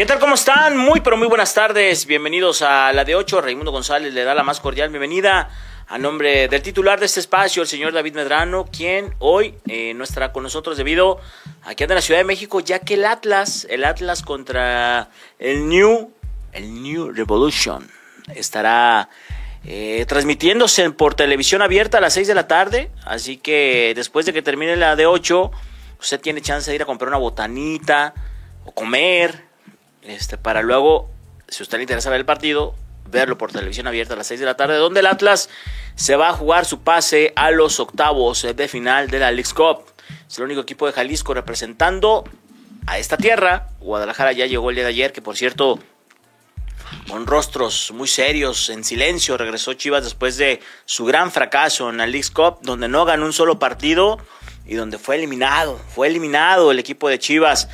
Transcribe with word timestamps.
¿Qué 0.00 0.06
tal? 0.06 0.18
¿Cómo 0.18 0.34
están? 0.34 0.78
Muy, 0.78 1.02
pero 1.02 1.18
muy 1.18 1.28
buenas 1.28 1.52
tardes. 1.52 2.06
Bienvenidos 2.06 2.62
a 2.62 2.90
la 2.94 3.04
de 3.04 3.14
8. 3.14 3.42
Raimundo 3.42 3.70
González 3.70 4.14
le 4.14 4.24
da 4.24 4.34
la 4.34 4.42
más 4.42 4.58
cordial 4.58 4.88
bienvenida 4.88 5.50
a 5.86 5.98
nombre 5.98 6.48
del 6.48 6.62
titular 6.62 6.98
de 6.98 7.04
este 7.04 7.20
espacio, 7.20 7.60
el 7.60 7.68
señor 7.68 7.92
David 7.92 8.14
Medrano, 8.14 8.64
quien 8.64 9.14
hoy 9.18 9.56
eh, 9.68 9.92
no 9.92 10.04
estará 10.04 10.32
con 10.32 10.42
nosotros 10.42 10.78
debido 10.78 11.20
a 11.64 11.74
que 11.74 11.84
anda 11.84 11.92
en 11.92 11.96
la 11.96 12.00
Ciudad 12.00 12.18
de 12.18 12.24
México, 12.24 12.60
ya 12.60 12.78
que 12.78 12.94
el 12.94 13.04
Atlas, 13.04 13.66
el 13.68 13.84
Atlas 13.84 14.22
contra 14.22 15.10
el 15.38 15.68
New, 15.68 16.10
el 16.52 16.82
New 16.82 17.12
Revolution, 17.12 17.86
estará 18.34 19.10
eh, 19.66 20.06
transmitiéndose 20.08 20.90
por 20.92 21.12
televisión 21.12 21.60
abierta 21.60 21.98
a 21.98 22.00
las 22.00 22.14
6 22.14 22.26
de 22.26 22.34
la 22.34 22.48
tarde. 22.48 22.90
Así 23.04 23.36
que 23.36 23.92
después 23.94 24.24
de 24.24 24.32
que 24.32 24.40
termine 24.40 24.76
la 24.76 24.96
de 24.96 25.04
8, 25.04 25.50
usted 26.00 26.20
tiene 26.22 26.40
chance 26.40 26.70
de 26.70 26.76
ir 26.76 26.80
a 26.80 26.86
comprar 26.86 27.08
una 27.08 27.18
botanita 27.18 28.14
o 28.64 28.72
comer 28.72 29.49
este, 30.02 30.38
para 30.38 30.62
luego, 30.62 31.10
si 31.48 31.62
usted 31.62 31.78
le 31.78 31.84
interesa 31.84 32.10
ver 32.10 32.20
el 32.20 32.26
partido, 32.26 32.74
verlo 33.06 33.36
por 33.38 33.52
televisión 33.52 33.86
abierta 33.86 34.14
a 34.14 34.16
las 34.16 34.26
6 34.26 34.40
de 34.40 34.46
la 34.46 34.56
tarde, 34.56 34.76
donde 34.76 35.00
el 35.00 35.06
Atlas 35.06 35.48
se 35.94 36.16
va 36.16 36.30
a 36.30 36.32
jugar 36.32 36.64
su 36.64 36.80
pase 36.82 37.32
a 37.36 37.50
los 37.50 37.80
octavos 37.80 38.46
de 38.54 38.68
final 38.68 39.10
de 39.10 39.18
la 39.18 39.30
League's 39.30 39.54
Cup. 39.54 39.84
Es 40.28 40.38
el 40.38 40.44
único 40.44 40.60
equipo 40.60 40.86
de 40.86 40.92
Jalisco 40.92 41.34
representando 41.34 42.24
a 42.86 42.98
esta 42.98 43.16
tierra. 43.16 43.68
Guadalajara 43.80 44.32
ya 44.32 44.46
llegó 44.46 44.70
el 44.70 44.76
día 44.76 44.84
de 44.84 44.90
ayer, 44.90 45.12
que 45.12 45.22
por 45.22 45.36
cierto, 45.36 45.78
con 47.08 47.26
rostros 47.26 47.92
muy 47.94 48.08
serios, 48.08 48.70
en 48.70 48.84
silencio, 48.84 49.36
regresó 49.36 49.74
Chivas 49.74 50.04
después 50.04 50.36
de 50.36 50.60
su 50.84 51.04
gran 51.04 51.30
fracaso 51.30 51.90
en 51.90 51.98
la 51.98 52.06
League's 52.06 52.30
Cup, 52.30 52.58
donde 52.62 52.88
no 52.88 53.04
ganó 53.04 53.26
un 53.26 53.32
solo 53.32 53.58
partido 53.58 54.18
y 54.66 54.74
donde 54.74 54.98
fue 54.98 55.16
eliminado. 55.16 55.80
Fue 55.94 56.08
eliminado 56.08 56.70
el 56.70 56.78
equipo 56.78 57.08
de 57.08 57.18
Chivas. 57.18 57.68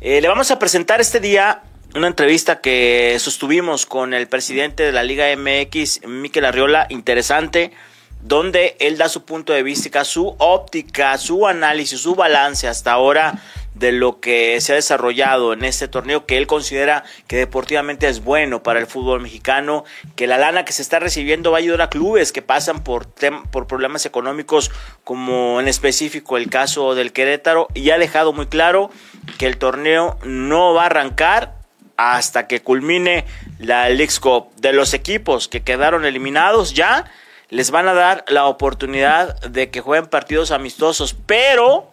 Eh, 0.00 0.20
le 0.20 0.28
vamos 0.28 0.50
a 0.50 0.58
presentar 0.58 1.00
este 1.00 1.20
día 1.20 1.62
una 1.94 2.08
entrevista 2.08 2.60
que 2.60 3.16
sostuvimos 3.18 3.86
con 3.86 4.12
el 4.12 4.28
presidente 4.28 4.82
de 4.82 4.92
la 4.92 5.02
Liga 5.02 5.24
MX, 5.34 6.06
Miquel 6.06 6.44
Arriola, 6.44 6.86
interesante, 6.90 7.72
donde 8.20 8.76
él 8.78 8.98
da 8.98 9.08
su 9.08 9.24
punto 9.24 9.54
de 9.54 9.62
vista, 9.62 10.04
su 10.04 10.36
óptica, 10.38 11.16
su 11.16 11.46
análisis, 11.46 12.00
su 12.00 12.14
balance 12.14 12.68
hasta 12.68 12.92
ahora 12.92 13.40
de 13.74 13.92
lo 13.92 14.20
que 14.20 14.60
se 14.60 14.72
ha 14.72 14.74
desarrollado 14.74 15.52
en 15.52 15.64
este 15.64 15.88
torneo 15.88 16.26
que 16.26 16.38
él 16.38 16.46
considera 16.46 17.04
que 17.26 17.36
deportivamente 17.36 18.08
es 18.08 18.22
bueno 18.22 18.62
para 18.62 18.80
el 18.80 18.86
fútbol 18.86 19.20
mexicano, 19.20 19.84
que 20.14 20.26
la 20.26 20.38
lana 20.38 20.64
que 20.64 20.72
se 20.72 20.82
está 20.82 20.98
recibiendo 20.98 21.50
va 21.50 21.58
a 21.58 21.60
ayudar 21.60 21.82
a 21.82 21.90
clubes 21.90 22.32
que 22.32 22.42
pasan 22.42 22.84
por, 22.84 23.06
por 23.50 23.66
problemas 23.66 24.04
económicos 24.04 24.70
como 25.04 25.60
en 25.60 25.68
específico 25.68 26.36
el 26.36 26.50
caso 26.50 26.94
del 26.94 27.12
Querétaro 27.12 27.68
y 27.74 27.90
ha 27.90 27.98
dejado 27.98 28.32
muy 28.34 28.46
claro 28.46 28.90
que 29.38 29.46
el 29.46 29.58
torneo 29.58 30.18
no 30.24 30.74
va 30.74 30.84
a 30.84 30.86
arrancar 30.86 31.54
hasta 31.96 32.46
que 32.46 32.62
culmine 32.62 33.24
la 33.58 33.88
League 33.88 34.12
Cup. 34.20 34.54
De 34.56 34.72
los 34.72 34.94
equipos 34.94 35.48
que 35.48 35.62
quedaron 35.62 36.04
eliminados 36.04 36.74
ya 36.74 37.04
les 37.48 37.70
van 37.70 37.88
a 37.88 37.94
dar 37.94 38.24
la 38.28 38.46
oportunidad 38.46 39.40
de 39.42 39.70
que 39.70 39.80
jueguen 39.80 40.08
partidos 40.08 40.50
amistosos, 40.50 41.14
pero, 41.26 41.92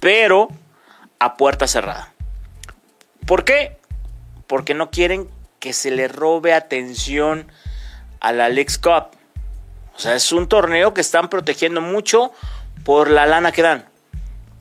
pero 0.00 0.48
a 1.18 1.36
puerta 1.36 1.66
cerrada. 1.66 2.12
¿Por 3.26 3.44
qué? 3.44 3.78
Porque 4.46 4.74
no 4.74 4.90
quieren 4.90 5.28
que 5.60 5.72
se 5.72 5.90
le 5.90 6.08
robe 6.08 6.52
atención 6.52 7.46
a 8.20 8.32
la 8.32 8.48
League 8.48 8.74
Cup. 8.82 9.16
O 9.94 9.98
sea, 9.98 10.14
es 10.14 10.32
un 10.32 10.48
torneo 10.48 10.94
que 10.94 11.00
están 11.00 11.28
protegiendo 11.28 11.80
mucho 11.80 12.32
por 12.84 13.10
la 13.10 13.26
lana 13.26 13.52
que 13.52 13.62
dan, 13.62 13.84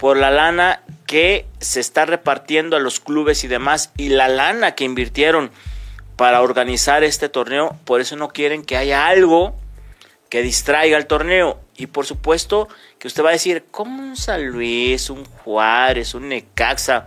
por 0.02 0.18
la 0.18 0.32
lana 0.32 0.82
que 1.06 1.46
se 1.60 1.80
está 1.80 2.08
repartiendo 2.08 2.76
a 2.76 2.80
los 2.80 3.00
clubes 3.00 3.44
y 3.44 3.48
demás, 3.48 3.92
y 3.98 4.10
la 4.10 4.30
lana 4.30 4.74
que 4.74 4.84
invirtieron 4.84 5.52
para 6.16 6.42
organizar 6.42 7.04
este 7.04 7.30
torneo. 7.30 7.78
Por 7.86 8.02
eso 8.02 8.16
no 8.16 8.30
quieren 8.30 8.66
que 8.66 8.78
haya 8.78 9.06
algo 9.06 9.56
que 10.28 10.42
distraiga 10.42 10.98
el 10.98 11.06
torneo. 11.06 11.60
Y 11.78 11.86
por 11.86 12.08
supuesto 12.08 12.68
que 12.98 13.08
usted 13.08 13.24
va 13.24 13.30
a 13.30 13.34
decir, 13.34 13.66
¿cómo 13.70 14.02
un 14.02 14.18
San 14.18 14.44
Luis, 14.44 15.12
un 15.12 15.24
Juárez, 15.24 16.16
un 16.16 16.30
Necaxa 16.30 17.06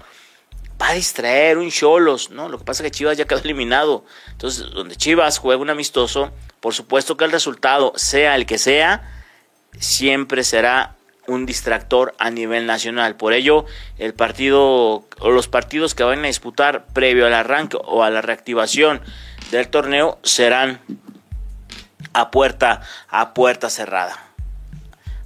va 0.81 0.91
a 0.91 0.95
distraer 0.95 1.59
un 1.59 1.73
Cholos? 1.73 2.31
No, 2.31 2.49
lo 2.49 2.59
que 2.59 2.65
pasa 2.65 2.85
es 2.85 2.93
que 2.93 2.97
Chivas 2.97 3.19
ya 3.19 3.25
quedó 3.25 3.41
eliminado. 3.41 4.05
Entonces, 4.31 4.71
donde 4.71 4.95
Chivas 4.95 5.39
juega 5.39 5.61
un 5.61 5.71
amistoso, 5.71 6.31
por 6.61 6.75
supuesto 6.75 7.17
que 7.17 7.25
el 7.25 7.33
resultado, 7.33 7.93
sea 7.97 8.37
el 8.37 8.47
que 8.47 8.59
sea, 8.59 9.03
siempre 9.81 10.45
será 10.45 10.95
un 11.27 11.47
distractor 11.47 12.15
a 12.19 12.31
nivel 12.31 12.67
nacional. 12.67 13.17
Por 13.17 13.33
ello, 13.33 13.67
el 13.99 14.15
partido 14.15 15.07
o 15.19 15.31
los 15.31 15.49
partidos 15.49 15.95
que 15.95 16.05
van 16.05 16.25
a 16.25 16.29
disputar 16.29 16.87
previo 16.93 17.27
al 17.27 17.35
arranque 17.35 17.79
o 17.85 18.03
a 18.03 18.11
la 18.11 18.23
reactivación 18.23 19.01
del 19.51 19.69
torneo 19.69 20.19
serán 20.23 20.81
a 22.13 22.31
puerta 22.31 22.83
a 23.09 23.35
puerta 23.35 23.71
cerrada. 23.71 24.35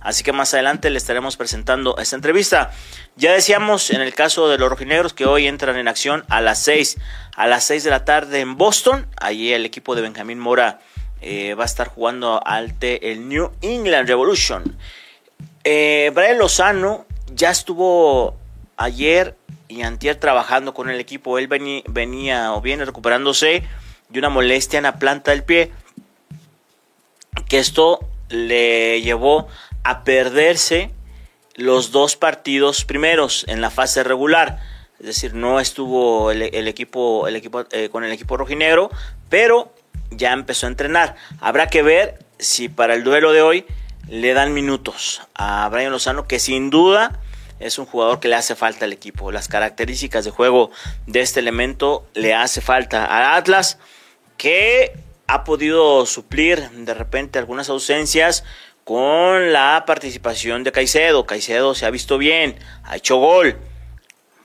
Así 0.01 0.23
que 0.23 0.33
más 0.33 0.55
adelante 0.55 0.91
le 0.91 0.99
estaremos 0.99 1.37
presentando 1.37 1.97
esta 1.99 2.17
entrevista. 2.17 2.71
Ya 3.17 3.33
decíamos 3.33 3.91
en 3.91 4.01
el 4.01 4.15
caso 4.15 4.49
de 4.49 4.57
los 4.57 4.71
rojinegros 4.71 5.13
que 5.13 5.27
hoy 5.27 5.47
entran 5.47 5.77
en 5.77 5.89
acción 5.89 6.25
a 6.29 6.41
las 6.41 6.63
6, 6.63 6.99
a 7.37 7.47
las 7.47 7.65
6 7.65 7.85
de 7.85 7.91
la 7.91 8.05
tarde 8.05 8.41
en 8.41 8.57
Boston. 8.57 9.07
Allí 9.21 9.53
el 9.53 9.67
equipo 9.67 9.97
de 9.97 10.03
Benjamín 10.03 10.39
Mora 10.39 10.81
eh, 11.21 11.55
va 11.55 11.65
a 11.65 11.67
estar 11.67 11.89
jugando 11.89 12.41
ante 12.47 13.11
el 13.11 13.29
New 13.29 13.51
England 13.61 14.09
Revolution. 14.09 14.79
Eh, 15.71 16.11
Brian 16.15 16.39
Lozano 16.39 17.05
ya 17.31 17.51
estuvo 17.51 18.39
ayer 18.79 19.37
y 19.69 19.83
antier 19.83 20.17
trabajando 20.17 20.73
con 20.73 20.89
el 20.89 20.99
equipo. 20.99 21.39
Él 21.39 21.47
venía, 21.47 22.55
o 22.55 22.63
viene 22.63 22.87
recuperándose 22.87 23.65
de 24.09 24.19
una 24.19 24.31
molestia 24.31 24.79
en 24.79 24.85
la 24.85 24.99
planta 24.99 25.31
del 25.31 25.45
pie. 25.45 25.71
Que 27.51 27.59
esto 27.59 28.01
le 28.31 29.03
llevó 29.03 29.47
a 29.85 30.05
perderse 30.05 30.91
los 31.55 31.93
dos 31.93 32.17
partidos 32.17 32.87
primeros 32.87 33.45
en 33.47 33.61
la 33.61 33.69
fase 33.69 34.03
regular. 34.03 34.61
Es 35.01 35.05
decir, 35.05 35.35
no 35.35 35.61
estuvo 35.61 36.31
el, 36.31 36.67
equipo, 36.67 37.29
el 37.29 37.37
equipo 37.37 37.67
eh, 37.73 37.91
con 37.91 38.05
el 38.05 38.13
equipo 38.13 38.39
rojinegro, 38.39 38.91
pero 39.29 39.71
ya 40.13 40.33
empezó 40.33 40.65
a 40.65 40.71
entrenar. 40.71 41.17
Habrá 41.43 41.67
que 41.67 41.83
ver 41.83 42.21
si 42.39 42.71
para 42.71 42.95
el 42.95 43.05
duelo 43.05 43.33
de 43.33 43.43
hoy 43.43 43.67
le 44.09 44.33
dan 44.35 44.55
minutos 44.55 45.23
a 45.35 45.69
Brian 45.69 45.93
Lozano, 45.93 46.27
que 46.27 46.39
sin 46.39 46.71
duda 46.71 47.21
es 47.61 47.79
un 47.79 47.87
jugador 47.87 48.21
que 48.21 48.29
le 48.29 48.37
hace 48.37 48.55
falta 48.55 48.85
al 48.85 48.93
equipo. 48.93 49.33
Las 49.33 49.49
características 49.49 50.25
de 50.25 50.31
juego 50.31 50.71
de 51.07 51.21
este 51.21 51.41
elemento 51.41 52.07
le 52.15 52.35
hace 52.35 52.61
falta 52.61 53.05
a 53.05 53.37
Atlas, 53.37 53.79
que 54.37 54.93
ha 55.27 55.45
podido 55.45 56.07
suplir 56.07 56.71
de 56.71 56.95
repente 56.95 57.39
algunas 57.39 57.69
ausencias 57.69 58.45
con 58.85 59.53
la 59.53 59.85
participación 59.87 60.65
de 60.65 60.73
Caicedo. 60.73 61.27
Caicedo 61.27 61.75
se 61.75 61.85
ha 61.85 61.91
visto 61.91 62.17
bien, 62.17 62.59
ha 62.85 62.97
hecho 62.97 63.17
gol, 63.17 63.59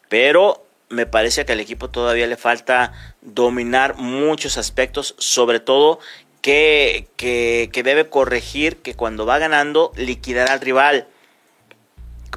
pero 0.09 0.65
me 0.89 1.05
parece 1.05 1.45
que 1.45 1.53
al 1.53 1.59
equipo 1.59 1.89
todavía 1.89 2.27
le 2.27 2.37
falta 2.37 2.91
dominar 3.21 3.95
muchos 3.95 4.57
aspectos, 4.57 5.15
sobre 5.17 5.59
todo 5.59 5.99
que, 6.43 7.07
que, 7.17 7.83
debe 7.83 8.09
corregir 8.09 8.77
que 8.83 8.93
cuando 8.93 9.25
va 9.25 9.39
ganando 9.39 9.93
liquidar 9.95 10.51
al 10.51 10.61
rival. 10.61 11.07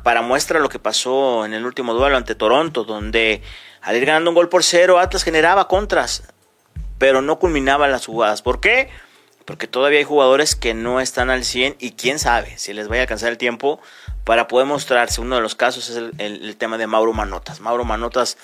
Para 0.03 0.23
muestra 0.23 0.61
lo 0.61 0.69
que 0.69 0.79
pasó 0.79 1.45
en 1.45 1.53
el 1.53 1.67
último 1.67 1.93
duelo 1.93 2.17
ante 2.17 2.37
Toronto, 2.37 2.85
donde 2.85 3.43
al 3.83 3.97
ir 3.97 4.07
ganando 4.07 4.31
un 4.31 4.37
gol 4.37 4.49
por 4.49 4.63
cero, 4.63 5.01
Atlas 5.01 5.25
generaba 5.25 5.67
contras, 5.67 6.23
pero 6.99 7.21
no 7.21 7.41
culminaba 7.41 7.89
las 7.89 8.07
jugadas. 8.07 8.43
¿Por 8.43 8.61
qué? 8.61 8.89
porque 9.47 9.69
todavía 9.69 10.01
hay 10.01 10.05
jugadores 10.05 10.57
que 10.57 10.75
no 10.75 11.01
están 11.01 11.31
al 11.31 11.45
100 11.45 11.77
y 11.79 11.93
quién 11.93 12.19
sabe 12.19 12.59
si 12.59 12.73
les 12.75 12.89
vaya 12.89 13.03
a 13.03 13.05
alcanzar 13.05 13.31
el 13.31 13.39
tiempo 13.39 13.81
para 14.25 14.49
poder 14.49 14.67
mostrarse. 14.67 15.21
Uno 15.21 15.37
de 15.37 15.41
los 15.41 15.55
casos 15.55 15.89
es 15.89 15.97
el, 16.19 16.57
tema 16.57 16.77
de 16.79 16.89
Mauro 16.89 17.13
Manotas. 17.13 17.61
Mauro 17.61 17.85
Manotas 17.85 18.37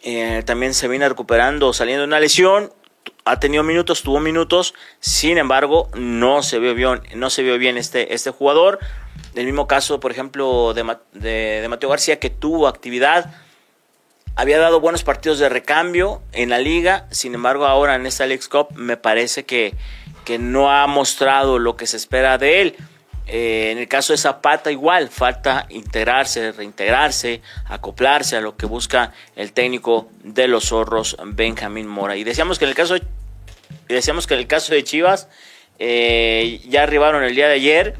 eh, 0.00 0.44
también 0.46 0.74
se 0.74 0.86
viene 0.86 1.08
recuperando 1.08 1.72
saliendo 1.72 2.02
de 2.02 2.06
una 2.06 2.20
lesión, 2.20 2.72
ha 3.24 3.38
tenido 3.38 3.62
minutos, 3.62 4.02
tuvo 4.02 4.20
minutos, 4.20 4.74
sin 5.00 5.38
embargo 5.38 5.88
no 5.94 6.42
se 6.42 6.58
vio 6.58 6.74
bien, 6.74 7.02
no 7.14 7.30
se 7.30 7.42
vio 7.42 7.58
bien 7.58 7.76
este, 7.76 8.14
este 8.14 8.30
jugador. 8.30 8.78
El 9.34 9.46
mismo 9.46 9.66
caso, 9.66 10.00
por 10.00 10.10
ejemplo, 10.10 10.74
de, 10.74 10.84
de 11.12 11.66
Mateo 11.68 11.88
García 11.88 12.18
que 12.18 12.30
tuvo 12.30 12.68
actividad 12.68 13.34
había 14.34 14.58
dado 14.58 14.80
buenos 14.80 15.02
partidos 15.02 15.38
de 15.38 15.50
recambio 15.50 16.22
en 16.32 16.48
la 16.48 16.58
liga, 16.58 17.06
sin 17.10 17.34
embargo 17.34 17.66
ahora 17.66 17.96
en 17.96 18.06
esta 18.06 18.24
League 18.24 18.42
Cup 18.50 18.68
me 18.74 18.96
parece 18.96 19.44
que 19.44 19.74
que 20.24 20.38
no 20.38 20.70
ha 20.70 20.86
mostrado 20.86 21.58
lo 21.58 21.76
que 21.76 21.86
se 21.86 21.96
espera 21.96 22.38
de 22.38 22.62
él. 22.62 22.76
Eh, 23.26 23.70
en 23.72 23.78
el 23.78 23.88
caso 23.88 24.12
de 24.12 24.18
Zapata 24.18 24.70
igual, 24.70 25.08
falta 25.08 25.66
integrarse, 25.70 26.52
reintegrarse, 26.52 27.40
acoplarse 27.66 28.36
a 28.36 28.40
lo 28.40 28.56
que 28.56 28.66
busca 28.66 29.12
el 29.36 29.52
técnico 29.52 30.08
de 30.24 30.48
los 30.48 30.66
zorros, 30.66 31.16
Benjamín 31.24 31.86
Mora. 31.86 32.16
Y 32.16 32.24
decíamos 32.24 32.58
que 32.58 32.64
en 32.64 32.70
el 32.70 32.76
caso 32.76 32.94
de, 32.94 33.02
decíamos 33.88 34.26
que 34.26 34.34
en 34.34 34.40
el 34.40 34.46
caso 34.46 34.74
de 34.74 34.82
Chivas 34.82 35.28
eh, 35.78 36.60
ya 36.68 36.82
arribaron 36.82 37.22
el 37.22 37.34
día 37.34 37.48
de 37.48 37.54
ayer 37.54 37.94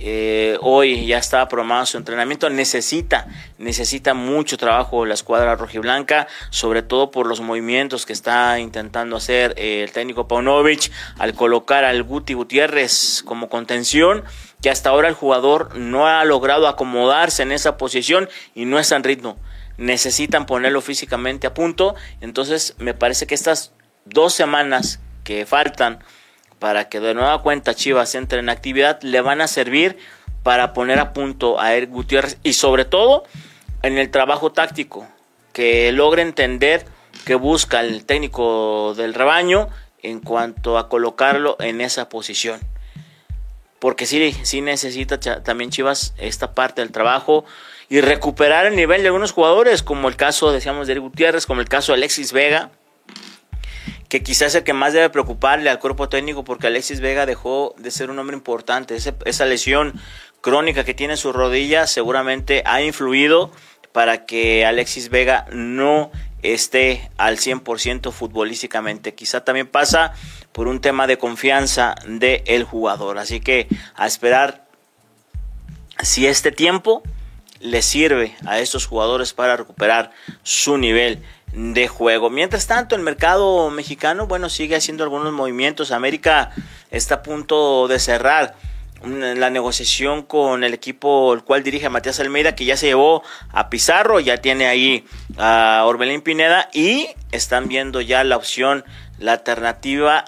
Eh, 0.00 0.56
hoy 0.60 1.06
ya 1.06 1.18
está 1.18 1.48
programado 1.48 1.84
su 1.84 1.96
entrenamiento. 1.96 2.48
Necesita, 2.50 3.26
necesita 3.58 4.14
mucho 4.14 4.56
trabajo 4.56 5.04
la 5.04 5.14
escuadra 5.14 5.56
rojiblanca, 5.56 6.28
sobre 6.50 6.82
todo 6.82 7.10
por 7.10 7.26
los 7.26 7.40
movimientos 7.40 8.06
que 8.06 8.12
está 8.12 8.60
intentando 8.60 9.16
hacer 9.16 9.54
eh, 9.56 9.82
el 9.82 9.90
técnico 9.90 10.28
Paunovic 10.28 10.92
al 11.18 11.34
colocar 11.34 11.84
al 11.84 12.04
Guti 12.04 12.34
Gutiérrez 12.34 13.24
como 13.24 13.48
contención, 13.48 14.22
que 14.62 14.70
hasta 14.70 14.90
ahora 14.90 15.08
el 15.08 15.14
jugador 15.14 15.76
no 15.76 16.06
ha 16.06 16.24
logrado 16.24 16.66
acomodarse 16.68 17.42
en 17.42 17.52
esa 17.52 17.76
posición 17.76 18.28
y 18.54 18.64
no 18.64 18.78
está 18.78 18.96
en 18.96 19.04
ritmo. 19.04 19.38
Necesitan 19.76 20.46
ponerlo 20.46 20.80
físicamente 20.80 21.46
a 21.46 21.54
punto. 21.54 21.94
Entonces, 22.20 22.74
me 22.78 22.94
parece 22.94 23.26
que 23.26 23.34
estas 23.34 23.72
dos 24.04 24.34
semanas 24.34 25.00
que 25.22 25.46
faltan 25.46 26.00
para 26.58 26.88
que 26.88 27.00
de 27.00 27.14
nueva 27.14 27.42
cuenta 27.42 27.74
Chivas 27.74 28.14
entre 28.14 28.40
en 28.40 28.48
actividad, 28.48 29.00
le 29.02 29.20
van 29.20 29.40
a 29.40 29.46
servir 29.46 29.98
para 30.42 30.72
poner 30.72 30.98
a 30.98 31.12
punto 31.12 31.60
a 31.60 31.74
Eric 31.74 31.90
Gutiérrez 31.90 32.38
y 32.42 32.54
sobre 32.54 32.84
todo 32.84 33.24
en 33.82 33.98
el 33.98 34.10
trabajo 34.10 34.50
táctico, 34.50 35.06
que 35.52 35.92
logre 35.92 36.22
entender 36.22 36.84
que 37.24 37.34
busca 37.34 37.80
el 37.80 38.04
técnico 38.04 38.94
del 38.96 39.14
rebaño 39.14 39.68
en 40.02 40.20
cuanto 40.20 40.78
a 40.78 40.88
colocarlo 40.88 41.56
en 41.60 41.80
esa 41.80 42.08
posición. 42.08 42.60
Porque 43.78 44.06
sí, 44.06 44.34
sí 44.42 44.60
necesita 44.60 45.20
también 45.20 45.70
Chivas 45.70 46.14
esta 46.18 46.52
parte 46.54 46.80
del 46.80 46.90
trabajo 46.90 47.44
y 47.88 48.00
recuperar 48.00 48.66
el 48.66 48.76
nivel 48.76 49.02
de 49.02 49.08
algunos 49.08 49.32
jugadores, 49.32 49.82
como 49.82 50.08
el 50.08 50.16
caso, 50.16 50.52
decíamos, 50.52 50.86
de 50.86 50.94
Eric 50.94 51.04
Gutiérrez, 51.04 51.46
como 51.46 51.60
el 51.60 51.68
caso 51.68 51.92
de 51.92 51.98
Alexis 51.98 52.32
Vega, 52.32 52.70
que 54.08 54.22
quizás 54.22 54.48
es 54.48 54.54
el 54.56 54.64
que 54.64 54.72
más 54.72 54.92
debe 54.92 55.10
preocuparle 55.10 55.70
al 55.70 55.78
cuerpo 55.78 56.08
técnico 56.08 56.42
porque 56.44 56.66
Alexis 56.66 57.00
Vega 57.00 57.26
dejó 57.26 57.74
de 57.78 57.90
ser 57.90 58.10
un 58.10 58.18
hombre 58.18 58.36
importante. 58.36 58.96
esa 58.96 59.44
lesión 59.44 60.00
crónica 60.40 60.84
que 60.84 60.94
tiene 60.94 61.14
en 61.14 61.18
su 61.18 61.32
rodilla 61.32 61.86
seguramente 61.86 62.62
ha 62.64 62.82
influido 62.82 63.52
para 63.92 64.26
que 64.26 64.64
Alexis 64.64 65.08
Vega 65.10 65.46
no 65.50 66.10
esté 66.42 67.10
al 67.16 67.36
100% 67.36 68.12
futbolísticamente. 68.12 69.14
Quizá 69.14 69.44
también 69.44 69.66
pasa 69.66 70.12
por 70.52 70.68
un 70.68 70.80
tema 70.80 71.06
de 71.06 71.18
confianza 71.18 71.94
del 72.06 72.64
jugador. 72.64 73.18
Así 73.18 73.40
que 73.40 73.68
a 73.94 74.06
esperar 74.06 74.66
si 76.02 76.26
este 76.26 76.52
tiempo 76.52 77.02
le 77.60 77.82
sirve 77.82 78.36
a 78.46 78.58
estos 78.58 78.86
jugadores 78.86 79.32
para 79.32 79.56
recuperar 79.56 80.10
su 80.42 80.78
nivel 80.78 81.22
de 81.52 81.88
juego. 81.88 82.30
Mientras 82.30 82.66
tanto, 82.66 82.94
el 82.94 83.02
mercado 83.02 83.70
mexicano, 83.70 84.26
bueno, 84.26 84.48
sigue 84.48 84.76
haciendo 84.76 85.02
algunos 85.02 85.32
movimientos. 85.32 85.90
América 85.90 86.52
está 86.90 87.16
a 87.16 87.22
punto 87.22 87.88
de 87.88 87.98
cerrar 87.98 88.54
la 89.02 89.48
negociación 89.50 90.22
con 90.22 90.64
el 90.64 90.74
equipo 90.74 91.32
el 91.32 91.44
cual 91.44 91.62
dirige 91.62 91.88
Matías 91.88 92.18
Almeida, 92.18 92.56
que 92.56 92.64
ya 92.64 92.76
se 92.76 92.86
llevó 92.86 93.22
a 93.50 93.70
Pizarro, 93.70 94.18
ya 94.18 94.38
tiene 94.38 94.66
ahí 94.66 95.04
a 95.36 95.84
Orbelín 95.86 96.20
Pineda 96.20 96.68
y 96.72 97.08
están 97.30 97.68
viendo 97.68 98.00
ya 98.00 98.24
la 98.24 98.36
opción, 98.36 98.84
la 99.18 99.34
alternativa 99.34 100.24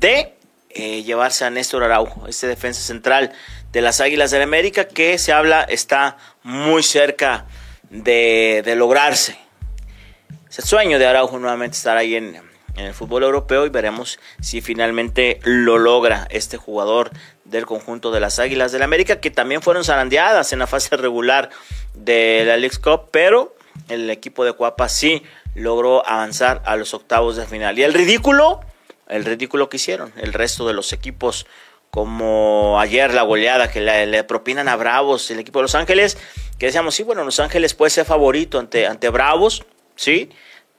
de 0.00 0.34
eh, 0.70 1.02
llevarse 1.02 1.44
a 1.44 1.50
Néstor 1.50 1.84
Araujo, 1.84 2.26
este 2.28 2.46
defensa 2.46 2.80
central 2.80 3.32
de 3.72 3.80
las 3.80 4.00
Águilas 4.00 4.30
del 4.30 4.42
América, 4.42 4.86
que 4.88 5.18
se 5.18 5.32
habla 5.32 5.62
está 5.62 6.16
muy 6.42 6.82
cerca 6.82 7.46
de, 7.90 8.62
de 8.64 8.76
lograrse 8.76 9.44
es 10.54 10.60
el 10.60 10.64
sueño 10.66 11.00
de 11.00 11.06
Araujo 11.06 11.36
nuevamente 11.40 11.76
estar 11.76 11.96
ahí 11.96 12.14
en, 12.14 12.40
el 12.76 12.94
fútbol 12.94 13.24
europeo 13.24 13.66
y 13.66 13.70
veremos 13.70 14.20
si 14.40 14.60
finalmente 14.60 15.40
lo 15.42 15.78
logra 15.78 16.28
este 16.30 16.56
jugador 16.58 17.10
del 17.44 17.66
conjunto 17.66 18.12
de 18.12 18.20
las 18.20 18.38
Águilas 18.38 18.70
del 18.70 18.82
América 18.82 19.18
que 19.18 19.32
también 19.32 19.62
fueron 19.62 19.82
zarandeadas 19.82 20.52
en 20.52 20.60
la 20.60 20.68
fase 20.68 20.96
regular 20.96 21.50
de 21.94 22.44
la 22.46 22.56
League 22.56 22.76
Cup, 22.76 23.08
pero 23.10 23.56
el 23.88 24.08
equipo 24.10 24.44
de 24.44 24.52
Cuapa 24.52 24.88
sí 24.88 25.24
logró 25.56 26.06
avanzar 26.06 26.62
a 26.66 26.76
los 26.76 26.94
octavos 26.94 27.34
de 27.34 27.46
final. 27.46 27.76
Y 27.76 27.82
el 27.82 27.92
ridículo, 27.92 28.60
el 29.08 29.24
ridículo 29.24 29.68
que 29.68 29.76
hicieron 29.76 30.12
el 30.16 30.32
resto 30.32 30.66
de 30.66 30.74
los 30.74 30.92
equipos 30.92 31.46
como 31.94 32.80
ayer 32.80 33.14
la 33.14 33.22
goleada 33.22 33.70
que 33.70 33.80
le, 33.80 34.24
propinan 34.24 34.66
a 34.66 34.74
Bravos, 34.74 35.30
el 35.30 35.38
equipo 35.38 35.60
de 35.60 35.62
Los 35.62 35.76
Ángeles, 35.76 36.18
que 36.58 36.66
decíamos, 36.66 36.96
sí, 36.96 37.04
bueno, 37.04 37.22
Los 37.22 37.38
Ángeles 37.38 37.72
puede 37.74 37.90
ser 37.90 38.04
favorito 38.04 38.58
ante, 38.58 38.88
ante 38.88 39.10
Bravos, 39.10 39.64
¿sí? 39.94 40.30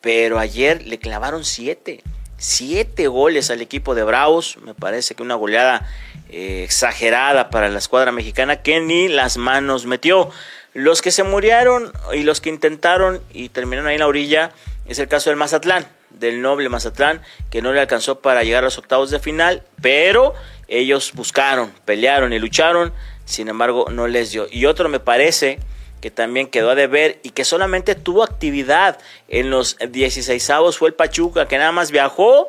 Pero 0.01 0.39
ayer 0.39 0.85
le 0.85 0.99
clavaron 0.99 1.45
siete, 1.45 2.03
siete 2.37 3.07
goles 3.07 3.49
al 3.49 3.61
equipo 3.61 3.95
de 3.95 4.03
Bravos. 4.03 4.57
Me 4.57 4.73
parece 4.73 5.15
que 5.15 5.23
una 5.23 5.35
goleada 5.35 5.87
eh, 6.29 6.63
exagerada 6.65 7.49
para 7.49 7.69
la 7.69 7.77
escuadra 7.77 8.11
mexicana 8.11 8.61
que 8.61 8.81
ni 8.81 9.07
las 9.07 9.37
manos 9.37 9.85
metió. 9.85 10.29
Los 10.73 11.01
que 11.01 11.11
se 11.11 11.23
murieron 11.23 11.93
y 12.13 12.23
los 12.23 12.41
que 12.41 12.49
intentaron 12.49 13.21
y 13.31 13.47
terminaron 13.47 13.87
ahí 13.87 13.95
en 13.95 14.01
la 14.01 14.07
orilla 14.07 14.51
es 14.85 14.99
el 14.99 15.07
caso 15.07 15.29
del 15.29 15.37
Mazatlán, 15.37 15.87
del 16.19 16.41
noble 16.41 16.69
Mazatlán, 16.69 17.21
que 17.49 17.61
no 17.61 17.73
le 17.73 17.79
alcanzó 17.79 18.19
para 18.19 18.43
llegar 18.43 18.63
a 18.63 18.67
los 18.67 18.77
octavos 18.77 19.11
de 19.11 19.19
final, 19.19 19.63
pero 19.81 20.33
ellos 20.67 21.11
buscaron, 21.13 21.71
pelearon 21.85 22.33
y 22.33 22.39
lucharon, 22.39 22.93
sin 23.25 23.49
embargo 23.49 23.87
no 23.89 24.07
les 24.07 24.31
dio. 24.31 24.47
Y 24.51 24.65
otro 24.65 24.89
me 24.89 24.99
parece 24.99 25.59
que 26.01 26.11
también 26.11 26.47
quedó 26.47 26.71
a 26.71 26.75
deber 26.75 27.19
y 27.23 27.31
que 27.31 27.45
solamente 27.45 27.95
tuvo 27.95 28.23
actividad 28.23 28.99
en 29.27 29.49
los 29.49 29.77
16 29.77 30.51
fue 30.77 30.89
el 30.89 30.93
Pachuca, 30.93 31.47
que 31.47 31.57
nada 31.57 31.71
más 31.71 31.91
viajó 31.91 32.47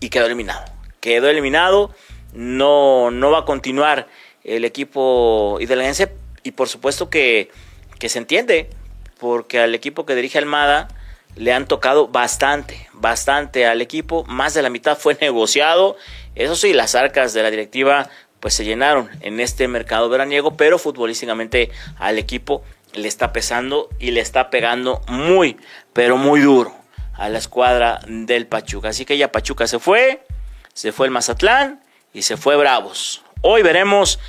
y 0.00 0.10
quedó 0.10 0.26
eliminado. 0.26 0.64
Quedó 1.00 1.28
eliminado, 1.28 1.94
no, 2.34 3.10
no 3.10 3.30
va 3.30 3.40
a 3.40 3.44
continuar 3.44 4.08
el 4.44 4.64
equipo 4.64 5.58
hidalguense 5.60 6.12
y 6.42 6.52
por 6.52 6.68
supuesto 6.68 7.10
que, 7.10 7.50
que 7.98 8.08
se 8.08 8.18
entiende, 8.18 8.70
porque 9.18 9.60
al 9.60 9.74
equipo 9.74 10.06
que 10.06 10.14
dirige 10.14 10.38
Almada 10.38 10.88
le 11.38 11.52
han 11.52 11.66
tocado 11.66 12.08
bastante, 12.08 12.88
bastante 12.92 13.66
al 13.66 13.80
equipo, 13.80 14.24
más 14.24 14.54
de 14.54 14.62
la 14.62 14.70
mitad 14.70 14.98
fue 14.98 15.14
negociado, 15.20 15.96
eso 16.34 16.56
sí, 16.56 16.72
las 16.72 16.94
arcas 16.94 17.32
de 17.32 17.42
la 17.42 17.50
directiva 17.50 18.10
pues 18.40 18.54
se 18.54 18.64
llenaron 18.64 19.10
en 19.20 19.40
este 19.40 19.66
mercado 19.66 20.08
veraniego, 20.08 20.56
pero 20.56 20.78
futbolísticamente 20.78 21.70
al 21.98 22.18
equipo 22.18 22.62
le 22.94 23.08
está 23.08 23.32
pesando 23.32 23.88
y 23.98 24.12
le 24.12 24.20
está 24.20 24.50
pegando 24.50 25.02
muy, 25.08 25.56
pero 25.92 26.16
muy 26.16 26.40
duro 26.40 26.74
a 27.14 27.28
la 27.28 27.38
escuadra 27.38 28.00
del 28.06 28.46
Pachuca. 28.46 28.90
Así 28.90 29.04
que 29.04 29.18
ya 29.18 29.32
Pachuca 29.32 29.66
se 29.66 29.80
fue, 29.80 30.24
se 30.72 30.92
fue 30.92 31.06
el 31.06 31.10
Mazatlán 31.10 31.82
y 32.12 32.22
se 32.22 32.36
fue 32.36 32.56
Bravos. 32.56 33.22
Hoy 33.42 33.62
veremos 33.62 34.20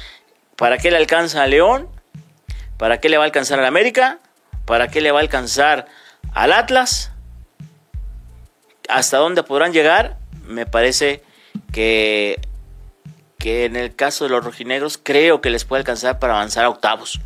para 0.56 0.77
qué 0.79 0.89
le 0.89 0.97
alcanza 0.97 1.44
a 1.44 1.47
León, 1.47 1.88
para 2.77 3.00
qué 3.00 3.09
le 3.09 3.17
va 3.17 3.23
a 3.23 3.27
alcanzar 3.27 3.59
al 3.59 3.65
América, 3.65 4.19
para 4.65 4.88
qué 4.88 5.01
le 5.01 5.11
va 5.11 5.19
a 5.19 5.21
alcanzar 5.21 5.88
al 6.33 6.51
Atlas, 6.54 7.12
hasta 8.88 9.18
dónde 9.18 9.44
podrán 9.44 9.74
llegar. 9.74 10.18
Me 10.45 10.66
parece 10.66 11.23
que 11.71 12.40
que 13.40 13.64
en 13.64 13.78
el 13.78 13.95
caso 13.95 14.26
de 14.26 14.30
los 14.30 14.44
rojinegros 14.44 14.99
creo 15.02 15.42
que 15.42 15.49
les 15.49 15.64
puede 15.64 15.80
alcanzar 15.80 16.19
para 16.19 16.33
avanzar 16.33 16.66
a 16.66 16.69
octavos. 16.69 17.21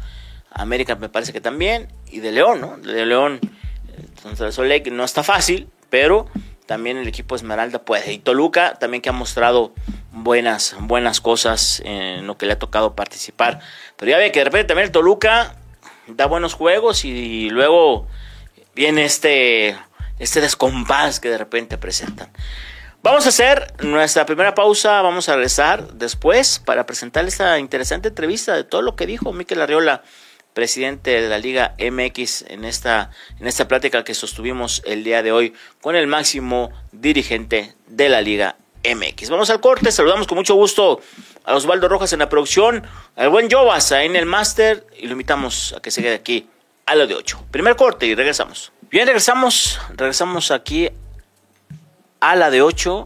América 0.51 0.95
me 0.95 1.09
parece 1.09 1.33
que 1.33 1.41
también, 1.41 1.91
y 2.09 2.19
de 2.19 2.31
León, 2.31 2.61
¿no? 2.61 2.77
De 2.77 3.05
León, 3.05 3.41
entonces 3.97 4.55
que 4.83 4.91
no 4.91 5.03
está 5.03 5.23
fácil, 5.23 5.67
pero 5.89 6.27
también 6.67 6.97
el 6.97 7.07
equipo 7.07 7.35
Esmeralda 7.35 7.79
puede. 7.79 8.13
Y 8.13 8.19
Toluca 8.19 8.75
también 8.75 9.01
que 9.01 9.09
ha 9.09 9.13
mostrado 9.13 9.73
buenas, 10.11 10.75
buenas 10.79 11.19
cosas 11.19 11.81
en 11.83 12.27
lo 12.27 12.37
que 12.37 12.45
le 12.45 12.53
ha 12.53 12.59
tocado 12.59 12.95
participar. 12.95 13.59
Pero 13.97 14.11
ya 14.11 14.17
ve 14.17 14.31
que 14.31 14.39
de 14.39 14.45
repente 14.45 14.67
también 14.67 14.85
el 14.85 14.91
Toluca 14.91 15.55
da 16.07 16.27
buenos 16.27 16.53
juegos 16.53 17.05
y 17.05 17.49
luego 17.49 18.07
viene 18.75 19.05
este, 19.05 19.77
este 20.19 20.41
descompás 20.41 21.19
que 21.19 21.29
de 21.29 21.37
repente 21.37 21.77
presentan. 21.77 22.31
Vamos 23.03 23.25
a 23.25 23.29
hacer 23.29 23.73
nuestra 23.83 24.25
primera 24.25 24.55
pausa, 24.55 25.01
vamos 25.01 25.27
a 25.27 25.33
regresar 25.33 25.93
después 25.93 26.59
para 26.59 26.85
presentar 26.85 27.25
esta 27.25 27.59
interesante 27.59 28.07
entrevista 28.07 28.55
de 28.55 28.63
todo 28.63 28.81
lo 28.81 28.95
que 28.95 29.05
dijo 29.05 29.33
Miquel 29.33 29.61
Arriola, 29.61 30.03
presidente 30.53 31.21
de 31.21 31.27
la 31.27 31.37
Liga 31.37 31.75
MX, 31.79 32.43
en 32.47 32.63
esta, 32.63 33.11
en 33.41 33.47
esta 33.47 33.67
plática 33.67 34.05
que 34.05 34.13
sostuvimos 34.13 34.81
el 34.85 35.03
día 35.03 35.21
de 35.21 35.33
hoy 35.33 35.53
con 35.81 35.97
el 35.97 36.07
máximo 36.07 36.71
dirigente 36.93 37.73
de 37.87 38.07
la 38.07 38.21
Liga 38.21 38.55
MX. 38.85 39.29
Vamos 39.29 39.49
al 39.49 39.59
corte, 39.59 39.91
saludamos 39.91 40.25
con 40.25 40.37
mucho 40.37 40.55
gusto 40.55 41.01
a 41.43 41.55
Osvaldo 41.55 41.89
Rojas 41.89 42.13
en 42.13 42.19
la 42.19 42.29
producción, 42.29 42.83
al 43.17 43.29
buen 43.29 43.51
Jovas 43.51 43.91
en 43.91 44.15
el 44.15 44.25
máster 44.25 44.87
y 44.97 45.07
lo 45.07 45.11
invitamos 45.11 45.73
a 45.75 45.81
que 45.81 45.91
se 45.91 46.01
quede 46.01 46.15
aquí 46.15 46.47
a 46.85 46.95
lo 46.95 47.07
de 47.07 47.15
8. 47.15 47.45
Primer 47.51 47.75
corte 47.75 48.05
y 48.05 48.15
regresamos. 48.15 48.71
Bien, 48.89 49.05
regresamos, 49.05 49.79
regresamos 49.95 50.51
aquí 50.51 50.89
a 52.19 52.35
la 52.35 52.49
de 52.49 52.61
8. 52.61 53.05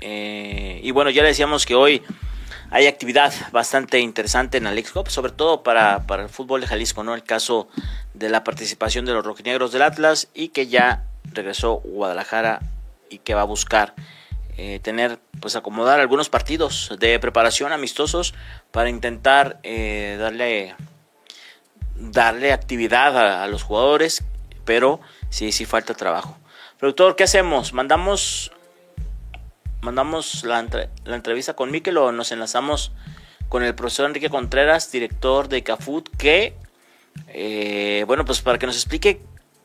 Eh, 0.00 0.80
y 0.82 0.90
bueno, 0.90 1.10
ya 1.10 1.22
le 1.22 1.28
decíamos 1.28 1.66
que 1.66 1.74
hoy 1.74 2.02
hay 2.72 2.86
actividad 2.86 3.34
bastante 3.52 4.00
interesante 4.00 4.56
en 4.56 4.66
Alex 4.66 4.92
Cup, 4.92 5.10
sobre 5.10 5.30
todo 5.30 5.62
para, 5.62 6.02
el 6.08 6.28
fútbol 6.30 6.62
de 6.62 6.66
Jalisco, 6.66 7.04
¿no? 7.04 7.14
El 7.14 7.22
caso 7.22 7.68
de 8.14 8.30
la 8.30 8.44
participación 8.44 9.04
de 9.04 9.12
los 9.12 9.24
rojinegros 9.24 9.72
del 9.72 9.82
Atlas 9.82 10.28
y 10.32 10.48
que 10.48 10.66
ya 10.68 11.04
regresó 11.24 11.82
Guadalajara 11.84 12.60
y 13.10 13.18
que 13.18 13.34
va 13.34 13.42
a 13.42 13.44
buscar 13.44 13.94
eh, 14.56 14.80
tener, 14.82 15.18
pues 15.40 15.54
acomodar 15.54 16.00
algunos 16.00 16.30
partidos 16.30 16.96
de 16.98 17.18
preparación 17.18 17.72
amistosos 17.72 18.32
para 18.70 18.88
intentar 18.88 19.60
eh, 19.64 20.16
darle, 20.18 20.74
darle 21.96 22.52
actividad 22.52 23.42
a, 23.42 23.46
los 23.46 23.62
jugadores, 23.62 24.24
pero 24.64 25.00
sí, 25.30 25.52
sí 25.52 25.64
falta 25.64 25.94
trabajo. 25.94 26.36
Productor, 26.78 27.16
¿qué 27.16 27.24
hacemos? 27.24 27.72
¿Mandamos, 27.72 28.52
mandamos 29.80 30.44
la, 30.44 30.66
entrevista 31.06 31.54
con 31.54 31.70
Miquel 31.70 31.96
o 31.98 32.12
nos 32.12 32.32
enlazamos 32.32 32.92
con 33.48 33.62
el 33.62 33.74
profesor 33.74 34.06
Enrique 34.06 34.30
Contreras, 34.30 34.90
director 34.90 35.48
de 35.48 35.62
CAFUT, 35.62 36.08
que, 36.16 36.54
eh, 37.28 38.04
bueno, 38.06 38.24
pues 38.24 38.40
para 38.40 38.58
que 38.58 38.66
nos 38.66 38.76
explique 38.76 39.20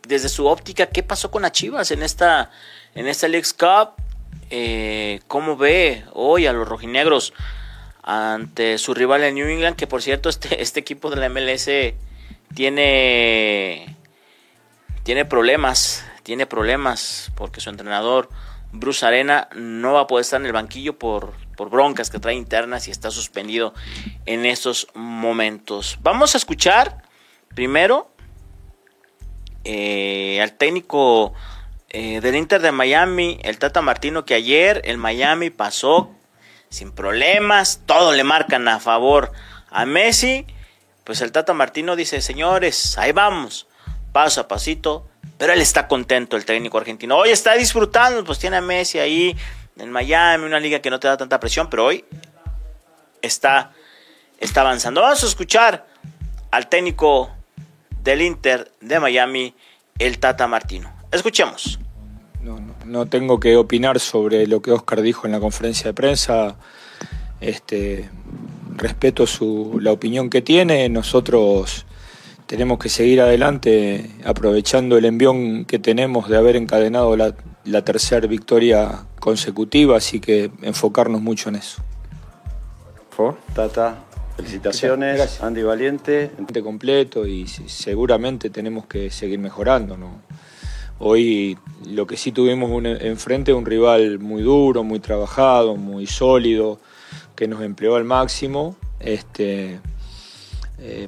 desde 0.07 0.29
su 0.29 0.45
óptica 0.45 0.87
qué 0.87 1.03
pasó 1.03 1.31
con 1.31 1.41
las 1.41 1.51
Chivas 1.53 1.91
en 1.91 2.03
esta, 2.03 2.51
en 2.95 3.07
esta 3.07 3.27
League's 3.27 3.53
Cup, 3.53 3.93
eh, 4.49 5.21
cómo 5.27 5.57
ve 5.57 6.05
hoy 6.13 6.47
a 6.47 6.53
los 6.53 6.67
rojinegros 6.67 7.33
ante 8.03 8.77
su 8.77 8.93
rival 8.93 9.23
en 9.23 9.35
New 9.35 9.47
England, 9.47 9.75
que 9.75 9.87
por 9.87 10.01
cierto 10.01 10.29
este, 10.29 10.61
este 10.61 10.79
equipo 10.79 11.09
de 11.09 11.17
la 11.17 11.29
MLS 11.29 11.67
tiene, 12.53 13.95
tiene 15.03 15.25
problemas, 15.25 16.05
tiene 16.23 16.45
problemas 16.45 17.31
porque 17.35 17.61
su 17.61 17.69
entrenador 17.69 18.29
Bruce 18.71 19.05
Arena 19.05 19.49
no 19.55 19.93
va 19.93 20.01
a 20.01 20.07
poder 20.07 20.21
estar 20.21 20.39
en 20.39 20.45
el 20.45 20.53
banquillo 20.53 20.97
por, 20.97 21.33
por 21.55 21.69
broncas 21.69 22.09
que 22.09 22.19
trae 22.19 22.35
internas 22.35 22.87
y 22.87 22.91
está 22.91 23.11
suspendido 23.11 23.73
en 24.25 24.45
estos 24.45 24.87
momentos. 24.93 25.97
Vamos 26.01 26.35
a 26.35 26.37
escuchar 26.37 27.03
primero 27.55 28.11
eh, 29.63 30.39
al 30.41 30.53
técnico 30.53 31.33
eh, 31.89 32.21
del 32.21 32.35
Inter 32.35 32.61
de 32.61 32.71
Miami, 32.71 33.39
el 33.43 33.59
Tata 33.59 33.81
Martino, 33.81 34.25
que 34.25 34.33
ayer 34.33 34.81
el 34.85 34.97
Miami 34.97 35.49
pasó 35.49 36.11
sin 36.69 36.91
problemas, 36.91 37.81
todo 37.85 38.13
le 38.13 38.23
marcan 38.23 38.67
a 38.67 38.79
favor 38.79 39.31
a 39.69 39.85
Messi, 39.85 40.45
pues 41.07 41.21
el 41.21 41.31
Tata 41.31 41.53
Martino 41.53 41.95
dice, 41.95 42.19
señores, 42.19 42.97
ahí 42.97 43.13
vamos, 43.13 43.65
paso 44.11 44.41
a 44.41 44.47
pasito, 44.49 45.07
pero 45.37 45.53
él 45.53 45.61
está 45.61 45.87
contento, 45.87 46.35
el 46.35 46.43
técnico 46.43 46.77
argentino. 46.77 47.15
Hoy 47.15 47.29
está 47.29 47.53
disfrutando, 47.53 48.25
pues 48.25 48.39
tiene 48.39 48.57
a 48.57 48.61
Messi 48.61 48.99
ahí 48.99 49.33
en 49.77 49.89
Miami, 49.89 50.43
una 50.43 50.59
liga 50.59 50.81
que 50.81 50.89
no 50.89 50.99
te 50.99 51.07
da 51.07 51.15
tanta 51.15 51.39
presión, 51.39 51.69
pero 51.69 51.85
hoy 51.85 52.03
está, 53.21 53.71
está 54.37 54.59
avanzando. 54.59 54.99
Vamos 55.01 55.23
a 55.23 55.27
escuchar 55.27 55.87
al 56.51 56.67
técnico 56.67 57.31
del 58.03 58.21
Inter 58.21 58.69
de 58.81 58.99
Miami, 58.99 59.55
el 59.99 60.19
Tata 60.19 60.45
Martino. 60.45 60.91
Escuchemos. 61.09 61.79
No, 62.41 62.59
no, 62.83 63.05
tengo 63.05 63.39
que 63.39 63.55
opinar 63.55 64.01
sobre 64.01 64.45
lo 64.45 64.61
que 64.61 64.73
Oscar 64.73 65.01
dijo 65.01 65.25
en 65.25 65.31
la 65.31 65.39
conferencia 65.39 65.85
de 65.85 65.93
prensa. 65.93 66.57
Este, 67.39 68.09
respeto 68.77 69.27
su, 69.27 69.79
la 69.81 69.91
opinión 69.91 70.29
que 70.29 70.41
tiene. 70.41 70.87
Nosotros 70.89 71.85
tenemos 72.45 72.79
que 72.79 72.89
seguir 72.89 73.21
adelante 73.21 74.09
aprovechando 74.23 74.97
el 74.97 75.05
envión 75.05 75.65
que 75.65 75.79
tenemos 75.79 76.29
de 76.29 76.37
haber 76.37 76.55
encadenado 76.55 77.15
la, 77.17 77.35
la 77.65 77.83
tercera 77.83 78.25
victoria 78.27 79.05
consecutiva, 79.19 79.97
así 79.97 80.19
que 80.19 80.51
enfocarnos 80.61 81.21
mucho 81.21 81.49
en 81.49 81.55
eso. 81.55 81.83
Tata, 83.55 83.97
felicitaciones, 84.35 85.41
Andy 85.41 85.63
Valiente. 85.63 86.31
Completo 86.63 87.25
y 87.25 87.47
seguramente 87.47 88.51
tenemos 88.51 88.85
que 88.85 89.09
seguir 89.09 89.39
mejorando. 89.39 89.97
¿no? 89.97 90.21
Hoy 90.99 91.57
lo 91.87 92.05
que 92.05 92.15
sí 92.15 92.31
tuvimos 92.31 92.69
un, 92.69 92.85
enfrente 92.85 93.53
un 93.53 93.65
rival 93.65 94.19
muy 94.19 94.43
duro, 94.43 94.83
muy 94.83 94.99
trabajado, 94.99 95.75
muy 95.75 96.05
sólido, 96.05 96.79
que 97.37 97.47
nos 97.47 97.61
empleó 97.61 97.95
al 97.95 98.03
máximo. 98.03 98.75
Este, 98.99 99.79
eh, 100.79 101.07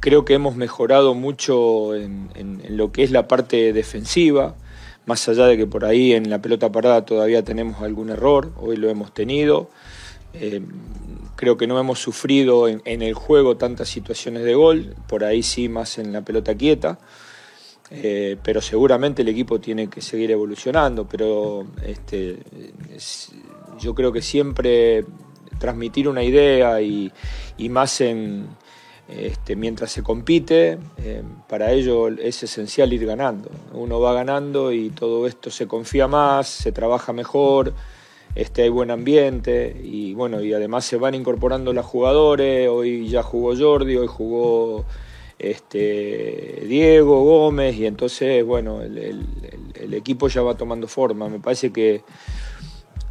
creo 0.00 0.26
que 0.26 0.34
hemos 0.34 0.56
mejorado 0.56 1.14
mucho 1.14 1.94
en, 1.94 2.28
lo 2.68 2.92
que 2.92 3.04
es 3.04 3.10
la 3.10 3.26
parte 3.26 3.72
defensiva, 3.72 4.56
más 5.06 5.26
allá 5.28 5.46
de 5.46 5.56
que 5.56 5.66
por 5.66 5.86
ahí 5.86 6.12
en 6.12 6.28
la 6.28 6.42
pelota 6.42 6.70
parada 6.70 7.06
todavía 7.06 7.42
tenemos 7.42 7.80
algún 7.80 8.10
error, 8.10 8.52
hoy 8.60 8.76
lo 8.76 8.90
hemos 8.90 9.14
tenido. 9.14 9.70
Eh, 10.34 10.60
creo 11.36 11.56
que 11.56 11.66
no 11.66 11.78
hemos 11.78 12.00
sufrido 12.00 12.68
en, 12.68 12.82
el 12.84 13.14
juego 13.14 13.56
tantas 13.56 13.88
situaciones 13.88 14.42
de 14.42 14.54
gol, 14.54 14.94
por 15.06 15.24
ahí 15.24 15.42
sí 15.42 15.68
más 15.68 15.98
en 15.98 16.12
la 16.12 16.20
pelota 16.22 16.54
quieta. 16.54 16.98
Eh, 17.90 18.36
pero 18.42 18.60
seguramente 18.60 19.22
el 19.22 19.28
equipo 19.28 19.60
tiene 19.60 19.88
que 19.88 20.02
seguir 20.02 20.30
evolucionando, 20.30 21.08
pero 21.08 21.66
este, 21.86 22.38
yo 23.80 23.94
creo 23.94 24.12
que 24.12 24.20
siempre 24.20 25.06
transmitir 25.58 26.08
una 26.08 26.22
idea 26.22 26.80
y, 26.80 27.12
más 27.68 28.00
en 28.00 28.48
este, 29.08 29.56
mientras 29.56 29.90
se 29.90 30.02
compite, 30.02 30.78
eh, 30.98 31.22
para 31.48 31.72
ello 31.72 32.08
es 32.08 32.42
esencial 32.42 32.92
ir 32.92 33.06
ganando. 33.06 33.50
Uno 33.72 34.00
va 34.00 34.12
ganando 34.12 34.72
y 34.72 34.90
todo 34.90 35.26
esto 35.26 35.50
se 35.50 35.66
confía 35.66 36.08
más, 36.08 36.48
se 36.48 36.72
trabaja 36.72 37.12
mejor, 37.12 37.72
este, 38.34 38.62
hay 38.62 38.68
buen 38.68 38.90
ambiente 38.90 39.74
y 39.82 40.14
bueno, 40.14 40.42
y 40.42 40.52
además 40.52 40.84
se 40.84 40.96
van 40.96 41.14
incorporando 41.14 41.72
los 41.72 41.86
jugadores, 41.86 42.68
hoy 42.68 43.08
ya 43.08 43.22
jugó 43.22 43.56
Jordi, 43.56 43.96
hoy 43.96 44.06
jugó 44.06 44.84
este, 45.38 46.64
Diego 46.66 47.22
Gómez 47.22 47.76
y 47.76 47.86
entonces, 47.86 48.44
bueno, 48.44 48.82
el, 48.82 49.24
equipo 49.92 50.28
ya 50.28 50.42
va 50.42 50.54
tomando 50.54 50.86
forma. 50.86 51.28
Me 51.28 51.40
parece 51.40 51.72
que 51.72 52.02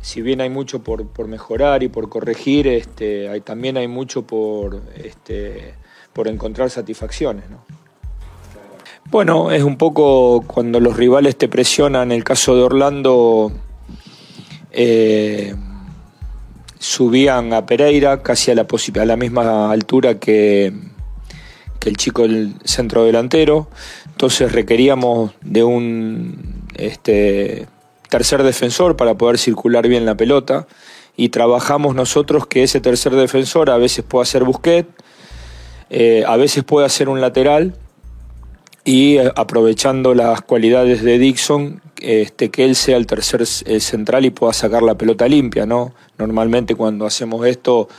si 0.07 0.21
bien 0.21 0.39
hay 0.39 0.49
mucho 0.49 0.81
por, 0.81 1.27
mejorar 1.27 1.83
y 1.83 1.89
por 1.89 2.07
corregir, 2.07 2.65
este, 2.65 3.27
hay, 3.27 3.41
también 3.41 3.75
hay 3.75 3.89
mucho 3.89 4.21
por, 4.21 4.81
este, 4.95 5.73
por 6.13 6.29
encontrar 6.29 6.69
satisfacciones. 6.69 7.43
Bueno, 9.11 9.51
es 9.51 9.63
un 9.63 9.77
poco 9.77 10.45
cuando 10.47 10.79
los 10.79 10.95
rivales 10.95 11.37
te 11.37 11.49
presionan, 11.49 12.13
el 12.13 12.23
caso 12.23 12.55
de 12.55 12.63
Orlando, 12.63 13.51
eh, 14.71 15.53
subían 16.79 17.51
a 17.51 17.65
Pereira 17.65 18.23
casi 18.23 18.51
a 18.51 18.55
la, 18.55 18.65
a 18.65 19.05
la 19.05 19.17
misma 19.17 19.69
altura 19.69 20.19
que, 20.19 20.71
que 21.81 21.89
el 21.89 21.97
chico 21.97 22.21
del 22.21 22.53
centro 22.63 23.03
delantero. 23.03 23.67
Entonces 24.05 24.53
requeríamos 24.53 25.33
de 25.41 25.65
un 25.65 26.63
este, 26.77 27.67
tercer 28.09 28.43
defensor 28.43 28.95
para 28.95 29.15
poder 29.15 29.37
circular 29.37 29.87
bien 29.87 30.05
la 30.05 30.15
pelota 30.15 30.67
y 31.15 31.29
trabajamos 31.29 31.95
nosotros 31.95 32.47
que 32.47 32.63
ese 32.63 32.79
tercer 32.79 33.15
defensor 33.15 33.69
a 33.69 33.77
veces 33.77 34.05
pueda 34.07 34.25
ser 34.25 34.43
Busquet, 34.43 34.87
eh, 35.89 36.23
a 36.27 36.37
veces 36.37 36.63
puede 36.63 36.87
ser 36.89 37.09
un 37.09 37.21
lateral 37.21 37.75
y 38.83 39.17
eh, 39.17 39.31
aprovechando 39.35 40.13
las 40.13 40.41
cualidades 40.41 41.03
de 41.03 41.17
Dixon, 41.17 41.81
este, 41.99 42.49
que 42.51 42.65
él 42.65 42.75
sea 42.75 42.97
el 42.97 43.07
tercer 43.07 43.45
central 43.45 44.25
y 44.25 44.29
pueda 44.29 44.53
sacar 44.53 44.83
la 44.83 44.95
pelota 44.95 45.27
limpia, 45.27 45.65
¿no? 45.65 45.93
Normalmente 46.17 46.75
cuando 46.75 47.05
hacemos 47.05 47.45
esto 47.47 47.89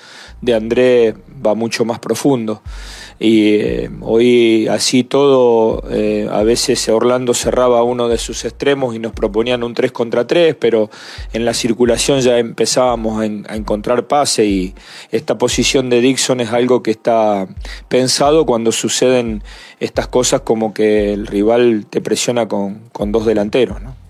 de 0.41 0.55
André 0.55 1.15
va 1.45 1.55
mucho 1.55 1.85
más 1.85 1.99
profundo. 1.99 2.63
Y 3.21 3.55
eh, 3.55 3.91
hoy 4.01 4.69
así 4.69 5.03
todo, 5.03 5.83
eh, 5.91 6.29
a 6.31 6.45
veces 6.45 6.89
Orlando 6.89 7.35
cerraba 7.35 7.83
uno 7.83 8.09
de 8.09 8.17
sus 8.17 8.45
extremos 8.45 8.95
y 8.95 9.01
nos 9.01 9.13
proponían 9.13 9.65
un 9.65 9.75
3 9.75 9.91
contra 9.91 10.27
3, 10.27 10.55
pero 10.55 10.89
en 11.33 11.45
la 11.45 11.53
circulación 11.53 12.21
ya 12.21 12.39
empezábamos 12.39 13.21
a, 13.21 13.27
encontrar 13.57 14.07
pase 14.07 14.47
y 14.47 14.75
esta 15.11 15.37
posición 15.37 15.91
de 15.91 16.01
Dixon 16.01 16.41
es 16.41 16.53
algo 16.53 16.83
que 16.83 16.93
está 16.93 17.49
pensado 17.89 18.47
cuando 18.47 18.71
suceden 18.71 19.43
estas 19.81 20.07
cosas 20.07 20.43
como 20.43 20.73
que 20.73 21.13
el 21.13 21.27
rival 21.27 21.87
te 21.91 22.01
presiona 22.01 22.47
con, 22.47 22.89
con 22.93 23.11
dos 23.11 23.27
delanteros. 23.27 23.83
¿no? 23.83 24.08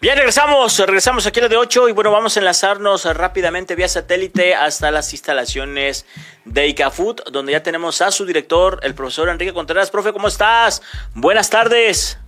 Bien, 0.00 0.16
regresamos, 0.16 0.78
regresamos 0.78 1.26
aquí 1.26 1.40
a 1.40 1.42
la 1.42 1.48
de 1.50 1.58
8 1.58 1.90
y 1.90 1.92
bueno, 1.92 2.10
vamos 2.10 2.34
a 2.34 2.40
enlazarnos 2.40 3.04
rápidamente 3.14 3.76
vía 3.76 3.86
satélite 3.86 4.54
hasta 4.54 4.90
las 4.90 5.12
instalaciones 5.12 6.06
de 6.46 6.68
ICAFUT, 6.68 7.28
donde 7.30 7.52
ya 7.52 7.62
tenemos 7.62 8.00
a 8.00 8.10
su 8.10 8.24
director, 8.24 8.80
el 8.82 8.94
profesor 8.94 9.28
Enrique 9.28 9.52
Contreras. 9.52 9.90
Profe, 9.90 10.14
¿cómo 10.14 10.28
estás? 10.28 10.80
Buenas 11.14 11.50
tardes. 11.50 12.18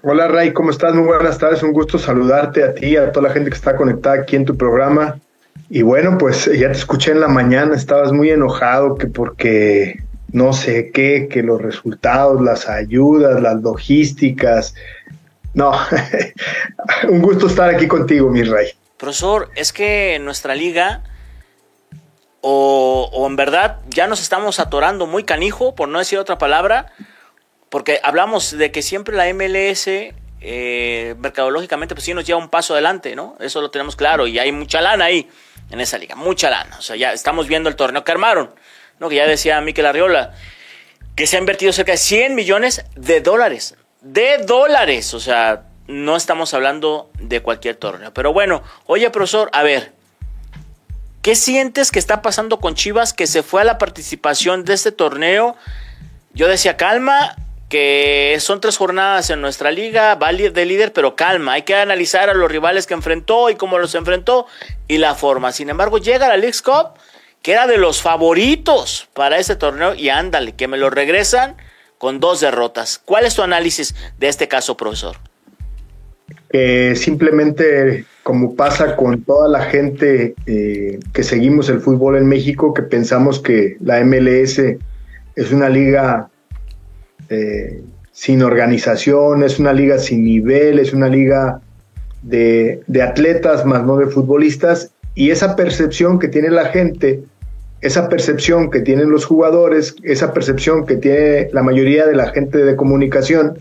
Hola 0.00 0.26
Ray, 0.26 0.54
¿cómo 0.54 0.70
estás? 0.70 0.94
Muy 0.94 1.04
buenas 1.04 1.36
tardes, 1.36 1.62
un 1.62 1.74
gusto 1.74 1.98
saludarte 1.98 2.64
a 2.64 2.72
ti, 2.72 2.96
a 2.96 3.12
toda 3.12 3.28
la 3.28 3.34
gente 3.34 3.50
que 3.50 3.56
está 3.56 3.76
conectada 3.76 4.22
aquí 4.22 4.36
en 4.36 4.46
tu 4.46 4.56
programa. 4.56 5.18
Y 5.68 5.82
bueno, 5.82 6.16
pues 6.16 6.46
ya 6.46 6.72
te 6.72 6.78
escuché 6.78 7.10
en 7.10 7.20
la 7.20 7.28
mañana, 7.28 7.76
estabas 7.76 8.10
muy 8.10 8.30
enojado 8.30 8.96
que 8.96 9.06
porque 9.06 10.02
no 10.32 10.54
sé 10.54 10.90
qué, 10.94 11.28
que 11.30 11.42
los 11.42 11.60
resultados, 11.60 12.40
las 12.40 12.70
ayudas, 12.70 13.42
las 13.42 13.60
logísticas, 13.60 14.74
no, 15.54 15.72
un 17.08 17.22
gusto 17.22 17.46
estar 17.46 17.74
aquí 17.74 17.86
contigo, 17.86 18.30
mi 18.30 18.42
rey. 18.42 18.68
Profesor, 18.96 19.50
es 19.56 19.72
que 19.72 20.18
nuestra 20.20 20.54
liga, 20.54 21.02
o, 22.40 23.26
en 23.28 23.36
verdad 23.36 23.80
ya 23.88 24.06
nos 24.06 24.20
estamos 24.20 24.60
atorando 24.60 25.06
muy 25.06 25.24
canijo, 25.24 25.74
por 25.74 25.88
no 25.88 25.98
decir 25.98 26.18
otra 26.18 26.38
palabra, 26.38 26.92
porque 27.68 28.00
hablamos 28.02 28.56
de 28.56 28.70
que 28.70 28.82
siempre 28.82 29.16
la 29.16 29.32
MLS 29.32 29.88
eh, 30.40 31.14
mercadológicamente, 31.18 31.94
pues 31.94 32.04
sí 32.04 32.14
nos 32.14 32.24
lleva 32.24 32.38
un 32.38 32.48
paso 32.48 32.74
adelante, 32.74 33.14
¿no? 33.14 33.36
Eso 33.40 33.60
lo 33.60 33.70
tenemos 33.70 33.96
claro 33.96 34.26
y 34.26 34.38
hay 34.38 34.52
mucha 34.52 34.80
lana 34.80 35.06
ahí 35.06 35.28
en 35.70 35.80
esa 35.80 35.98
liga, 35.98 36.14
mucha 36.14 36.50
lana. 36.50 36.76
O 36.78 36.82
sea, 36.82 36.96
ya 36.96 37.12
estamos 37.12 37.48
viendo 37.48 37.68
el 37.68 37.76
torneo 37.76 38.04
que 38.04 38.12
armaron, 38.12 38.54
¿no? 38.98 39.08
Que 39.08 39.16
ya 39.16 39.26
decía 39.26 39.60
Miquel 39.60 39.86
Arriola, 39.86 40.34
que 41.16 41.26
se 41.26 41.36
ha 41.36 41.40
invertido 41.40 41.72
cerca 41.72 41.92
de 41.92 41.98
100 41.98 42.34
millones 42.34 42.84
de 42.94 43.20
dólares. 43.20 43.76
De 44.02 44.38
dólares, 44.38 45.14
o 45.14 45.20
sea, 45.20 45.62
no 45.86 46.16
estamos 46.16 46.54
hablando 46.54 47.10
de 47.20 47.40
cualquier 47.40 47.76
torneo. 47.76 48.12
Pero 48.12 48.32
bueno, 48.32 48.62
oye, 48.86 49.08
profesor, 49.10 49.48
a 49.52 49.62
ver, 49.62 49.92
¿qué 51.22 51.36
sientes 51.36 51.90
que 51.92 52.00
está 52.00 52.20
pasando 52.20 52.58
con 52.58 52.74
Chivas 52.74 53.12
que 53.12 53.26
se 53.26 53.42
fue 53.42 53.60
a 53.60 53.64
la 53.64 53.78
participación 53.78 54.64
de 54.64 54.74
este 54.74 54.90
torneo? 54.90 55.56
Yo 56.34 56.48
decía, 56.48 56.76
calma, 56.76 57.36
que 57.68 58.36
son 58.40 58.60
tres 58.60 58.76
jornadas 58.76 59.30
en 59.30 59.40
nuestra 59.40 59.70
liga, 59.70 60.16
va 60.16 60.32
de 60.32 60.66
líder, 60.66 60.92
pero 60.92 61.14
calma, 61.14 61.52
hay 61.52 61.62
que 61.62 61.74
analizar 61.74 62.28
a 62.28 62.34
los 62.34 62.50
rivales 62.50 62.86
que 62.86 62.94
enfrentó 62.94 63.50
y 63.50 63.54
cómo 63.54 63.78
los 63.78 63.94
enfrentó 63.94 64.46
y 64.88 64.98
la 64.98 65.14
forma. 65.14 65.52
Sin 65.52 65.70
embargo, 65.70 65.98
llega 65.98 66.28
la 66.28 66.36
League 66.36 66.58
Cup, 66.62 66.98
que 67.40 67.52
era 67.52 67.66
de 67.66 67.78
los 67.78 68.02
favoritos 68.02 69.08
para 69.14 69.38
ese 69.38 69.56
torneo, 69.56 69.94
y 69.94 70.08
ándale, 70.08 70.54
que 70.54 70.68
me 70.68 70.76
lo 70.76 70.90
regresan 70.90 71.56
con 72.02 72.18
dos 72.18 72.40
derrotas. 72.40 73.00
¿Cuál 73.04 73.26
es 73.26 73.36
tu 73.36 73.42
análisis 73.42 73.94
de 74.18 74.26
este 74.26 74.48
caso, 74.48 74.76
profesor? 74.76 75.14
simplemente, 76.96 78.04
como 78.24 78.56
pasa 78.56 78.94
con 78.96 79.22
toda 79.22 79.48
la 79.48 79.64
gente 79.66 80.34
eh, 80.44 80.98
que 81.14 81.22
seguimos 81.22 81.70
el 81.70 81.80
fútbol 81.80 82.16
en 82.18 82.26
México, 82.26 82.74
que 82.74 82.82
pensamos 82.82 83.38
que 83.40 83.76
la 83.80 84.04
MLS 84.04 84.58
es 84.58 85.52
una 85.52 85.70
liga 85.70 86.28
eh, 87.30 87.80
sin 88.10 88.42
organización, 88.42 89.44
es 89.44 89.58
una 89.60 89.72
liga 89.72 89.98
sin 89.98 90.24
nivel, 90.24 90.80
es 90.80 90.92
una 90.92 91.08
liga 91.08 91.60
de, 92.22 92.82
atletas 93.02 93.64
más 93.64 93.84
no 93.84 93.96
de 93.96 94.08
futbolistas, 94.08 94.90
y 95.14 95.30
esa 95.30 95.54
percepción 95.54 96.18
que 96.18 96.28
tiene 96.28 96.50
la 96.50 96.66
gente, 96.66 97.22
esa 97.82 98.08
percepción 98.08 98.70
que 98.70 98.80
tienen 98.80 99.10
los 99.10 99.26
jugadores, 99.26 99.96
esa 100.04 100.32
percepción 100.32 100.86
que 100.86 100.96
tiene 100.96 101.48
la 101.52 101.62
mayoría 101.62 102.06
de 102.06 102.14
la 102.14 102.28
gente 102.28 102.58
de 102.58 102.76
comunicación, 102.76 103.58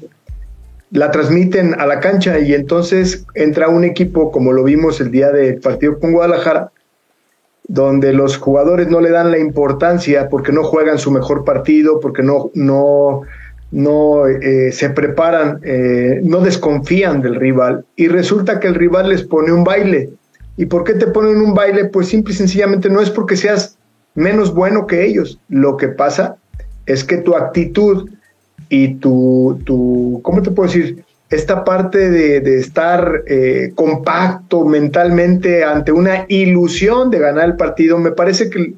la 0.91 1.09
transmiten 1.09 1.79
a 1.79 1.87
la 1.87 1.99
cancha 1.99 2.39
y 2.39 2.53
entonces 2.53 3.25
entra 3.33 3.69
un 3.69 3.83
equipo, 3.83 4.31
como 4.31 4.53
lo 4.53 4.63
vimos 4.63 5.01
el 5.01 5.09
día 5.09 5.31
del 5.31 5.59
partido 5.59 5.99
con 5.99 6.11
Guadalajara, 6.11 6.71
donde 7.67 8.13
los 8.13 8.37
jugadores 8.37 8.89
no 8.89 9.01
le 9.01 9.09
dan 9.09 9.31
la 9.31 9.39
importancia 9.39 10.29
porque 10.29 10.51
no 10.51 10.63
juegan 10.63 10.99
su 10.99 11.09
mejor 11.09 11.43
partido, 11.43 11.99
porque 11.99 12.21
no, 12.21 12.51
no, 12.53 13.21
no 13.71 14.27
eh, 14.27 14.71
se 14.71 14.89
preparan, 14.89 15.61
eh, 15.63 16.19
no 16.23 16.41
desconfían 16.41 17.21
del 17.21 17.35
rival 17.35 17.85
y 17.95 18.07
resulta 18.07 18.59
que 18.59 18.67
el 18.67 18.75
rival 18.75 19.09
les 19.09 19.23
pone 19.23 19.51
un 19.51 19.63
baile. 19.63 20.09
¿Y 20.57 20.65
por 20.65 20.83
qué 20.83 20.93
te 20.93 21.07
ponen 21.07 21.37
un 21.37 21.55
baile? 21.55 21.85
Pues 21.85 22.09
simple 22.09 22.33
y 22.33 22.37
sencillamente 22.37 22.89
no 22.89 23.01
es 23.01 23.09
porque 23.09 23.37
seas 23.37 23.77
menos 24.15 24.53
bueno 24.53 24.87
que 24.87 25.05
ellos. 25.05 25.39
Lo 25.49 25.77
que 25.77 25.87
pasa 25.87 26.37
es 26.85 27.03
que 27.03 27.17
tu 27.17 27.35
actitud 27.35 28.09
y 28.69 28.95
tu, 28.95 29.59
tu 29.65 30.19
¿cómo 30.23 30.41
te 30.41 30.51
puedo 30.51 30.71
decir? 30.71 31.03
Esta 31.29 31.63
parte 31.63 32.09
de, 32.09 32.57
estar 32.57 33.23
eh, 33.25 33.71
compacto 33.73 34.65
mentalmente 34.65 35.63
ante 35.63 35.93
una 35.93 36.25
ilusión 36.27 37.09
de 37.09 37.19
ganar 37.19 37.45
el 37.45 37.55
partido, 37.55 37.97
me 37.97 38.11
parece 38.11 38.49
que 38.49 38.73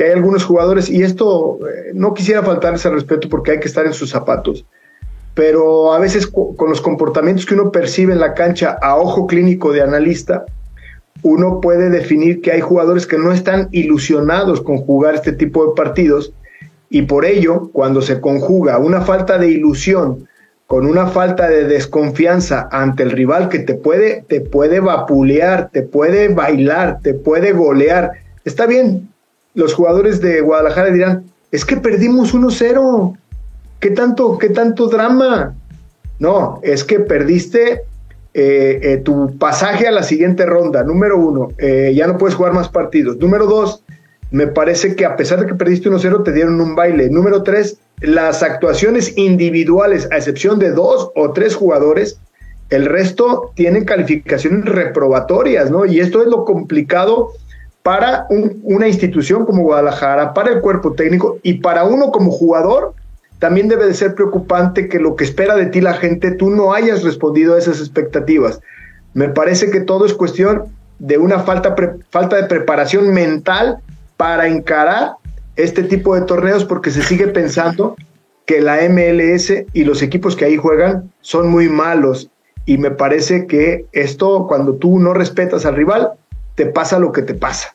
que 0.00 0.04
hay 0.04 0.12
algunos 0.12 0.44
jugadores, 0.44 0.88
y 0.88 1.02
esto 1.02 1.58
eh, 1.68 1.90
no 1.92 2.14
quisiera 2.14 2.42
faltarles 2.42 2.86
al 2.86 2.94
respeto 2.94 3.28
porque 3.28 3.52
hay 3.52 3.60
que 3.60 3.68
estar 3.68 3.84
en 3.84 3.92
sus 3.92 4.08
zapatos, 4.08 4.64
pero 5.34 5.92
a 5.92 5.98
veces 5.98 6.26
con 6.26 6.70
los 6.70 6.80
comportamientos 6.80 7.44
que 7.46 7.52
uno 7.52 7.70
percibe 7.70 8.14
en 8.14 8.20
la 8.20 8.34
cancha 8.34 8.78
a 8.80 8.96
ojo 8.96 9.26
clínico 9.26 9.72
de 9.72 9.82
analista, 9.82 10.46
uno 11.22 11.60
puede 11.60 11.90
definir 11.90 12.40
que 12.40 12.52
hay 12.52 12.60
jugadores 12.60 13.06
que 13.06 13.18
no 13.18 13.32
están 13.32 13.68
ilusionados 13.72 14.60
con 14.60 14.78
jugar 14.78 15.14
este 15.14 15.32
tipo 15.32 15.66
de 15.66 15.74
partidos 15.74 16.32
y 16.88 17.02
por 17.02 17.24
ello, 17.24 17.70
cuando 17.72 18.02
se 18.02 18.20
conjuga 18.20 18.78
una 18.78 19.00
falta 19.02 19.38
de 19.38 19.48
ilusión 19.48 20.28
con 20.66 20.86
una 20.86 21.08
falta 21.08 21.48
de 21.48 21.64
desconfianza 21.64 22.68
ante 22.70 23.02
el 23.02 23.10
rival 23.10 23.48
que 23.48 23.60
te 23.60 23.74
puede, 23.74 24.24
te 24.28 24.40
puede 24.40 24.78
vapulear, 24.78 25.70
te 25.72 25.82
puede 25.82 26.28
bailar, 26.28 27.00
te 27.02 27.12
puede 27.12 27.52
golear, 27.52 28.12
está 28.44 28.66
bien, 28.66 29.08
los 29.54 29.74
jugadores 29.74 30.20
de 30.20 30.40
Guadalajara 30.40 30.90
dirán, 30.90 31.24
es 31.50 31.64
que 31.64 31.76
perdimos 31.76 32.34
1-0, 32.34 33.16
¿qué 33.80 33.90
tanto, 33.90 34.38
qué 34.38 34.50
tanto 34.50 34.86
drama? 34.86 35.54
No, 36.20 36.60
es 36.62 36.84
que 36.84 37.00
perdiste 37.00 37.82
eh, 38.32 38.78
eh, 38.82 38.96
tu 38.98 39.36
pasaje 39.38 39.88
a 39.88 39.90
la 39.90 40.04
siguiente 40.04 40.46
ronda, 40.46 40.84
número 40.84 41.18
uno, 41.18 41.48
eh, 41.58 41.92
ya 41.94 42.06
no 42.06 42.16
puedes 42.16 42.36
jugar 42.36 42.52
más 42.52 42.68
partidos. 42.68 43.16
Número 43.16 43.46
dos, 43.46 43.82
me 44.30 44.46
parece 44.46 44.94
que 44.94 45.04
a 45.04 45.16
pesar 45.16 45.40
de 45.40 45.46
que 45.46 45.54
perdiste 45.54 45.90
1-0, 45.90 46.22
te 46.22 46.32
dieron 46.32 46.60
un 46.60 46.76
baile. 46.76 47.10
Número 47.10 47.42
tres, 47.42 47.78
las 48.00 48.42
actuaciones 48.42 49.16
individuales, 49.18 50.08
a 50.12 50.16
excepción 50.16 50.58
de 50.60 50.70
dos 50.70 51.10
o 51.16 51.32
tres 51.32 51.56
jugadores, 51.56 52.20
el 52.70 52.86
resto 52.86 53.50
tienen 53.56 53.84
calificaciones 53.84 54.64
reprobatorias, 54.64 55.70
¿no? 55.70 55.84
Y 55.84 55.98
esto 55.98 56.22
es 56.22 56.28
lo 56.28 56.44
complicado 56.44 57.32
para 57.82 58.26
una 58.30 58.86
institución 58.86 59.44
como 59.44 59.62
Guadalajara, 59.62 60.34
para 60.34 60.52
el 60.52 60.60
cuerpo 60.60 60.92
técnico 60.92 61.38
y 61.42 61.54
para 61.54 61.84
uno 61.84 62.12
como 62.12 62.30
jugador, 62.30 62.94
también 63.40 63.68
debe 63.68 63.86
de 63.86 63.94
ser 63.94 64.14
preocupante 64.14 64.88
que 64.88 65.00
lo 65.00 65.16
que 65.16 65.24
espera 65.24 65.56
de 65.56 65.66
ti 65.66 65.80
la 65.80 65.94
gente, 65.94 66.30
tú 66.30 66.50
no 66.50 66.74
hayas 66.74 67.02
respondido 67.02 67.54
a 67.54 67.58
esas 67.58 67.80
expectativas. 67.80 68.60
Me 69.14 69.30
parece 69.30 69.70
que 69.70 69.80
todo 69.80 70.04
es 70.04 70.12
cuestión 70.12 70.66
de 70.98 71.16
una 71.16 71.40
falta, 71.40 71.74
falta 72.10 72.36
de 72.36 72.44
preparación 72.44 73.12
mental 73.12 73.78
para 74.18 74.46
encarar 74.46 75.14
este 75.56 75.82
tipo 75.82 76.14
de 76.14 76.20
torneos 76.22 76.66
porque 76.66 76.90
se 76.90 77.02
sigue 77.02 77.28
pensando 77.28 77.96
que 78.44 78.60
la 78.60 78.86
MLS 78.88 79.52
y 79.72 79.84
los 79.84 80.02
equipos 80.02 80.36
que 80.36 80.44
ahí 80.44 80.58
juegan 80.58 81.10
son 81.22 81.48
muy 81.48 81.68
malos 81.68 82.28
y 82.66 82.76
me 82.76 82.90
parece 82.90 83.46
que 83.46 83.86
esto 83.92 84.46
cuando 84.48 84.74
tú 84.74 84.98
no 84.98 85.14
respetas 85.14 85.64
al 85.64 85.76
rival 85.76 86.10
te 86.56 86.66
pasa 86.66 86.98
lo 86.98 87.10
que 87.10 87.22
te 87.22 87.32
pasa. 87.32 87.74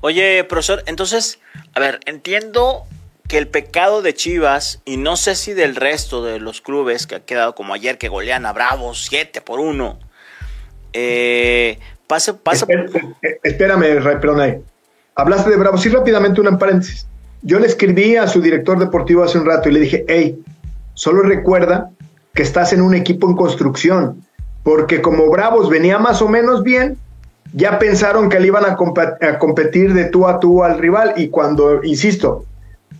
Oye, 0.00 0.44
profesor, 0.44 0.82
entonces, 0.86 1.40
a 1.74 1.80
ver, 1.80 2.00
entiendo 2.06 2.84
que 3.28 3.36
el 3.36 3.46
pecado 3.46 4.00
de 4.00 4.14
Chivas, 4.14 4.80
y 4.86 4.96
no 4.96 5.16
sé 5.16 5.34
si 5.34 5.52
del 5.52 5.76
resto 5.76 6.24
de 6.24 6.40
los 6.40 6.62
clubes 6.62 7.06
que 7.06 7.16
ha 7.16 7.20
quedado 7.20 7.54
como 7.54 7.74
ayer 7.74 7.98
que 7.98 8.08
golean 8.08 8.46
a 8.46 8.54
Bravos 8.54 9.06
7 9.08 9.42
por 9.42 9.60
1, 9.60 9.98
eh, 10.94 11.78
pase, 12.06 12.32
espérame, 13.42 14.02
perdón 14.02 14.40
ahí. 14.40 14.58
Hablaste 15.14 15.50
de 15.50 15.56
Bravos, 15.56 15.82
sí, 15.82 15.90
rápidamente 15.90 16.40
una 16.40 16.56
paréntesis. 16.58 17.06
Yo 17.42 17.58
le 17.58 17.66
escribí 17.66 18.16
a 18.16 18.26
su 18.26 18.40
director 18.40 18.78
deportivo 18.78 19.22
hace 19.22 19.38
un 19.38 19.44
rato 19.44 19.68
y 19.68 19.72
le 19.72 19.80
dije, 19.80 20.04
hey, 20.08 20.42
solo 20.94 21.22
recuerda 21.22 21.90
que 22.34 22.42
estás 22.42 22.72
en 22.72 22.80
un 22.80 22.94
equipo 22.94 23.28
en 23.28 23.36
construcción, 23.36 24.24
porque 24.62 25.02
como 25.02 25.28
Bravos 25.30 25.68
venía 25.68 25.98
más 25.98 26.22
o 26.22 26.28
menos 26.28 26.62
bien, 26.62 26.96
ya 27.52 27.78
pensaron 27.78 28.28
que 28.28 28.40
le 28.40 28.46
iban 28.46 28.64
a, 28.64 28.76
competir 28.76 29.92
de 29.92 30.06
tú 30.06 30.26
a 30.26 30.40
tú 30.40 30.64
al 30.64 30.78
rival 30.78 31.14
y 31.16 31.28
cuando, 31.28 31.82
insisto, 31.84 32.44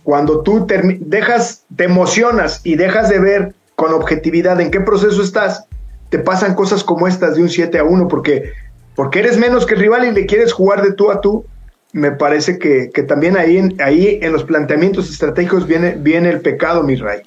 cuando 0.03 0.41
tú 0.41 0.65
dejas, 0.67 1.63
te 1.75 1.85
emocionas 1.85 2.61
y 2.63 2.75
dejas 2.75 3.09
de 3.09 3.19
ver 3.19 3.53
con 3.75 3.93
objetividad 3.93 4.59
en 4.59 4.71
qué 4.71 4.81
proceso 4.81 5.21
estás, 5.21 5.65
te 6.09 6.19
pasan 6.19 6.55
cosas 6.55 6.83
como 6.83 7.07
estas 7.07 7.35
de 7.35 7.41
un 7.41 7.49
7 7.49 7.79
a 7.79 7.83
1 7.83 8.07
porque, 8.07 8.53
porque 8.95 9.19
eres 9.19 9.37
menos 9.37 9.65
que 9.65 9.75
el 9.75 9.79
rival 9.81 10.05
y 10.05 10.11
le 10.11 10.25
quieres 10.25 10.53
jugar 10.53 10.81
de 10.81 10.93
tú 10.93 11.11
a 11.11 11.21
tú. 11.21 11.45
Me 11.91 12.11
parece 12.11 12.59
que, 12.59 12.89
también 13.03 13.37
ahí 13.37 13.57
en, 13.57 13.81
ahí 13.81 14.19
en 14.21 14.31
los 14.31 14.43
planteamientos 14.43 15.09
estratégicos 15.09 15.65
viene, 15.65 15.95
viene 15.97 16.29
el 16.29 16.41
pecado, 16.41 16.83
mi 16.83 16.95
rey. 16.95 17.21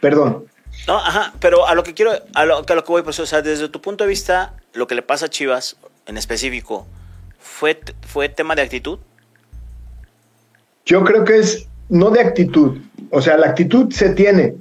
Perdón. 0.00 0.44
No, 0.86 0.98
ajá, 0.98 1.32
pero 1.40 1.66
a 1.66 1.74
lo 1.74 1.82
que 1.82 1.94
quiero, 1.94 2.12
a 2.34 2.44
lo, 2.44 2.58
a 2.58 2.74
lo 2.74 2.84
que 2.84 2.92
voy, 2.92 3.02
pues, 3.02 3.18
o 3.18 3.26
sea, 3.26 3.40
desde 3.40 3.68
tu 3.68 3.80
punto 3.80 4.04
de 4.04 4.08
vista, 4.08 4.54
lo 4.74 4.86
que 4.86 4.94
le 4.94 5.02
pasa 5.02 5.26
a 5.26 5.28
Chivas, 5.30 5.76
en 6.06 6.16
específico, 6.16 6.86
¿fue, 7.38 7.80
fue 8.06 8.28
tema 8.28 8.54
de 8.54 8.62
actitud? 8.62 8.98
Yo 10.84 11.04
creo 11.04 11.24
que 11.24 11.38
es 11.38 11.66
no 11.88 12.10
de 12.10 12.20
actitud, 12.20 12.78
o 13.10 13.20
sea, 13.20 13.36
la 13.36 13.48
actitud 13.48 13.90
se 13.92 14.10
tiene. 14.10 14.54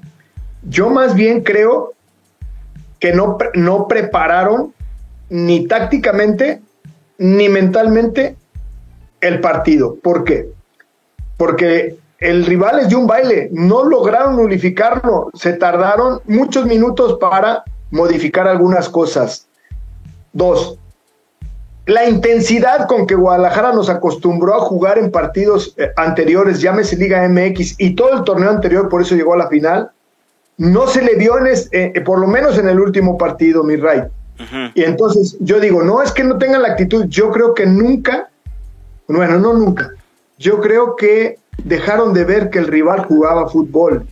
Yo 0.63 0.89
más 0.89 1.13
bien 1.13 1.43
creo 1.43 1.93
que 2.99 3.13
no, 3.13 3.37
no 3.53 3.87
prepararon 3.87 4.73
ni 5.29 5.67
tácticamente 5.67 6.61
ni 7.17 7.49
mentalmente 7.49 8.35
el 9.21 9.39
partido. 9.41 9.95
¿Por 9.95 10.23
qué? 10.23 10.49
Porque 11.37 11.97
el 12.19 12.45
rival 12.45 12.79
es 12.79 12.89
de 12.89 12.95
un 12.95 13.07
baile, 13.07 13.49
no 13.51 13.83
lograron 13.83 14.39
unificarlo, 14.39 15.29
se 15.33 15.53
tardaron 15.53 16.21
muchos 16.25 16.65
minutos 16.65 17.17
para 17.19 17.63
modificar 17.91 18.47
algunas 18.47 18.89
cosas. 18.89 19.47
Dos, 20.33 20.79
la 21.87 22.07
intensidad 22.07 22.85
con 22.85 23.07
que 23.07 23.15
Guadalajara 23.15 23.71
nos 23.71 23.89
acostumbró 23.89 24.53
a 24.55 24.59
jugar 24.59 24.97
en 24.97 25.09
partidos 25.09 25.73
eh, 25.77 25.89
anteriores, 25.95 26.59
llámese 26.59 26.97
Liga 26.97 27.27
MX 27.27 27.75
y 27.79 27.95
todo 27.95 28.13
el 28.13 28.25
torneo 28.25 28.49
anterior, 28.49 28.89
por 28.89 29.01
eso 29.01 29.15
llegó 29.15 29.33
a 29.33 29.37
la 29.37 29.47
final, 29.47 29.89
no 30.57 30.87
se 30.87 31.01
le 31.01 31.15
vio, 31.15 31.37
en 31.37 31.47
eh, 31.71 32.01
por 32.01 32.19
lo 32.19 32.27
menos 32.27 32.57
en 32.57 32.67
el 32.67 32.77
último 32.77 33.17
partido, 33.17 33.63
mi 33.63 33.77
Ray. 33.77 34.03
Y 34.75 34.83
entonces 34.83 35.37
yo 35.39 35.59
digo, 35.59 35.81
no 35.81 36.01
es 36.03 36.11
que 36.11 36.25
no 36.25 36.37
tengan 36.37 36.61
la 36.61 36.67
actitud, 36.67 37.05
yo 37.07 37.31
creo 37.31 37.53
que 37.53 37.65
nunca, 37.65 38.29
bueno, 39.07 39.39
no 39.39 39.53
nunca, 39.53 39.89
yo 40.37 40.59
creo 40.59 40.95
que 40.97 41.39
dejaron 41.63 42.13
de 42.13 42.25
ver 42.25 42.49
que 42.49 42.59
el 42.59 42.67
rival 42.67 43.05
jugaba 43.05 43.47
fútbol, 43.47 44.05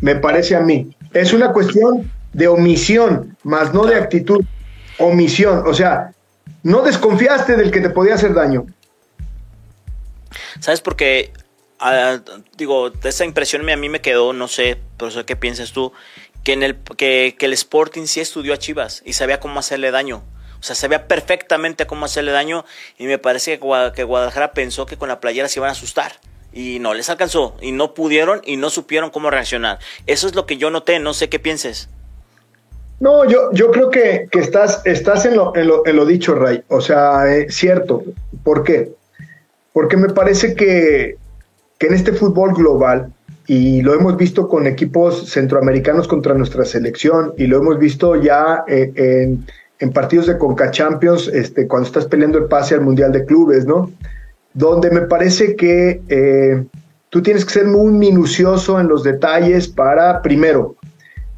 me 0.00 0.14
parece 0.16 0.54
a 0.54 0.60
mí. 0.60 0.94
Es 1.14 1.32
una 1.32 1.52
cuestión 1.52 2.10
de 2.34 2.48
omisión, 2.48 3.34
más 3.44 3.72
no 3.72 3.86
de 3.86 3.94
actitud, 3.94 4.44
omisión, 4.98 5.62
o 5.66 5.72
sea, 5.72 6.12
no 6.62 6.82
desconfiaste 6.82 7.56
del 7.56 7.70
que 7.70 7.80
te 7.80 7.90
podía 7.90 8.14
hacer 8.14 8.34
daño. 8.34 8.66
¿Sabes 10.60 10.80
por 10.80 10.96
qué? 10.96 11.32
Ah, 11.78 12.20
digo, 12.56 12.92
esa 13.02 13.24
impresión 13.24 13.68
a 13.68 13.76
mí 13.76 13.88
me 13.88 14.00
quedó, 14.00 14.32
no 14.32 14.48
sé, 14.48 14.78
pero 14.96 15.10
sé 15.10 15.24
qué 15.24 15.34
piensas 15.34 15.72
tú, 15.72 15.92
que, 16.44 16.52
en 16.52 16.62
el, 16.62 16.76
que, 16.96 17.36
el 17.38 17.52
Sporting 17.52 18.06
sí 18.06 18.20
estudió 18.20 18.54
a 18.54 18.58
Chivas 18.58 19.02
y 19.04 19.14
sabía 19.14 19.40
cómo 19.40 19.58
hacerle 19.58 19.90
daño. 19.90 20.22
O 20.60 20.62
sea, 20.62 20.76
sabía 20.76 21.08
perfectamente 21.08 21.86
cómo 21.86 22.04
hacerle 22.04 22.30
daño 22.30 22.64
y 22.96 23.06
me 23.06 23.18
parece 23.18 23.58
que 23.58 24.04
Guadalajara 24.04 24.52
pensó 24.52 24.86
que 24.86 24.96
con 24.96 25.08
la 25.08 25.18
playera 25.18 25.48
se 25.48 25.58
iban 25.58 25.70
a 25.70 25.72
asustar 25.72 26.20
y 26.52 26.78
no 26.78 26.94
les 26.94 27.10
alcanzó 27.10 27.56
y 27.60 27.72
no 27.72 27.94
pudieron 27.94 28.42
y 28.44 28.56
no 28.56 28.70
supieron 28.70 29.10
cómo 29.10 29.30
reaccionar. 29.30 29.80
Eso 30.06 30.28
es 30.28 30.36
lo 30.36 30.46
que 30.46 30.58
yo 30.58 30.70
noté, 30.70 31.00
no 31.00 31.14
sé 31.14 31.28
qué 31.28 31.40
pienses. 31.40 31.88
No, 33.02 33.24
yo, 33.24 33.50
yo 33.52 33.70
creo 33.72 33.90
que, 33.90 34.28
estás, 34.32 34.80
estás 34.84 35.26
en, 35.26 35.36
lo, 35.36 35.54
en, 35.56 35.66
lo, 35.66 35.84
en 35.86 35.96
lo 35.96 36.06
dicho, 36.06 36.36
Ray. 36.36 36.62
O 36.68 36.80
sea, 36.80 37.28
es 37.34 37.44
eh, 37.44 37.46
cierto. 37.50 38.04
¿Por 38.44 38.62
qué? 38.62 38.92
Porque 39.72 39.96
me 39.96 40.08
parece 40.08 40.54
que 40.54 41.16
que 41.82 41.88
en 41.88 41.94
este 41.94 42.12
fútbol 42.12 42.54
global, 42.54 43.12
y 43.48 43.82
lo 43.82 43.92
hemos 43.92 44.16
visto 44.16 44.46
con 44.46 44.68
equipos 44.68 45.28
centroamericanos 45.28 46.06
contra 46.06 46.32
nuestra 46.32 46.64
selección, 46.64 47.34
y 47.36 47.48
lo 47.48 47.56
hemos 47.56 47.76
visto 47.80 48.14
ya 48.14 48.62
eh, 48.68 49.36
en, 49.80 49.92
partidos 49.92 50.28
de 50.28 50.38
Conca 50.38 50.70
Champions, 50.70 51.26
este, 51.26 51.66
cuando 51.66 51.88
estás 51.88 52.06
peleando 52.06 52.38
el 52.38 52.44
pase 52.44 52.76
al 52.76 52.82
Mundial 52.82 53.10
de 53.10 53.24
Clubes, 53.24 53.66
¿no? 53.66 53.90
Donde 54.54 54.92
me 54.92 55.00
parece 55.00 55.56
que 55.56 56.00
eh, 56.08 56.62
tú 57.10 57.20
tienes 57.20 57.44
que 57.44 57.54
ser 57.54 57.66
muy 57.66 57.90
minucioso 57.90 58.78
en 58.78 58.86
los 58.86 59.02
detalles 59.02 59.66
para, 59.66 60.22
primero, 60.22 60.76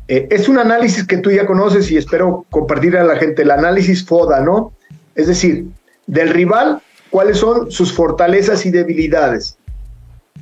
eh, 0.09 0.29
es 0.31 0.49
un 0.49 0.59
análisis 0.59 1.07
que 1.07 1.19
tú 1.19 1.31
ya 1.31 1.47
conoces 1.47 1.91
y 1.91 1.97
espero 1.97 2.45
compartir 2.51 2.97
a 2.97 3.05
la 3.05 3.17
gente, 3.17 3.43
el 3.43 3.51
análisis 3.51 4.05
FODA, 4.05 4.41
¿no? 4.41 4.73
Es 5.15 5.29
decir, 5.29 5.67
del 6.07 6.29
rival, 6.31 6.83
cuáles 7.11 7.39
son 7.39 7.71
sus 7.71 7.93
fortalezas 7.93 8.67
y 8.67 8.71
debilidades 8.71 9.57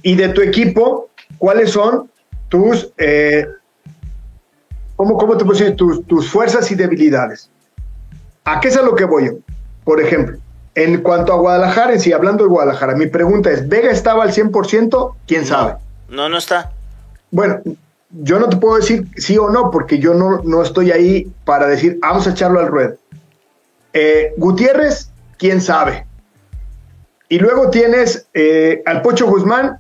y 0.03 0.17
de 0.17 0.31
tu 0.31 0.41
equipo, 0.41 1.09
cuáles 1.39 1.71
son 1.71 2.11
tus, 2.49 2.93
eh, 2.99 3.47
¿cómo, 4.97 5.17
¿cómo, 5.17 5.37
te 5.37 5.45
puedo 5.45 5.59
decir? 5.59 5.77
Tus, 5.77 6.05
tus, 6.07 6.29
fuerzas 6.29 6.71
y 6.71 6.75
debilidades. 6.75 7.49
¿A 8.45 8.61
qué 8.61 8.69
es 8.69 8.77
a 8.77 8.83
lo 8.83 8.95
que 8.97 9.05
voy 9.05 9.27
yo? 9.27 9.33
Por 9.85 10.01
ejemplo, 10.01 10.39
en 10.75 11.03
cuanto 11.03 11.33
a 11.33 11.37
Guadalajara, 11.37 11.93
en 11.93 12.01
sí, 12.01 12.13
hablando 12.13 12.45
de 12.45 12.51
Guadalajara, 12.51 12.97
mi 12.97 13.07
pregunta 13.07 13.51
es, 13.51 13.69
¿Vega 13.69 13.91
estaba 13.91 14.25
al 14.25 14.33
100%? 14.33 15.15
¿Quién 15.27 15.47
sabe? 15.47 15.75
No, 16.09 16.29
no 16.29 16.39
está. 16.39 16.73
Bueno, 17.31 17.61
yo 18.13 18.39
no 18.39 18.49
te 18.49 18.57
puedo 18.57 18.77
decir 18.77 19.09
sí 19.17 19.39
o 19.39 19.49
no, 19.49 19.71
porque 19.71 19.99
yo 19.99 20.15
no, 20.15 20.43
no 20.45 20.63
estoy 20.63 20.93
ahí 20.93 21.33
para 21.45 21.67
decir, 21.67 21.99
vamos 22.01 22.27
a 22.27 22.31
echarlo 22.31 22.61
al 22.61 22.69
ruedo. 22.69 22.97
Eh, 23.95 24.35
Gutiérrez, 24.37 25.11
quién 25.39 25.61
sabe. 25.61 26.07
Y 27.29 27.39
luego 27.39 27.71
tienes 27.71 28.27
eh, 28.35 28.83
al 28.85 29.01
Pocho 29.03 29.27
Guzmán, 29.27 29.79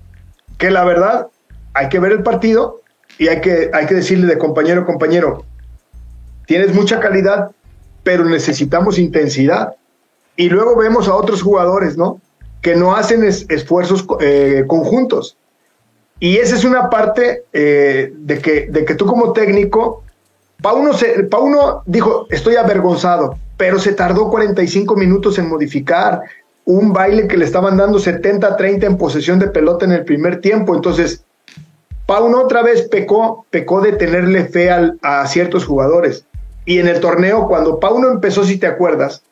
que 0.58 0.70
la 0.70 0.84
verdad 0.84 1.28
hay 1.74 1.88
que 1.88 1.98
ver 1.98 2.12
el 2.12 2.22
partido 2.22 2.80
y 3.18 3.28
hay 3.28 3.40
que, 3.40 3.70
hay 3.72 3.86
que 3.86 3.94
decirle 3.94 4.26
de 4.26 4.38
compañero, 4.38 4.86
compañero, 4.86 5.44
tienes 6.46 6.74
mucha 6.74 7.00
calidad, 7.00 7.50
pero 8.02 8.24
necesitamos 8.24 8.98
intensidad. 8.98 9.74
Y 10.36 10.48
luego 10.48 10.76
vemos 10.76 11.08
a 11.08 11.14
otros 11.14 11.42
jugadores, 11.42 11.98
¿no? 11.98 12.20
Que 12.62 12.74
no 12.74 12.94
hacen 12.94 13.22
esfuerzos 13.24 14.06
eh, 14.20 14.64
conjuntos. 14.66 15.36
Y 16.22 16.36
esa 16.36 16.54
es 16.54 16.64
una 16.64 16.88
parte 16.88 17.46
eh, 17.52 18.12
de, 18.16 18.38
que, 18.38 18.68
de 18.70 18.84
que 18.84 18.94
tú 18.94 19.06
como 19.06 19.32
técnico, 19.32 20.04
Pauno, 20.60 21.82
dijo, 21.84 22.28
estoy 22.30 22.54
avergonzado, 22.54 23.38
pero 23.56 23.80
se 23.80 23.92
tardó 23.92 24.30
45 24.30 24.94
minutos 24.94 25.36
en 25.40 25.48
modificar, 25.48 26.20
un 26.64 26.92
baile 26.92 27.26
que 27.26 27.36
le 27.36 27.44
estaban 27.44 27.76
dando 27.76 27.98
70-30 27.98 28.84
en 28.84 28.98
posesión 28.98 29.40
de 29.40 29.48
pelota 29.48 29.84
en 29.84 29.90
el 29.90 30.04
primer 30.04 30.40
tiempo. 30.40 30.76
Entonces, 30.76 31.24
Pauno 32.06 32.42
otra 32.42 32.62
vez 32.62 32.82
pecó, 32.82 33.44
pecó 33.50 33.80
de 33.80 33.94
tenerle 33.94 34.44
fe 34.44 34.70
a 34.70 35.26
ciertos 35.26 35.64
jugadores. 35.64 36.24
Y 36.64 36.78
en 36.78 36.86
el 36.86 37.00
torneo, 37.00 37.48
cuando 37.48 37.80
Pauno 37.80 38.08
empezó, 38.08 38.44
si 38.44 38.58
te 38.58 38.68
acuerdas, 38.68 39.24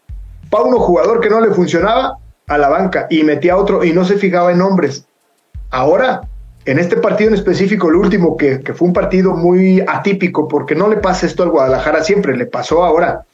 Pauno, 0.50 0.80
jugador 0.80 1.20
que 1.20 1.30
no 1.30 1.40
le 1.40 1.54
funcionaba, 1.54 2.18
a 2.48 2.58
la 2.58 2.68
banca 2.68 3.06
y 3.10 3.22
metía 3.22 3.56
otro 3.56 3.84
y 3.84 3.92
no 3.92 4.04
se 4.04 4.16
fijaba 4.16 4.50
en 4.50 4.58
nombres. 4.58 5.06
Ahora, 5.70 6.22
en 6.66 6.78
este 6.78 6.96
partido 6.96 7.28
en 7.28 7.36
específico, 7.36 7.88
el 7.88 7.96
último, 7.96 8.36
que, 8.36 8.60
fue 8.74 8.88
un 8.88 8.94
partido 8.94 9.32
muy 9.32 9.80
atípico, 9.86 10.46
porque 10.46 10.74
no 10.74 10.88
le 10.88 10.96
pasa 10.96 11.26
esto 11.26 11.42
al 11.42 11.50
Guadalajara 11.50 12.04
siempre, 12.04 12.36
le 12.36 12.46
pasó 12.46 12.84
ahora. 12.84 13.24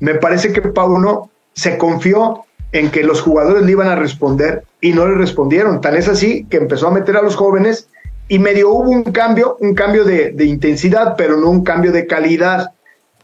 Me 0.00 0.14
parece 0.14 0.52
que 0.52 0.60
Pauno 0.60 1.30
se 1.52 1.78
confió 1.78 2.44
en 2.72 2.90
que 2.90 3.04
los 3.04 3.20
jugadores 3.20 3.62
le 3.64 3.72
iban 3.72 3.88
a 3.88 3.94
responder 3.94 4.64
y 4.80 4.92
no 4.92 5.06
le 5.06 5.14
respondieron. 5.14 5.80
Tan 5.80 5.94
es 5.94 6.08
así 6.08 6.44
que 6.50 6.56
empezó 6.56 6.88
a 6.88 6.90
meter 6.90 7.16
a 7.16 7.22
los 7.22 7.36
jóvenes 7.36 7.88
y 8.26 8.40
medio 8.40 8.70
hubo 8.70 8.90
un 8.90 9.04
cambio, 9.04 9.56
un 9.60 9.74
cambio 9.74 10.04
de, 10.04 10.34
intensidad, 10.44 11.14
pero 11.16 11.36
no 11.36 11.50
un 11.50 11.62
cambio 11.62 11.92
de 11.92 12.06
calidad. 12.06 12.72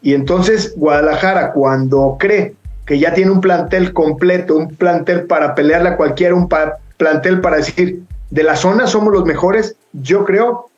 Y 0.01 0.15
entonces 0.15 0.75
Guadalajara, 0.77 1.53
cuando 1.53 2.17
cree 2.21 2.55
que 2.87 3.01
ya 3.01 3.13
tiene 3.13 3.33
un 3.33 3.41
plantel 3.41 3.93
completo, 3.93 4.57
un 4.57 4.69
plantel 4.69 5.25
para 5.25 5.57
pelearle 5.57 5.91
a 5.91 5.97
cualquiera, 5.97 6.35
un 6.35 6.49
plantel 6.97 7.41
para 7.41 7.57
decir, 7.57 8.03
de 8.31 8.45
la 8.45 8.57
zona 8.57 8.87
somos 8.87 9.13
los 9.13 9.25
mejores, 9.25 9.77
yo 9.93 10.25
creo 10.25 10.71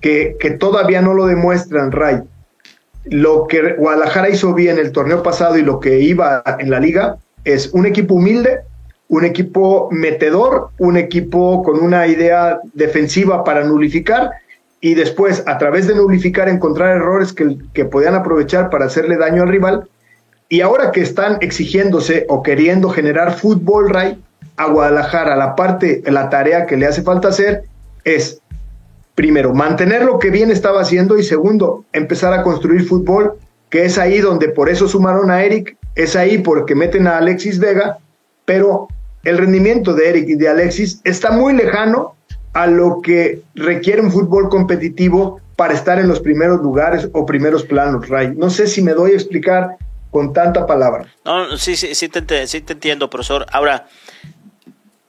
que, 0.00 0.56
todavía 0.58 1.00
no 1.00 1.14
lo 1.14 1.26
demuestran, 1.26 1.92
Ray. 1.92 2.20
Lo 3.04 3.46
que 3.46 3.74
Guadalajara 3.74 4.28
hizo 4.28 4.54
bien 4.54 4.78
el 4.78 4.92
torneo 4.92 5.22
pasado 5.22 5.56
y 5.58 5.62
lo 5.62 5.80
que 5.80 6.00
iba 6.00 6.42
en 6.58 6.70
la 6.70 6.80
liga 6.80 7.16
es 7.44 7.70
un 7.72 7.86
equipo 7.86 8.14
humilde, 8.14 8.60
un 9.08 9.24
equipo 9.24 9.88
metedor, 9.92 10.70
un 10.78 10.96
equipo 10.96 11.62
con 11.62 11.80
una 11.80 12.06
idea 12.08 12.60
defensiva 12.74 13.44
para 13.44 13.64
nulificar 13.64 14.30
y 14.80 14.94
después 14.94 15.44
a 15.46 15.58
través 15.58 15.86
de 15.86 15.94
nulificar 15.94 16.48
encontrar 16.48 16.96
errores 16.96 17.32
que, 17.32 17.56
que 17.72 17.84
podían 17.84 18.14
aprovechar 18.14 18.70
para 18.70 18.86
hacerle 18.86 19.16
daño 19.16 19.42
al 19.42 19.48
rival. 19.48 19.88
Y 20.48 20.60
ahora 20.60 20.90
que 20.90 21.00
están 21.00 21.38
exigiéndose 21.40 22.26
o 22.28 22.42
queriendo 22.42 22.90
generar 22.90 23.36
fútbol, 23.36 23.90
Ray, 23.90 24.20
a 24.56 24.66
Guadalajara, 24.66 25.36
la 25.36 25.54
parte, 25.54 26.02
la 26.06 26.28
tarea 26.30 26.66
que 26.66 26.76
le 26.76 26.86
hace 26.86 27.02
falta 27.02 27.28
hacer 27.28 27.64
es, 28.04 28.40
primero, 29.14 29.52
mantener 29.54 30.04
lo 30.04 30.18
que 30.18 30.30
bien 30.30 30.50
estaba 30.50 30.80
haciendo 30.80 31.18
y 31.18 31.24
segundo, 31.24 31.84
empezar 31.92 32.32
a 32.32 32.42
construir 32.42 32.86
fútbol, 32.86 33.34
que 33.70 33.84
es 33.84 33.98
ahí 33.98 34.18
donde 34.18 34.48
por 34.48 34.68
eso 34.68 34.88
sumaron 34.88 35.30
a 35.30 35.42
Eric 35.42 35.76
es 35.96 36.14
ahí 36.14 36.38
porque 36.38 36.74
meten 36.74 37.06
a 37.08 37.16
Alexis 37.16 37.58
Vega, 37.58 37.98
pero 38.44 38.86
el 39.24 39.38
rendimiento 39.38 39.94
de 39.94 40.10
Eric 40.10 40.28
y 40.28 40.34
de 40.36 40.48
Alexis 40.48 41.00
está 41.02 41.32
muy 41.32 41.54
lejano 41.54 42.14
a 42.52 42.66
lo 42.66 43.00
que 43.00 43.42
requiere 43.54 44.02
un 44.02 44.12
fútbol 44.12 44.48
competitivo 44.48 45.40
para 45.56 45.72
estar 45.72 45.98
en 45.98 46.06
los 46.06 46.20
primeros 46.20 46.60
lugares 46.60 47.08
o 47.12 47.24
primeros 47.26 47.64
planos, 47.64 48.08
Ray. 48.08 48.34
No 48.36 48.50
sé 48.50 48.66
si 48.66 48.82
me 48.82 48.92
doy 48.92 49.12
a 49.12 49.14
explicar 49.14 49.76
con 50.10 50.32
tanta 50.32 50.66
palabra. 50.66 51.06
No, 51.24 51.56
sí, 51.56 51.76
sí, 51.76 51.94
sí 51.94 52.08
te, 52.08 52.46
sí 52.46 52.60
te 52.60 52.74
entiendo, 52.74 53.08
profesor. 53.10 53.46
Ahora, 53.50 53.88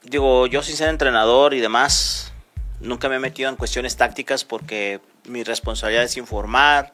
digo, 0.08 0.46
yo 0.46 0.62
sin 0.62 0.76
ser 0.76 0.88
entrenador 0.88 1.54
y 1.54 1.60
demás, 1.60 2.32
nunca 2.80 3.08
me 3.08 3.16
he 3.16 3.20
metido 3.20 3.48
en 3.48 3.56
cuestiones 3.56 3.96
tácticas 3.96 4.44
porque 4.44 5.00
mi 5.24 5.44
responsabilidad 5.44 6.04
es 6.04 6.16
informar, 6.16 6.92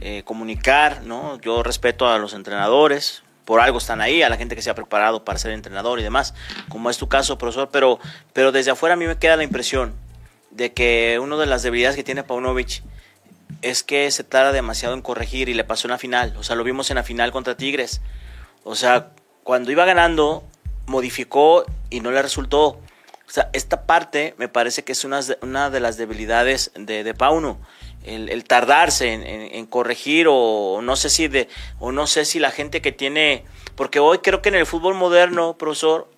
eh, 0.00 0.22
comunicar, 0.24 1.02
¿no? 1.02 1.40
Yo 1.40 1.62
respeto 1.62 2.08
a 2.08 2.18
los 2.18 2.34
entrenadores, 2.34 3.22
por 3.44 3.60
algo 3.60 3.78
están 3.78 4.00
ahí, 4.00 4.22
a 4.22 4.28
la 4.28 4.36
gente 4.36 4.54
que 4.54 4.62
se 4.62 4.70
ha 4.70 4.74
preparado 4.74 5.24
para 5.24 5.38
ser 5.38 5.52
entrenador 5.52 5.98
y 5.98 6.02
demás, 6.02 6.34
como 6.68 6.90
es 6.90 6.98
tu 6.98 7.08
caso, 7.08 7.38
profesor, 7.38 7.70
pero, 7.72 7.98
pero 8.32 8.52
desde 8.52 8.70
afuera 8.70 8.94
a 8.94 8.96
mí 8.96 9.06
me 9.06 9.16
queda 9.16 9.36
la 9.36 9.44
impresión 9.44 9.94
de 10.50 10.72
que 10.72 11.18
una 11.20 11.36
de 11.36 11.46
las 11.46 11.62
debilidades 11.62 11.96
que 11.96 12.04
tiene 12.04 12.22
Paunovic 12.22 12.82
es 13.62 13.82
que 13.82 14.10
se 14.10 14.24
tarda 14.24 14.52
demasiado 14.52 14.94
en 14.94 15.02
corregir 15.02 15.48
y 15.48 15.54
le 15.54 15.64
pasó 15.64 15.86
en 15.88 15.92
la 15.92 15.98
final, 15.98 16.34
o 16.36 16.42
sea, 16.42 16.56
lo 16.56 16.64
vimos 16.64 16.90
en 16.90 16.96
la 16.96 17.02
final 17.02 17.32
contra 17.32 17.56
Tigres, 17.56 18.00
o 18.64 18.74
sea, 18.74 19.10
cuando 19.42 19.72
iba 19.72 19.84
ganando, 19.84 20.44
modificó 20.90 21.64
y 21.88 22.00
no 22.00 22.10
le 22.10 22.20
resultó. 22.20 22.80
Esta 23.52 23.86
parte 23.86 24.34
me 24.38 24.48
parece 24.48 24.82
que 24.82 24.92
es 24.92 25.04
una, 25.04 25.20
una 25.40 25.70
de 25.70 25.80
las 25.80 25.96
debilidades 25.96 26.72
de, 26.74 27.04
de 27.04 27.14
Pauno 27.14 27.60
el, 28.04 28.44
tardarse 28.44 29.12
en, 29.12 29.66
corregir 29.66 30.26
o 30.28 30.80
no 30.82 30.96
sé 30.96 31.10
si 31.10 31.28
de 31.28 31.48
o 31.78 31.92
no 31.92 32.06
sé 32.06 32.24
si 32.24 32.38
la 32.38 32.50
gente 32.50 32.80
que 32.80 32.92
tiene 32.92 33.44
porque 33.76 34.00
hoy 34.00 34.18
creo 34.18 34.40
que 34.40 34.48
en 34.48 34.54
el 34.54 34.66
fútbol 34.66 34.94
moderno 34.94 35.56
profesor 35.58 36.08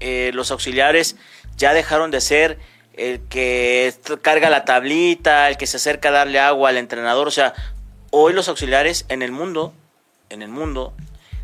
eh, 0.00 0.30
los 0.34 0.50
auxiliares 0.50 1.16
ya 1.56 1.72
dejaron 1.72 2.10
de 2.10 2.20
ser 2.20 2.58
el 2.94 3.20
que 3.28 3.94
carga 4.20 4.50
la 4.50 4.64
tablita, 4.64 5.48
el 5.48 5.56
que 5.56 5.66
se 5.66 5.78
acerca 5.78 6.10
a 6.10 6.12
darle 6.12 6.38
agua 6.38 6.68
al 6.68 6.76
entrenador. 6.76 7.28
O 7.28 7.30
sea, 7.30 7.54
hoy 8.10 8.32
los 8.32 8.48
auxiliares 8.48 9.06
en 9.08 9.22
el 9.22 9.32
mundo, 9.32 9.72
en 10.28 10.42
el 10.42 10.48
mundo, 10.48 10.92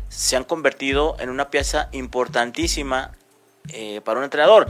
se 0.09 0.35
han 0.35 0.43
convertido 0.43 1.15
en 1.19 1.29
una 1.29 1.49
pieza 1.49 1.89
importantísima 1.91 3.11
eh, 3.69 4.01
para 4.03 4.19
un 4.19 4.23
entrenador. 4.23 4.67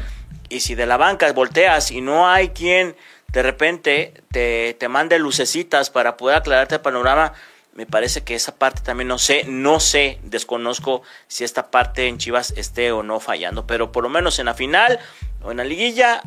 Y 0.49 0.61
si 0.61 0.75
de 0.75 0.85
la 0.85 0.97
banca 0.97 1.31
volteas 1.33 1.91
y 1.91 2.01
no 2.01 2.29
hay 2.29 2.49
quien 2.49 2.95
de 3.27 3.43
repente 3.43 4.13
te, 4.31 4.75
te 4.79 4.87
mande 4.87 5.19
lucecitas 5.19 5.89
para 5.89 6.17
poder 6.17 6.37
aclararte 6.37 6.75
el 6.75 6.81
panorama, 6.81 7.33
me 7.77 7.85
parece 7.85 8.23
que 8.23 8.33
esa 8.33 8.55
parte 8.55 8.81
también 8.81 9.07
no 9.07 9.19
sé, 9.19 9.43
no 9.47 9.79
sé, 9.79 10.19
desconozco 10.23 11.03
si 11.27 11.43
esta 11.43 11.69
parte 11.69 12.07
en 12.07 12.17
Chivas 12.17 12.51
esté 12.57 12.91
o 12.91 13.03
no 13.03 13.19
fallando, 13.19 13.67
pero 13.67 13.91
por 13.91 14.03
lo 14.03 14.09
menos 14.09 14.39
en 14.39 14.47
la 14.47 14.55
final 14.55 14.99
o 15.43 15.51
en 15.51 15.57
la 15.57 15.63
liguilla 15.63 16.23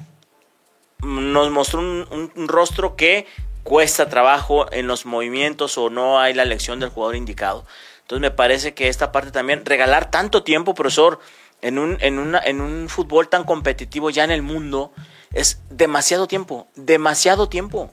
nos 1.03 1.51
mostró 1.51 1.81
un, 1.81 2.49
rostro 2.49 2.94
que 2.94 3.27
cuesta 3.62 4.09
trabajo 4.09 4.70
en 4.73 4.87
los 4.87 5.07
movimientos 5.07 5.79
o 5.79 5.90
no 5.90 6.18
hay 6.18 6.35
la 6.35 6.42
elección 6.42 6.81
del 6.81 6.90
jugador 6.90 7.16
indicado. 7.16 7.64
Entonces 8.03 8.23
me 8.23 8.31
parece 8.31 8.75
que 8.75 8.88
esta 8.88 9.12
parte 9.12 9.31
también, 9.31 9.64
regalar 9.64 10.11
tanto 10.11 10.42
tiempo, 10.42 10.75
profesor, 10.75 11.20
en 11.62 11.79
un, 11.79 11.96
en, 12.01 12.18
una, 12.18 12.40
en 12.40 12.61
un 12.61 12.88
fútbol 12.88 13.29
tan 13.29 13.44
competitivo 13.44 14.11
ya 14.11 14.25
en 14.25 14.31
el 14.31 14.42
mundo, 14.42 14.92
es 15.33 15.61
demasiado 15.70 16.27
tiempo, 16.27 16.66
demasiado 16.75 17.49
tiempo. 17.49 17.90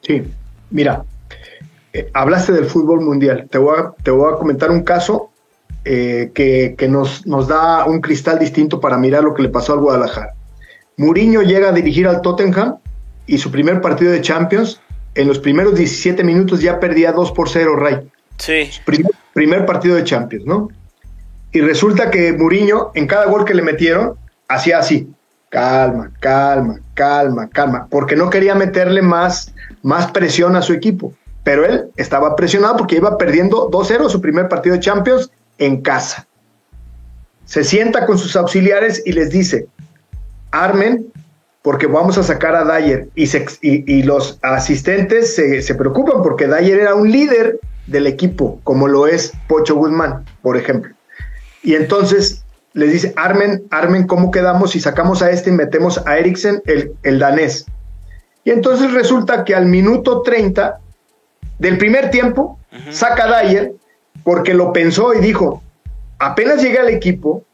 Sí, 0.00 0.22
mira, 0.70 1.04
eh, 1.92 2.10
hablaste 2.14 2.52
del 2.52 2.66
fútbol 2.66 3.00
mundial. 3.00 3.48
Te 3.50 3.58
voy 3.58 3.78
a, 3.78 3.92
te 4.02 4.10
voy 4.10 4.32
a 4.32 4.36
comentar 4.36 4.70
un 4.70 4.82
caso 4.82 5.30
eh, 5.84 6.32
que, 6.34 6.88
nos, 6.88 7.26
nos, 7.26 7.48
da 7.48 7.84
un 7.84 8.00
cristal 8.00 8.38
distinto 8.38 8.80
para 8.80 8.98
mirar 8.98 9.24
lo 9.24 9.34
que 9.34 9.42
le 9.42 9.48
pasó 9.48 9.72
al 9.72 9.80
Guadalajara. 9.80 10.34
Mourinho 10.96 11.42
llega 11.42 11.68
a 11.68 11.72
dirigir 11.72 12.06
al 12.08 12.22
Tottenham 12.22 12.78
y 13.28 13.38
su 13.38 13.52
primer 13.52 13.80
partido 13.80 14.10
de 14.10 14.20
Champions, 14.20 14.80
en 15.14 15.28
los 15.28 15.38
primeros 15.38 15.76
17 15.76 16.24
minutos 16.24 16.60
ya 16.60 16.80
perdía 16.80 17.12
2 17.12 17.32
por 17.32 17.48
0, 17.48 17.76
Ray. 17.76 18.10
Sí. 18.38 18.70
Primer, 18.84 19.12
primer 19.32 19.66
partido 19.66 19.94
de 19.94 20.02
Champions, 20.02 20.44
¿no? 20.44 20.68
Y 21.52 21.60
resulta 21.60 22.10
que 22.10 22.32
Mourinho, 22.32 22.90
en 22.94 23.06
cada 23.06 23.26
gol 23.26 23.44
que 23.44 23.54
le 23.54 23.62
metieron, 23.62 24.16
hacía 24.48 24.78
así, 24.78 25.08
calma, 25.48 26.10
calma, 26.18 26.80
calma, 26.94 27.48
calma, 27.48 27.86
porque 27.88 28.16
no 28.16 28.28
quería 28.30 28.54
meterle 28.54 29.02
más, 29.02 29.54
más 29.82 30.10
presión 30.10 30.56
a 30.56 30.62
su 30.62 30.72
equipo 30.72 31.12
pero 31.48 31.64
él 31.64 31.90
estaba 31.96 32.36
presionado 32.36 32.76
porque 32.76 32.96
iba 32.96 33.16
perdiendo 33.16 33.70
2-0 33.70 34.10
su 34.10 34.20
primer 34.20 34.48
partido 34.48 34.74
de 34.74 34.80
Champions 34.80 35.30
en 35.56 35.80
casa. 35.80 36.26
Se 37.46 37.64
sienta 37.64 38.04
con 38.04 38.18
sus 38.18 38.36
auxiliares 38.36 39.02
y 39.06 39.12
les 39.12 39.30
dice, 39.30 39.66
armen 40.50 41.06
porque 41.62 41.86
vamos 41.86 42.18
a 42.18 42.22
sacar 42.22 42.54
a 42.54 42.64
Dyer. 42.64 43.08
Y, 43.14 43.28
y, 43.62 44.02
los 44.02 44.38
asistentes 44.42 45.34
se, 45.34 45.74
preocupan 45.74 46.22
porque 46.22 46.46
Dyer 46.46 46.80
era 46.80 46.94
un 46.94 47.10
líder 47.10 47.58
del 47.86 48.06
equipo, 48.06 48.60
como 48.64 48.88
lo 48.88 49.06
es 49.06 49.32
Pocho 49.48 49.76
Guzmán, 49.76 50.24
por 50.42 50.56
ejemplo. 50.56 50.94
Y 51.62 51.74
entonces 51.74 52.44
les 52.74 52.92
dice, 52.92 53.12
armen, 53.16 53.64
armen 53.70 54.06
cómo 54.06 54.30
quedamos 54.30 54.76
y 54.76 54.80
sacamos 54.80 55.22
a 55.22 55.30
este 55.30 55.50
y 55.50 55.54
metemos 55.54 56.00
a 56.06 56.18
Eriksen, 56.18 56.62
el, 56.66 56.92
el 57.02 57.18
danés. 57.18 57.66
Y 58.44 58.50
entonces 58.50 58.92
resulta 58.92 59.44
que 59.44 59.54
al 59.54 59.66
minuto 59.66 60.22
30 60.22 60.78
del 61.58 61.76
primer 61.76 62.10
tiempo, 62.10 62.58
saca 62.90 63.24
a 63.24 63.42
Dyer 63.42 63.72
porque 64.22 64.54
lo 64.54 64.72
pensó 64.72 65.14
y 65.14 65.20
dijo, 65.20 65.62
apenas 66.18 66.62
llegué 66.62 66.78
al 66.78 66.88
equipo 66.88 67.44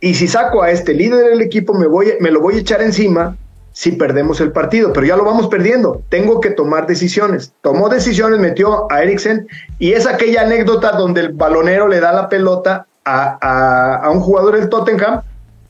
y 0.00 0.14
si 0.14 0.28
saco 0.28 0.62
a 0.62 0.70
este 0.70 0.94
líder 0.94 1.30
del 1.30 1.40
equipo 1.40 1.74
me, 1.74 1.86
voy, 1.86 2.14
me 2.20 2.30
lo 2.30 2.40
voy 2.40 2.56
a 2.56 2.58
echar 2.58 2.82
encima 2.82 3.36
si 3.72 3.92
perdemos 3.92 4.40
el 4.40 4.50
partido, 4.50 4.92
pero 4.92 5.06
ya 5.06 5.16
lo 5.16 5.24
vamos 5.24 5.46
perdiendo, 5.46 6.02
tengo 6.08 6.40
que 6.40 6.50
tomar 6.50 6.88
decisiones. 6.88 7.52
Tomó 7.62 7.88
decisiones, 7.88 8.40
metió 8.40 8.90
a 8.90 9.02
Eriksen 9.02 9.46
y 9.78 9.92
es 9.92 10.06
aquella 10.06 10.42
anécdota 10.42 10.92
donde 10.92 11.20
el 11.20 11.28
balonero 11.28 11.86
le 11.86 12.00
da 12.00 12.12
la 12.12 12.28
pelota 12.28 12.86
a, 13.04 13.96
a 14.02 14.10
un 14.10 14.20
jugador 14.20 14.58
del 14.58 14.68
Tottenham 14.68 15.22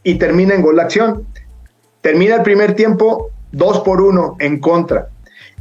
y 0.03 0.15
termina 0.15 0.55
en 0.55 0.63
gol 0.63 0.77
de 0.77 0.83
acción. 0.83 1.27
Termina 2.01 2.37
el 2.37 2.43
primer 2.43 2.75
tiempo 2.75 3.31
2 3.53 3.81
por 3.81 4.01
1 4.01 4.37
en 4.41 4.59
contra. 4.59 5.09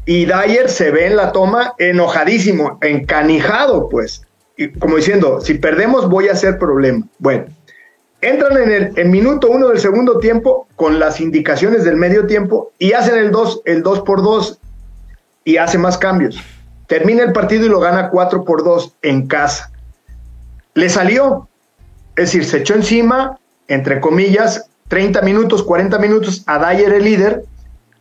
Y 0.06 0.26
Dyer 0.26 0.70
se 0.70 0.90
ve 0.92 1.08
en 1.08 1.18
la 1.18 1.34
toma 1.34 1.74
enojadísimo, 1.78 2.78
encanijado, 2.82 3.90
pues, 3.90 4.22
y 4.56 4.70
como 4.70 4.96
diciendo, 4.96 5.42
si 5.42 5.56
perdemos 5.56 6.10
voy 6.10 6.30
a 6.30 6.32
hacer 6.32 6.58
problema. 6.58 7.06
Bueno, 7.20 7.46
entran 8.22 8.58
en 8.58 8.94
el 8.96 9.10
minuto 9.10 9.50
uno 9.50 9.68
del 9.68 9.80
segundo 9.80 10.20
tiempo 10.20 10.68
con 10.76 11.00
las 11.00 11.22
indicaciones 11.22 11.84
del 11.84 11.98
medio 11.98 12.26
tiempo 12.26 12.72
y 12.80 12.94
hacen 12.94 13.18
el 13.18 13.32
2 13.32 13.62
el 13.66 13.84
dos 13.84 14.02
por 14.02 14.24
2 14.24 14.60
y 15.44 15.58
hace 15.58 15.78
más 15.78 15.98
cambios. 15.98 16.40
Termina 16.88 17.24
el 17.24 17.34
partido 17.34 17.66
y 17.66 17.70
lo 17.70 17.80
gana 17.80 18.10
4 18.10 18.44
por 18.44 18.64
2 18.64 18.96
en 19.02 19.28
casa. 19.28 19.72
Le 20.74 20.90
salió, 20.90 21.48
es 22.16 22.26
decir, 22.26 22.46
se 22.46 22.60
echó 22.60 22.76
encima, 22.76 23.38
entre 23.68 24.00
comillas, 24.00 24.70
30 24.88 25.22
minutos, 25.22 25.64
40 25.64 25.98
minutos 26.00 26.44
a 26.48 26.60
Dyer 26.60 26.94
el 26.94 27.04
líder 27.04 27.44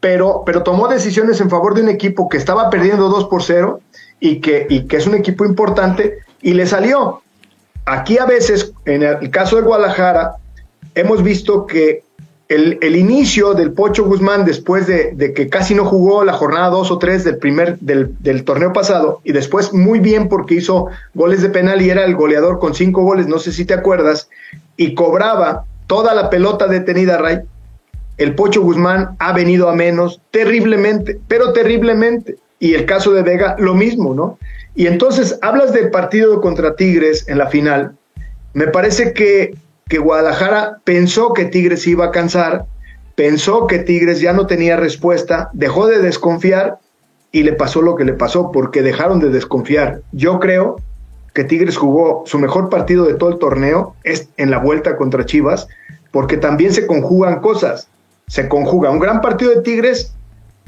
pero, 0.00 0.42
pero 0.44 0.62
tomó 0.62 0.88
decisiones 0.88 1.40
en 1.40 1.50
favor 1.50 1.74
de 1.74 1.82
un 1.82 1.88
equipo 1.88 2.28
que 2.28 2.36
estaba 2.36 2.70
perdiendo 2.70 3.08
2 3.08 3.26
por 3.26 3.42
0 3.42 3.80
y 4.20 4.40
que, 4.40 4.66
y 4.68 4.86
que 4.86 4.96
es 4.98 5.06
un 5.06 5.14
equipo 5.14 5.44
importante 5.44 6.18
y 6.42 6.54
le 6.54 6.66
salió. 6.66 7.22
Aquí 7.86 8.18
a 8.18 8.26
veces, 8.26 8.72
en 8.84 9.02
el 9.02 9.30
caso 9.30 9.56
de 9.56 9.62
Guadalajara, 9.62 10.36
hemos 10.94 11.22
visto 11.22 11.66
que 11.66 12.02
el, 12.48 12.96
inicio 12.96 13.54
del 13.54 13.72
Pocho 13.72 14.04
Guzmán, 14.04 14.44
después 14.44 14.86
de, 14.86 15.32
que 15.34 15.48
casi 15.48 15.74
no 15.74 15.84
jugó 15.84 16.24
la 16.24 16.32
jornada 16.32 16.68
2 16.70 16.90
o 16.90 16.98
3 16.98 17.24
del, 17.24 17.38
primer, 17.38 17.78
del, 17.78 18.44
torneo 18.44 18.72
pasado, 18.72 19.20
y 19.24 19.32
después 19.32 19.72
muy 19.72 20.00
bien 20.00 20.28
porque 20.28 20.56
hizo 20.56 20.86
goles 21.14 21.42
de 21.42 21.48
penal 21.48 21.82
y 21.82 21.90
era 21.90 22.04
el 22.04 22.14
goleador 22.14 22.58
con 22.58 22.74
5 22.74 23.02
goles, 23.02 23.26
no 23.26 23.38
sé 23.38 23.52
si 23.52 23.64
te 23.64 23.74
acuerdas, 23.74 24.28
y 24.76 24.94
cobraba 24.94 25.64
toda 25.86 26.14
la 26.14 26.30
pelota 26.30 26.66
detenida, 26.66 27.18
Ray, 27.18 27.40
el 28.18 28.34
Pocho 28.34 28.62
Guzmán 28.62 29.16
ha 29.18 29.32
venido 29.32 29.68
a 29.68 29.74
menos 29.74 30.20
terriblemente, 30.30 31.20
pero 31.28 31.52
terriblemente. 31.52 32.36
Y 32.58 32.72
el 32.72 32.86
caso 32.86 33.12
de 33.12 33.22
Vega, 33.22 33.54
lo 33.58 33.74
mismo, 33.74 34.14
¿no? 34.14 34.38
Y 34.76 34.86
entonces 34.86 35.38
hablas 35.42 35.72
del 35.72 35.90
partido 35.90 36.40
contra 36.40 36.76
Tigres 36.76 37.26
en 37.28 37.38
la 37.38 37.48
final. 37.48 37.96
Me 38.54 38.68
parece 38.68 39.12
que, 39.12 39.56
que 39.88 39.98
Guadalajara 39.98 40.78
pensó 40.84 41.32
que 41.32 41.46
Tigres 41.46 41.86
iba 41.86 42.06
a 42.06 42.10
cansar, 42.12 42.66
pensó 43.16 43.66
que 43.66 43.80
Tigres 43.80 44.20
ya 44.20 44.32
no 44.32 44.46
tenía 44.46 44.76
respuesta, 44.76 45.50
dejó 45.52 45.88
de 45.88 46.00
desconfiar 46.00 46.78
y 47.32 47.42
le 47.42 47.54
pasó 47.54 47.82
lo 47.82 47.96
que 47.96 48.04
le 48.04 48.12
pasó, 48.12 48.52
porque 48.52 48.82
dejaron 48.82 49.18
de 49.18 49.30
desconfiar. 49.30 50.02
Yo 50.12 50.38
creo 50.38 50.76
que 51.34 51.42
Tigres 51.42 51.76
jugó 51.76 52.22
su 52.26 52.38
mejor 52.38 52.68
partido 52.68 53.04
de 53.04 53.14
todo 53.14 53.30
el 53.30 53.38
torneo, 53.38 53.96
es 54.04 54.28
en 54.36 54.50
la 54.50 54.58
vuelta 54.58 54.96
contra 54.96 55.26
Chivas, 55.26 55.66
porque 56.12 56.36
también 56.36 56.72
se 56.72 56.86
conjugan 56.86 57.40
cosas 57.40 57.88
se 58.28 58.48
conjuga 58.48 58.90
un 58.90 58.98
gran 58.98 59.20
partido 59.20 59.54
de 59.54 59.62
Tigres 59.62 60.12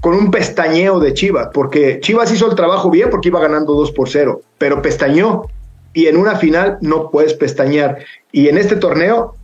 con 0.00 0.14
un 0.14 0.30
pestañeo 0.30 1.00
de 1.00 1.14
Chivas, 1.14 1.48
porque 1.52 2.00
Chivas 2.00 2.32
hizo 2.32 2.48
el 2.48 2.56
trabajo 2.56 2.90
bien 2.90 3.10
porque 3.10 3.28
iba 3.28 3.40
ganando 3.40 3.74
2 3.74 3.92
por 3.92 4.08
0, 4.08 4.40
pero 4.58 4.82
pestañó 4.82 5.44
y 5.92 6.06
en 6.06 6.16
una 6.16 6.36
final 6.36 6.78
no 6.80 7.10
puedes 7.10 7.34
pestañear. 7.34 7.98
Y 8.30 8.48
en 8.48 8.58
este 8.58 8.76
torneo, 8.76 9.34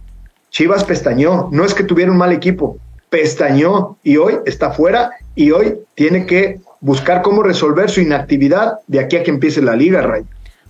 Chivas 0.50 0.84
pestañó, 0.84 1.48
no 1.50 1.64
es 1.64 1.74
que 1.74 1.82
tuviera 1.82 2.12
un 2.12 2.18
mal 2.18 2.32
equipo, 2.32 2.78
pestañó 3.10 3.96
y 4.02 4.16
hoy 4.16 4.38
está 4.46 4.70
fuera 4.70 5.10
y 5.34 5.50
hoy 5.50 5.78
tiene 5.94 6.26
que 6.26 6.60
buscar 6.80 7.22
cómo 7.22 7.42
resolver 7.42 7.90
su 7.90 8.00
inactividad 8.00 8.78
de 8.86 9.00
aquí 9.00 9.16
a 9.16 9.22
que 9.22 9.30
empiece 9.30 9.62
la 9.62 9.74
liga, 9.74 10.02
Ray. 10.02 10.24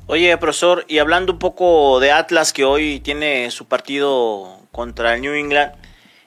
Oye, 0.07 0.37
profesor, 0.37 0.85
y 0.87 0.99
hablando 0.99 1.33
un 1.33 1.39
poco 1.39 1.99
de 2.01 2.13
Atlas 2.13 2.53
que 2.53 2.65
hoy 2.65 3.01
tiene 3.01 3.51
su 3.51 3.67
partido 3.67 4.59
contra 4.71 5.15
el 5.15 5.23
New 5.23 5.33
England, 5.33 5.73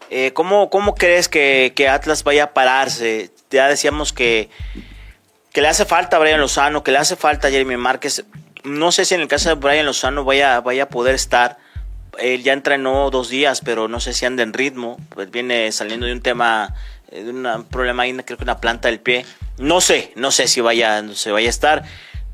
eh, 0.10 0.32
¿cómo, 0.34 0.70
crees 0.96 1.30
que, 1.30 1.88
Atlas 1.90 2.24
vaya 2.24 2.46
a 2.46 2.54
pararse? 2.54 3.30
Ya 3.50 3.68
decíamos 3.68 4.14
que, 4.14 4.50
que 5.52 5.62
le 5.62 5.68
hace 5.68 5.86
falta 5.86 6.18
a 6.18 6.20
Brian 6.20 6.40
Lozano, 6.40 6.84
que 6.84 6.92
le 6.92 6.98
hace 6.98 7.16
falta 7.16 7.48
a 7.48 7.52
Jeremy 7.52 7.78
Márquez. 7.78 8.26
No 8.64 8.92
sé 8.92 9.06
si 9.06 9.16
en 9.16 9.22
el 9.22 9.28
caso 9.28 9.50
de 9.50 9.56
Brian 9.56 9.86
Lozano 9.86 10.24
vaya, 10.24 10.60
vaya 10.62 10.84
a 10.84 10.90
poder 10.90 11.16
estar. 11.16 11.58
Él 12.20 12.44
ya 12.44 12.54
entrenó 12.54 13.10
dos 13.12 13.30
días, 13.30 13.62
pero 13.62 13.88
no 13.88 14.00
sé 14.00 14.14
si 14.14 14.26
anda 14.26 14.44
en 14.44 14.54
ritmo. 14.54 14.98
Pues 15.14 15.30
viene 15.32 15.72
saliendo 15.72 16.06
de 16.06 16.14
un 16.14 16.22
tema, 16.22 16.76
eh, 17.12 17.24
de 17.24 17.30
un 17.30 17.66
problema 17.66 18.04
ahí, 18.04 18.14
creo 18.24 18.38
que 18.38 18.44
una 18.44 18.58
planta 18.58 18.90
del 18.90 19.00
pie. 19.00 19.26
No 19.58 19.82
sé, 19.82 20.12
no 20.16 20.32
sé 20.32 20.48
si 20.48 20.62
vaya, 20.62 21.04
se 21.14 21.32
vaya 21.32 21.48
a 21.48 21.50
estar. 21.50 21.84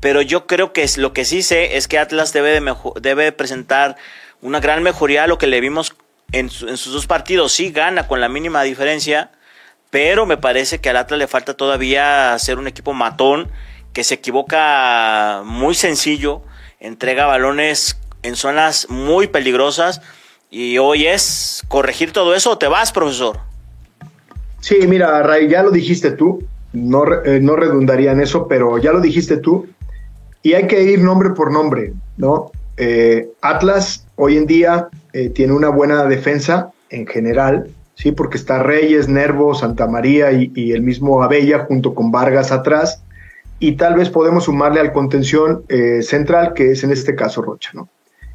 Pero 0.00 0.20
yo 0.22 0.46
creo 0.46 0.72
que 0.72 0.86
lo 0.96 1.12
que 1.12 1.24
sí 1.24 1.42
sé 1.42 1.76
es 1.76 1.88
que 1.88 1.98
Atlas 1.98 2.32
debe, 2.32 2.50
de 2.50 2.74
debe 3.00 3.32
presentar 3.32 3.96
una 4.42 4.60
gran 4.60 4.82
mejoría 4.82 5.24
a 5.24 5.26
lo 5.26 5.38
que 5.38 5.46
le 5.46 5.60
vimos 5.60 5.94
en, 6.32 6.50
sus 6.50 6.92
dos 6.92 7.06
partidos 7.06 7.52
sí 7.52 7.70
gana 7.70 8.06
con 8.08 8.20
la 8.20 8.28
mínima 8.28 8.62
diferencia, 8.62 9.30
pero 9.94 10.26
me 10.26 10.36
parece 10.36 10.80
que 10.80 10.90
al 10.90 10.96
Atlas 10.96 11.20
le 11.20 11.28
falta 11.28 11.54
todavía 11.54 12.36
ser 12.40 12.58
un 12.58 12.66
equipo 12.66 12.92
matón, 12.94 13.46
que 13.92 14.02
se 14.02 14.14
equivoca 14.14 15.42
muy 15.44 15.76
sencillo, 15.76 16.42
entrega 16.80 17.26
balones 17.26 17.96
en 18.24 18.34
zonas 18.34 18.88
muy 18.90 19.28
peligrosas 19.28 20.02
y 20.50 20.78
hoy 20.78 21.06
es 21.06 21.62
corregir 21.68 22.10
todo 22.10 22.34
eso 22.34 22.50
o 22.50 22.58
te 22.58 22.66
vas, 22.66 22.90
profesor. 22.90 23.38
Sí, 24.58 24.78
mira, 24.88 25.22
Ray, 25.22 25.48
ya 25.48 25.62
lo 25.62 25.70
dijiste 25.70 26.10
tú, 26.10 26.42
no, 26.72 27.04
eh, 27.24 27.38
no 27.40 27.54
redundaría 27.54 28.10
en 28.10 28.20
eso, 28.20 28.48
pero 28.48 28.78
ya 28.78 28.90
lo 28.90 29.00
dijiste 29.00 29.36
tú, 29.36 29.68
y 30.42 30.54
hay 30.54 30.66
que 30.66 30.82
ir 30.82 31.02
nombre 31.02 31.30
por 31.30 31.52
nombre, 31.52 31.92
¿no? 32.16 32.50
Eh, 32.78 33.28
Atlas 33.42 34.04
hoy 34.16 34.38
en 34.38 34.46
día 34.46 34.88
eh, 35.12 35.28
tiene 35.28 35.52
una 35.52 35.68
buena 35.68 36.04
defensa 36.06 36.72
en 36.90 37.06
general, 37.06 37.70
sí, 37.94 38.12
porque 38.12 38.36
está 38.36 38.62
Reyes, 38.62 39.08
Nervo, 39.08 39.54
Santa 39.54 39.86
María 39.86 40.32
y, 40.32 40.72
el 40.72 40.82
mismo 40.82 41.22
Abella 41.22 41.60
junto 41.60 41.94
con 41.94 42.10
Vargas 42.10 42.52
atrás, 42.52 43.02
y 43.58 43.76
tal 43.76 43.94
vez 43.94 44.10
podemos 44.10 44.44
sumarle 44.44 44.80
al 44.80 44.92
contención 44.92 45.64
central, 46.02 46.52
que 46.54 46.72
es 46.72 46.84
en 46.84 46.90
este 46.90 47.14
caso 47.14 47.40
Rocha, 47.40 47.70
¿no? 47.72 47.88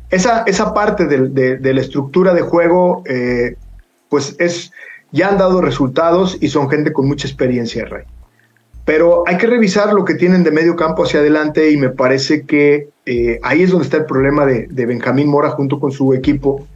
Esa, 0.10 0.43
esa 0.48 0.74
parte 0.74 1.06
de, 1.06 1.58
de 1.58 1.74
la 1.74 1.82
estructura 1.82 2.34
de 2.34 2.41
juego, 2.41 3.04
pues 4.10 4.36
es, 4.39 4.72
ya 5.12 5.30
han 5.30 5.38
dado 5.38 5.62
resultados 5.62 6.38
y 6.39 6.50
son 6.50 6.69
gente 6.69 6.93
con 6.93 7.08
mucha 7.08 7.28
experiencia, 7.28 7.86
Rey. 7.86 8.06
Pero 8.86 9.24
hay 9.28 9.38
que 9.38 9.48
revisar 9.48 9.93
lo 9.93 10.04
que 10.04 10.15
tienen 10.15 10.43
de 10.43 10.52
medio 10.52 10.76
campo 10.76 11.04
hacia 11.04 11.19
adelante 11.19 11.69
y 11.69 11.78
me 11.78 11.89
parece 11.89 12.45
que 12.45 12.89
eh, 13.06 13.39
ahí 13.43 13.62
es 13.62 13.69
donde 13.69 13.86
está 13.86 13.98
el 13.98 14.06
problema 14.06 14.45
de, 14.45 14.67
Benjamín 14.86 15.28
Mora 15.28 15.52
junto 15.52 15.80
con 15.80 15.91
su 15.91 16.13
equipo, 16.13 16.67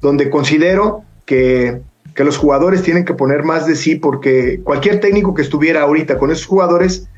donde 0.00 0.28
considero 0.28 1.04
que, 1.24 1.80
los 2.16 2.36
jugadores 2.36 2.82
tienen 2.82 3.04
que 3.04 3.14
poner 3.14 3.42
más 3.42 3.66
de 3.66 3.74
sí 3.74 3.96
porque 3.96 4.60
cualquier 4.62 5.00
técnico 5.00 5.34
que 5.34 5.42
estuviera 5.42 5.82
ahorita 5.82 6.18
con 6.18 6.30
esos 6.30 6.46
jugadores, 6.46 7.08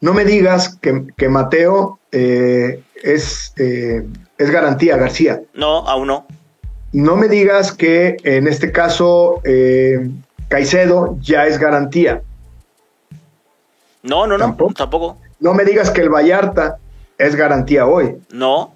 no 0.00 0.14
me 0.14 0.24
digas 0.24 0.78
que, 0.80 1.28
Mateo 1.28 1.98
eh, 2.12 2.82
es, 3.02 3.52
eh, 3.56 4.06
es 4.38 4.50
garantía, 4.50 4.96
García. 4.96 5.42
No, 5.54 5.88
aún 5.88 6.06
no. 6.06 6.26
No 6.92 7.16
me 7.16 7.28
digas 7.28 7.72
que 7.72 8.16
en 8.22 8.46
este 8.46 8.70
caso 8.70 9.40
eh, 9.44 10.10
Caicedo 10.48 11.18
ya 11.20 11.46
es 11.46 11.58
garantía. 11.58 12.22
No, 14.02 14.26
no, 14.26 14.38
no, 14.38 14.54
¿Tampoco? 14.74 15.18
No 15.40 15.54
me 15.54 15.64
digas 15.64 15.90
que 15.90 16.02
el 16.02 16.10
Vallarta 16.10 16.78
es 17.18 17.34
garantía 17.34 17.86
hoy. 17.86 18.16
No. 18.30 18.73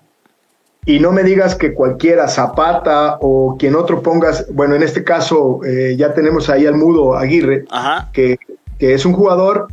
Y 0.84 1.00
no 1.00 1.12
me 1.12 1.22
digas 1.22 1.54
que 1.54 1.74
cualquiera, 1.74 2.28
Zapata 2.28 3.18
o 3.20 3.56
quien 3.58 3.74
otro 3.74 4.02
pongas, 4.02 4.46
bueno, 4.52 4.74
en 4.74 4.82
este 4.82 5.04
caso 5.04 5.60
eh, 5.64 5.96
ya 5.98 6.14
tenemos 6.14 6.48
ahí 6.48 6.66
al 6.66 6.76
mudo 6.76 7.14
Aguirre, 7.14 7.66
Que, 8.12 8.38
que 8.78 8.94
es 8.94 9.04
un 9.04 9.12
jugador 9.12 9.68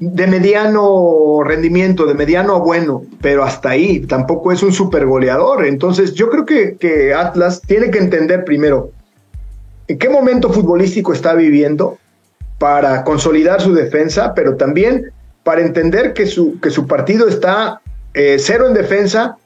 de 0.00 0.26
mediano 0.26 1.42
rendimiento, 1.44 2.06
de 2.06 2.14
mediano 2.14 2.56
a 2.56 2.58
bueno, 2.58 3.04
pero 3.20 3.44
hasta 3.44 3.70
ahí 3.70 4.00
tampoco 4.00 4.52
es 4.52 4.62
un 4.62 4.72
super 4.72 5.06
goleador. 5.06 5.66
Entonces 5.66 6.14
yo 6.14 6.30
creo 6.30 6.44
que, 6.44 7.14
Atlas 7.14 7.60
tiene 7.62 7.90
que 7.90 7.98
entender 7.98 8.44
primero 8.44 8.90
en 9.86 9.98
qué 9.98 10.08
momento 10.08 10.50
futbolístico 10.50 11.12
está 11.12 11.34
viviendo 11.34 11.98
para 12.58 13.04
consolidar 13.04 13.60
su 13.60 13.74
defensa, 13.74 14.34
pero 14.34 14.56
también 14.56 15.12
para 15.42 15.60
entender 15.60 16.14
que 16.14 16.26
su, 16.26 16.58
que 16.60 16.70
su 16.70 16.86
partido 16.86 17.28
está 17.28 17.80
eh, 18.14 18.36
cero 18.38 18.66
en 18.66 18.74
defensa, 18.74 19.36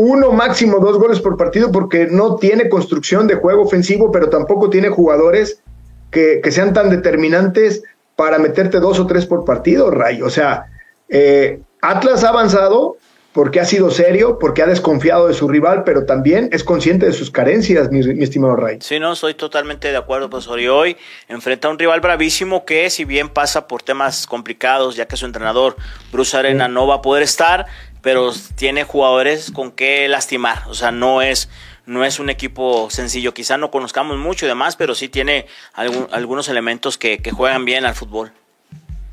uno 0.00 0.32
máximo 0.32 0.78
dos 0.78 0.98
goles 0.98 1.20
por 1.20 1.36
partido 1.36 1.70
porque 1.70 2.06
no 2.10 2.36
tiene 2.36 2.68
construcción 2.68 3.26
de 3.26 3.34
juego 3.34 3.62
ofensivo, 3.62 4.10
pero 4.10 4.30
tampoco 4.30 4.70
tiene 4.70 4.88
jugadores 4.88 5.62
que, 6.10 6.40
que 6.42 6.50
sean 6.50 6.72
tan 6.72 6.88
determinantes 6.88 7.82
para 8.16 8.38
meterte 8.38 8.80
dos 8.80 8.98
o 8.98 9.06
tres 9.06 9.26
por 9.26 9.44
partido, 9.44 9.90
Ray. 9.90 10.22
O 10.22 10.30
sea, 10.30 10.66
eh, 11.08 11.60
Atlas 11.82 12.24
ha 12.24 12.30
avanzado 12.30 12.96
porque 13.32 13.60
ha 13.60 13.64
sido 13.64 13.90
serio, 13.90 14.38
porque 14.40 14.62
ha 14.62 14.66
desconfiado 14.66 15.28
de 15.28 15.34
su 15.34 15.46
rival, 15.48 15.84
pero 15.84 16.04
también 16.04 16.48
es 16.52 16.64
consciente 16.64 17.06
de 17.06 17.12
sus 17.12 17.30
carencias, 17.30 17.90
mi, 17.90 18.00
estimado 18.22 18.56
Ray. 18.56 18.78
Sí, 18.80 18.98
no, 18.98 19.12
estoy 19.12 19.34
totalmente 19.34 19.88
de 19.88 19.96
acuerdo, 19.96 20.28
profesor. 20.28 20.58
Y 20.58 20.68
hoy 20.68 20.96
enfrenta 21.28 21.68
a 21.68 21.70
un 21.70 21.78
rival 21.78 22.00
bravísimo 22.00 22.64
que, 22.64 22.90
si 22.90 23.04
bien 23.04 23.28
pasa 23.28 23.68
por 23.68 23.82
temas 23.82 24.26
complicados, 24.26 24.96
ya 24.96 25.06
que 25.06 25.16
su 25.16 25.26
entrenador, 25.26 25.76
Bruce 26.10 26.36
Arena, 26.36 26.66
no 26.66 26.88
va 26.88 26.96
a 26.96 27.02
poder 27.02 27.22
estar, 27.22 27.66
pero 28.02 28.32
tiene 28.54 28.84
jugadores 28.84 29.50
con 29.50 29.70
que 29.72 30.08
lastimar. 30.08 30.62
O 30.68 30.74
sea, 30.74 30.90
no 30.90 31.22
es 31.22 31.48
no 31.86 32.04
es 32.04 32.20
un 32.20 32.30
equipo 32.30 32.88
sencillo. 32.88 33.34
Quizá 33.34 33.58
no 33.58 33.70
conozcamos 33.70 34.16
mucho 34.16 34.46
y 34.46 34.48
demás, 34.48 34.76
pero 34.76 34.94
sí 34.94 35.08
tiene 35.08 35.46
algunos 35.74 36.48
elementos 36.48 36.96
que, 36.96 37.20
juegan 37.32 37.64
bien 37.64 37.84
al 37.84 37.94
fútbol. 37.94 38.30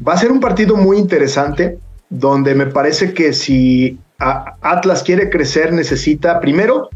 Va 0.05 0.13
a 0.13 0.17
ser 0.17 0.31
un 0.31 0.39
partido 0.39 0.75
muy 0.75 0.97
interesante, 0.97 1.79
donde 2.09 2.53
me 2.53 2.67
parece 2.67 3.13
que 3.15 3.33
si 3.33 3.97
Atlas 4.19 5.01
quiere 5.01 5.29
crecer, 5.29 5.73
necesita 5.73 6.39
primero 6.39 6.89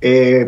eh, 0.00 0.46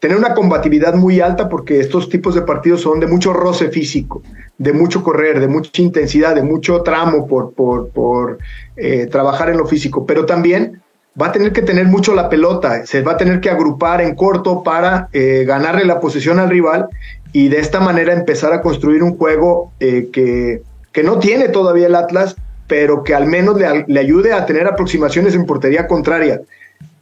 tener 0.00 0.16
una 0.16 0.34
combatividad 0.34 0.94
muy 0.94 1.20
alta, 1.20 1.48
porque 1.48 1.80
estos 1.80 2.08
tipos 2.08 2.34
de 2.34 2.42
partidos 2.42 2.82
son 2.82 3.00
de 3.00 3.06
mucho 3.06 3.32
roce 3.32 3.68
físico, 3.68 4.22
de 4.58 4.72
mucho 4.72 5.02
correr, 5.02 5.40
de 5.40 5.48
mucha 5.48 5.82
intensidad, 5.82 6.34
de 6.34 6.42
mucho 6.42 6.82
tramo 6.82 7.26
por, 7.26 7.52
por, 7.52 8.38
eh, 8.76 9.06
trabajar 9.06 9.50
en 9.50 9.56
lo 9.56 9.66
físico, 9.66 10.06
pero 10.06 10.26
también 10.26 10.82
va 11.20 11.28
a 11.28 11.32
tener 11.32 11.52
que 11.52 11.62
tener 11.62 11.86
mucho 11.86 12.14
la 12.14 12.28
pelota, 12.28 12.84
se 12.84 13.02
va 13.02 13.12
a 13.12 13.16
tener 13.16 13.40
que 13.40 13.48
agrupar 13.48 14.02
en 14.02 14.14
corto 14.14 14.62
para 14.62 15.08
eh, 15.12 15.44
ganarle 15.46 15.84
la 15.86 15.98
posición 15.98 16.38
al 16.38 16.50
rival 16.50 16.88
y 17.32 17.48
de 17.48 17.58
esta 17.58 17.80
manera 17.80 18.12
empezar 18.12 18.52
a 18.52 18.60
construir 18.60 19.02
un 19.02 19.16
juego 19.16 19.72
eh, 19.80 20.08
que, 20.12 20.62
que, 20.92 21.02
no 21.02 21.18
tiene 21.18 21.48
todavía 21.48 21.86
el 21.86 21.94
Atlas, 21.94 22.36
pero 22.66 23.02
que 23.02 23.14
al 23.14 23.26
menos 23.26 23.58
le, 23.58 24.00
ayude 24.00 24.32
a 24.32 24.46
tener 24.46 24.66
aproximaciones 24.66 25.34
en 25.34 25.46
portería 25.46 25.86
contraria. 25.86 26.40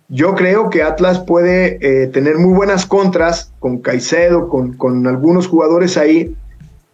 Yo 0.08 0.34
creo 0.34 0.70
que 0.70 0.82
Atlas 0.82 1.20
puede 1.20 1.78
eh, 1.80 2.06
tener 2.08 2.36
muy 2.36 2.54
buenas 2.54 2.86
contras 2.86 3.52
con 3.58 3.78
Caicedo, 3.78 4.48
con, 4.48 4.74
con 4.74 5.06
algunos 5.06 5.46
jugadores 5.46 5.96
ahí, 5.96 6.36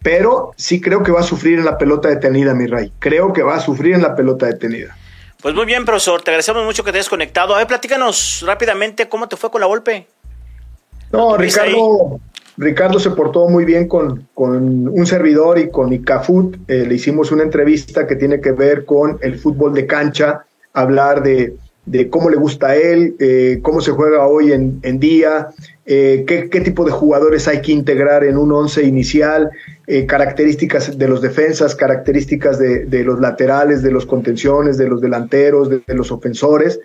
pero 0.01 0.51
sí 0.55 0.79
creo 0.79 1.03
que 1.03 1.11
va 1.11 1.19
a 1.19 1.23
sufrir 1.23 1.59
en 1.59 1.65
la 1.65 1.77
pelota 1.77 2.09
detenida, 2.09 2.53
mi 2.53 2.67
rey. 2.67 2.91
Creo 2.99 3.33
que 3.33 3.43
va 3.43 3.55
a 3.55 3.59
sufrir 3.59 3.95
en 3.95 4.01
la 4.01 4.15
pelota 4.15 4.45
detenida. 4.45 4.95
Pues 5.41 5.55
muy 5.55 5.65
bien, 5.65 5.85
profesor, 5.85 6.21
te 6.21 6.31
agradecemos 6.31 6.63
mucho 6.63 6.83
que 6.83 6.91
te 6.91 6.99
hayas 6.99 7.09
conectado. 7.09 7.55
A 7.55 7.57
ver, 7.57 7.67
platícanos 7.67 8.43
rápidamente 8.45 9.09
cómo 9.09 9.27
te 9.27 9.35
fue 9.35 9.51
con 9.51 9.61
la 9.61 9.67
golpe. 9.67 10.07
No, 11.11 11.35
Ricardo, 11.35 12.19
Ricardo 12.57 12.99
se 12.99 13.11
portó 13.11 13.49
muy 13.49 13.65
bien 13.65 13.87
con, 13.87 14.29
un 14.35 15.05
servidor 15.05 15.57
y 15.57 15.69
con 15.69 15.91
ICAFUT. 15.91 16.57
Eh, 16.67 16.85
le 16.87 16.95
hicimos 16.95 17.31
una 17.31 17.43
entrevista 17.43 18.07
que 18.07 18.15
tiene 18.15 18.39
que 18.39 18.51
ver 18.51 18.85
con 18.85 19.17
el 19.21 19.39
fútbol 19.39 19.73
de 19.73 19.87
cancha, 19.87 20.45
hablar 20.73 21.23
de, 21.23 21.55
cómo 22.09 22.29
le 22.29 22.37
gusta 22.37 22.67
a 22.67 22.75
él, 22.75 23.15
eh, 23.19 23.59
cómo 23.61 23.81
se 23.81 23.91
juega 23.91 24.27
hoy 24.27 24.51
en, 24.51 24.99
día, 24.99 25.49
eh, 25.85 26.23
qué, 26.27 26.61
tipo 26.61 26.85
de 26.85 26.91
jugadores 26.91 27.47
hay 27.47 27.61
que 27.61 27.71
integrar 27.71 28.23
en 28.23 28.37
un 28.37 28.51
once 28.51 28.83
inicial, 28.83 29.49
eh, 29.87 30.05
características 30.05 30.97
de 30.97 31.07
los 31.07 31.21
defensas, 31.21 31.75
características 31.75 32.59
de, 32.59 33.03
los 33.03 33.19
laterales, 33.19 33.81
de 33.81 33.91
los 33.91 34.05
contenciones, 34.05 34.77
de 34.77 34.87
los 34.87 35.01
delanteros, 35.01 35.69
de, 35.69 35.81
los 35.87 36.11
ofensores. 36.11 36.79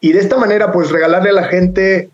Y 0.00 0.12
de 0.12 0.20
esta 0.20 0.38
manera, 0.38 0.72
pues 0.72 0.90
regalarle 0.90 1.30
a 1.30 1.34
la 1.34 1.44
gente 1.44 2.10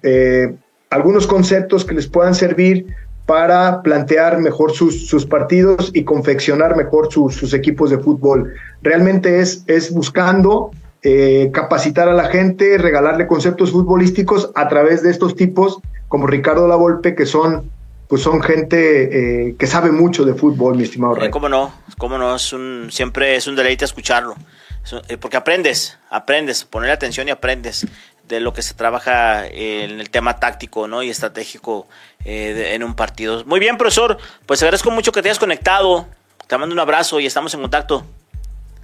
algunos 0.91 1.27
conceptos 1.27 1.85
que 1.85 1.95
les 1.95 2.07
puedan 2.07 2.35
servir 2.35 2.87
para 3.27 3.81
plantear 3.83 4.39
mejor 4.41 4.73
sus, 4.73 5.27
partidos 5.27 5.91
y 5.95 6.05
confeccionar 6.05 6.77
mejor 6.77 7.11
sus 7.11 7.55
equipos 7.55 7.91
de 7.91 7.99
fútbol. 7.99 8.53
Realmente 8.83 9.41
es, 9.41 9.65
es 9.67 9.93
buscando 9.93 10.73
capacitar 11.53 12.09
a 12.09 12.15
la 12.15 12.31
gente, 12.31 12.79
regalarle 12.79 13.27
conceptos 13.27 13.73
futbolísticos 13.73 14.51
a 14.55 14.69
través 14.69 15.03
de 15.03 15.11
estos 15.11 15.37
tipos 15.37 15.81
como 16.09 16.27
Ricardo 16.27 16.67
Lavolpe, 16.67 17.15
que 17.15 17.27
son 17.27 17.71
pues 18.09 18.23
son 18.23 18.43
gente 18.43 19.49
eh, 19.49 19.57
que 19.59 19.67
sabe 19.67 19.91
mucho 19.91 20.25
de 20.25 20.35
fútbol, 20.35 20.77
mi 20.77 20.85
estimado 20.85 21.15
Rey. 21.15 21.31
cómo 21.31 21.49
no, 21.49 21.75
cómo 21.99 22.19
no, 22.19 22.37
es 22.37 22.53
un, 22.53 22.89
siempre 22.91 23.37
es 23.37 23.47
un 23.47 23.57
deleite 23.57 23.85
escucharlo, 23.85 24.37
eh, 25.09 25.17
porque 25.17 25.37
aprendes, 25.37 25.99
aprendes, 26.11 26.65
poner 26.65 26.91
atención 26.91 27.29
y 27.29 27.31
aprendes 27.31 27.87
de 28.29 28.41
lo 28.41 28.53
que 28.53 28.63
se 28.63 28.75
trabaja 28.75 29.47
en 29.47 30.01
el 30.01 30.11
tema 30.11 30.39
táctico 30.39 30.87
¿no? 30.87 31.03
y 31.03 31.11
estratégico 31.11 31.87
eh, 32.25 32.73
en 32.75 32.83
un 32.83 32.95
partido. 32.95 33.45
Muy 33.45 33.61
bien, 33.61 33.77
profesor, 33.77 34.19
pues 34.47 34.63
agradezco 34.63 34.91
mucho 34.91 35.13
que 35.13 35.21
te 35.21 35.29
hayas 35.29 35.39
conectado, 35.39 36.07
te 36.47 36.57
mando 36.57 36.73
un 36.73 36.81
abrazo 36.81 37.21
y 37.21 37.27
estamos 37.27 37.53
en 37.55 37.61
contacto. 37.61 38.05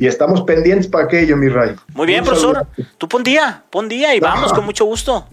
Y 0.00 0.08
estamos 0.08 0.42
pendientes 0.42 0.88
para 0.88 1.04
aquello, 1.04 1.36
mi 1.36 1.48
Ray. 1.48 1.76
Muy 1.94 2.08
bien, 2.08 2.24
profesor, 2.24 2.66
tú 2.98 3.06
pon 3.06 3.22
día, 3.22 3.62
pon 3.70 3.88
día 3.88 4.14
y 4.16 4.20
vamos 4.20 4.52
con 4.52 4.64
mucho 4.64 4.84
gusto 4.84 5.28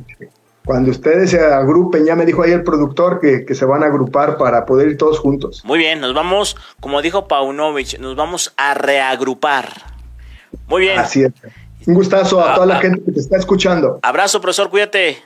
cuando 0.68 0.92
ustedes 0.92 1.30
se 1.30 1.40
agrupen, 1.40 2.06
ya 2.06 2.14
me 2.14 2.26
dijo 2.26 2.44
ahí 2.44 2.52
el 2.52 2.62
productor 2.62 3.22
que, 3.22 3.56
se 3.56 3.64
van 3.64 3.84
a 3.84 3.86
agrupar 3.86 4.38
para 4.38 4.66
poder 4.66 4.90
ir 4.90 4.98
todos 4.98 5.18
juntos. 5.18 5.64
Muy 5.64 5.80
bien, 5.80 6.02
nos 6.02 6.14
vamos, 6.14 6.58
como 6.82 7.02
dijo 7.02 7.26
Paunovic, 7.26 7.98
nos 8.00 8.18
vamos 8.18 8.54
a 8.58 8.74
reagrupar. 8.74 9.70
Muy 10.68 10.82
bien. 10.82 11.00
Así 11.00 11.24
es. 11.24 11.32
Un 11.86 11.94
gustazo 11.94 12.44
a, 12.44 12.56
toda 12.56 12.66
la 12.66 12.80
ah, 12.80 12.82
gente 12.82 13.02
que 13.02 13.14
te 13.14 13.20
está 13.22 13.38
escuchando. 13.38 14.00
Abrazo, 14.04 14.42
profesor, 14.42 14.70
cuídate. 14.70 15.24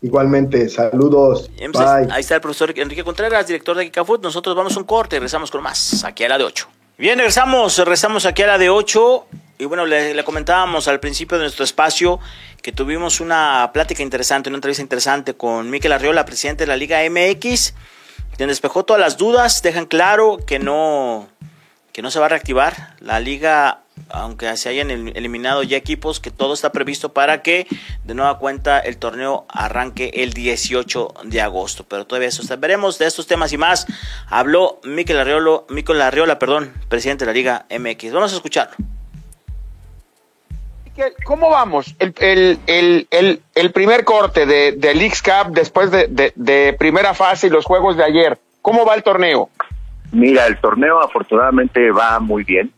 Igualmente, 0.00 0.66
saludos. 0.70 1.50
Bye. 1.58 2.10
Ahí 2.10 2.20
está 2.22 2.36
el 2.36 2.40
profesor 2.40 2.72
Enrique 2.74 3.04
Contreras, 3.04 3.46
director 3.46 3.76
de 3.76 3.84
Kikafood. 3.84 4.22
Nosotros 4.22 4.56
vamos 4.56 4.74
a 4.74 4.80
un 4.80 4.86
corte 4.86 5.16
y 5.16 5.18
regresamos 5.18 5.50
con 5.50 5.62
más, 5.62 6.02
aquí 6.04 6.24
a 6.24 6.30
la 6.30 6.38
de 6.38 6.44
8. 6.44 6.79
Bien, 7.00 7.16
regresamos, 7.16 7.78
regresamos 7.78 8.26
aquí 8.26 8.42
a 8.42 8.46
la 8.46 8.58
de 8.58 8.68
8. 8.68 9.26
Y 9.56 9.64
bueno, 9.64 9.86
le, 9.86 10.22
comentábamos 10.22 10.86
al 10.86 11.00
principio 11.00 11.38
de 11.38 11.44
nuestro 11.44 11.64
espacio 11.64 12.20
que 12.60 12.72
tuvimos 12.72 13.20
una 13.20 13.70
plática 13.72 14.02
interesante, 14.02 14.50
una 14.50 14.58
entrevista 14.58 14.82
interesante 14.82 15.32
con 15.32 15.70
Miquel 15.70 15.92
Arriola, 15.92 16.26
presidente 16.26 16.64
de 16.64 16.66
la 16.66 16.76
Liga 16.76 16.98
MX, 17.08 17.72
quien 18.36 18.50
despejó 18.50 18.84
todas 18.84 19.00
las 19.00 19.16
dudas, 19.16 19.62
dejan 19.62 19.86
claro 19.86 20.40
que 20.46 20.58
no, 20.58 21.26
que 21.92 22.02
no 22.02 22.10
se 22.10 22.18
va 22.18 22.26
a 22.26 22.30
reactivar 22.30 22.94
la 23.00 23.20
liga 23.20 23.82
aunque 24.08 24.56
se 24.56 24.68
hayan 24.68 24.90
eliminado 24.90 25.62
ya 25.62 25.76
equipos, 25.76 26.20
que 26.20 26.30
todo 26.30 26.54
está 26.54 26.72
previsto 26.72 27.12
para 27.12 27.42
que 27.42 27.66
de 28.04 28.14
nueva 28.14 28.38
cuenta 28.38 28.78
el 28.78 28.96
torneo 28.96 29.44
arranque 29.48 30.10
el 30.14 30.32
18 30.32 31.14
de 31.24 31.40
agosto. 31.40 31.84
Pero 31.88 32.06
todavía 32.06 32.28
eso 32.28 32.42
veremos 32.58 32.98
de 32.98 33.06
estos 33.06 33.26
temas 33.26 33.52
y 33.52 33.58
más. 33.58 33.86
Habló 34.28 34.80
Miquel 34.84 35.18
Arriola, 35.18 35.62
Miquel 35.68 36.00
Arriola, 36.00 36.38
perdón, 36.38 36.72
presidente 36.88 37.24
de 37.24 37.30
la 37.30 37.34
Liga 37.34 37.66
MX. 37.70 38.12
Vamos 38.12 38.32
a 38.32 38.36
escucharlo. 38.36 38.76
¿Cómo 41.24 41.48
vamos? 41.48 41.94
El, 41.98 42.58
el, 42.66 43.70
primer 43.72 44.04
corte 44.04 44.44
de, 44.44 44.72
de 44.72 44.94
Leagues 44.94 45.22
Cup 45.22 45.52
después 45.54 45.90
de, 45.90 46.32
de 46.34 46.72
primera 46.74 47.14
fase 47.14 47.46
y 47.46 47.50
los 47.50 47.64
juegos 47.64 47.96
de 47.96 48.04
ayer. 48.04 48.38
¿Cómo 48.60 48.84
va 48.84 48.94
el 48.94 49.02
torneo? 49.02 49.48
Mira, 50.12 50.46
el 50.46 50.58
torneo 50.58 51.00
afortunadamente 51.00 51.90
va 51.90 52.18
muy 52.18 52.44
bien. 52.44 52.72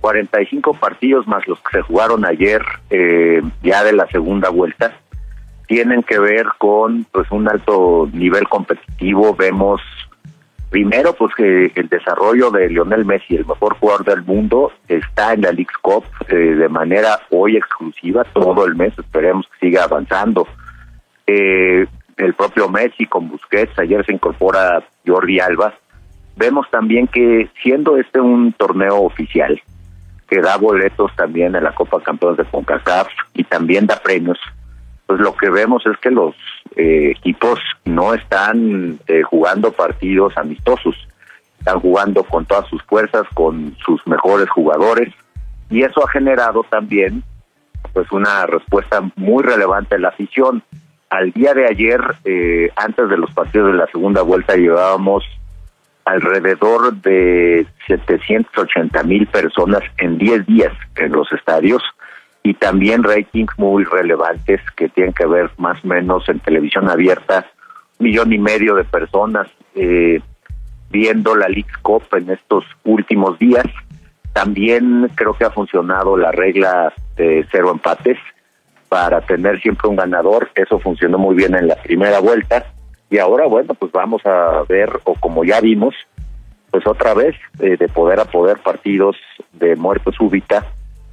45 0.00 0.74
partidos 0.74 1.26
más 1.26 1.46
los 1.48 1.58
que 1.60 1.78
se 1.78 1.82
jugaron 1.82 2.24
ayer 2.24 2.62
eh, 2.90 3.42
ya 3.62 3.82
de 3.82 3.92
la 3.92 4.06
segunda 4.08 4.50
vuelta 4.50 4.94
tienen 5.66 6.02
que 6.02 6.18
ver 6.18 6.46
con 6.58 7.04
pues 7.10 7.30
un 7.30 7.48
alto 7.48 8.08
nivel 8.12 8.48
competitivo. 8.48 9.34
Vemos 9.34 9.80
primero 10.70 11.12
pues 11.14 11.34
que 11.34 11.72
el 11.74 11.88
desarrollo 11.88 12.50
de 12.50 12.68
Lionel 12.68 13.04
Messi 13.04 13.36
el 13.36 13.46
mejor 13.46 13.76
jugador 13.78 14.04
del 14.04 14.22
mundo 14.22 14.72
está 14.88 15.32
en 15.32 15.42
la 15.42 15.52
League 15.52 15.66
Cup 15.82 16.04
eh, 16.28 16.34
de 16.34 16.68
manera 16.68 17.20
hoy 17.30 17.56
exclusiva 17.56 18.24
todo 18.32 18.64
el 18.64 18.76
mes. 18.76 18.92
Esperemos 18.98 19.46
que 19.48 19.66
siga 19.66 19.84
avanzando. 19.84 20.46
Eh, 21.26 21.86
el 22.16 22.34
propio 22.34 22.68
Messi 22.68 23.06
con 23.06 23.28
Busquets 23.28 23.78
ayer 23.78 24.04
se 24.06 24.12
incorpora 24.12 24.82
Jordi 25.04 25.40
Alba 25.40 25.74
vemos 26.36 26.66
también 26.70 27.08
que 27.08 27.50
siendo 27.62 27.96
este 27.96 28.20
un 28.20 28.52
torneo 28.52 29.02
oficial 29.02 29.60
que 30.28 30.40
da 30.40 30.56
boletos 30.56 31.14
también 31.16 31.54
en 31.54 31.64
la 31.64 31.74
Copa 31.74 32.00
Campeones 32.00 32.38
de 32.38 32.44
CONCACAF 32.44 33.08
y 33.34 33.44
también 33.44 33.86
da 33.86 33.96
premios, 34.00 34.38
pues 35.06 35.20
lo 35.20 35.36
que 35.36 35.50
vemos 35.50 35.84
es 35.86 35.96
que 35.98 36.10
los 36.10 36.34
eh, 36.74 37.12
equipos 37.16 37.60
no 37.84 38.12
están 38.12 38.98
eh, 39.06 39.22
jugando 39.22 39.70
partidos 39.72 40.36
amistosos, 40.36 40.96
están 41.58 41.80
jugando 41.80 42.24
con 42.24 42.44
todas 42.44 42.66
sus 42.68 42.82
fuerzas, 42.82 43.22
con 43.34 43.76
sus 43.84 44.04
mejores 44.06 44.50
jugadores, 44.50 45.12
y 45.70 45.82
eso 45.82 46.04
ha 46.04 46.10
generado 46.10 46.64
también 46.68 47.22
pues 47.92 48.10
una 48.10 48.46
respuesta 48.46 49.00
muy 49.14 49.44
relevante 49.44 49.94
en 49.94 50.02
la 50.02 50.08
afición. 50.08 50.62
Al 51.08 51.30
día 51.30 51.54
de 51.54 51.66
ayer, 51.66 52.00
eh, 52.24 52.70
antes 52.74 53.08
de 53.08 53.16
los 53.16 53.32
partidos 53.32 53.72
de 53.72 53.78
la 53.78 53.86
segunda 53.86 54.22
vuelta, 54.22 54.56
llevábamos 54.56 55.24
alrededor 56.06 56.94
de 57.02 57.66
780 57.88 59.02
mil 59.02 59.26
personas 59.26 59.82
en 59.98 60.16
10 60.16 60.46
días 60.46 60.72
en 60.94 61.12
los 61.12 61.30
estadios 61.32 61.82
y 62.44 62.54
también 62.54 63.02
ratings 63.02 63.52
muy 63.58 63.82
relevantes 63.82 64.60
que 64.76 64.88
tienen 64.88 65.12
que 65.12 65.26
ver 65.26 65.50
más 65.58 65.84
o 65.84 65.88
menos 65.88 66.28
en 66.28 66.38
televisión 66.38 66.88
abierta, 66.88 67.44
un 67.98 68.06
millón 68.06 68.32
y 68.32 68.38
medio 68.38 68.76
de 68.76 68.84
personas 68.84 69.48
eh, 69.74 70.20
viendo 70.90 71.34
la 71.34 71.48
League 71.48 71.72
Cup 71.82 72.04
en 72.12 72.30
estos 72.30 72.64
últimos 72.84 73.36
días. 73.40 73.66
También 74.32 75.10
creo 75.16 75.34
que 75.34 75.44
ha 75.44 75.50
funcionado 75.50 76.16
la 76.16 76.30
regla 76.30 76.92
de 77.16 77.44
cero 77.50 77.72
empates 77.72 78.18
para 78.88 79.22
tener 79.22 79.60
siempre 79.60 79.88
un 79.88 79.96
ganador. 79.96 80.50
Eso 80.54 80.78
funcionó 80.78 81.18
muy 81.18 81.34
bien 81.34 81.56
en 81.56 81.66
la 81.66 81.74
primera 81.82 82.20
vuelta 82.20 82.64
y 83.10 83.18
ahora 83.18 83.46
bueno 83.46 83.74
pues 83.74 83.92
vamos 83.92 84.24
a 84.26 84.62
ver 84.68 85.00
o 85.04 85.14
como 85.14 85.44
ya 85.44 85.60
vimos 85.60 85.94
pues 86.70 86.86
otra 86.86 87.14
vez 87.14 87.34
eh, 87.60 87.76
de 87.76 87.88
poder 87.88 88.20
a 88.20 88.24
poder 88.24 88.58
partidos 88.58 89.16
de 89.52 89.76
muerte 89.76 90.10
súbita 90.12 90.66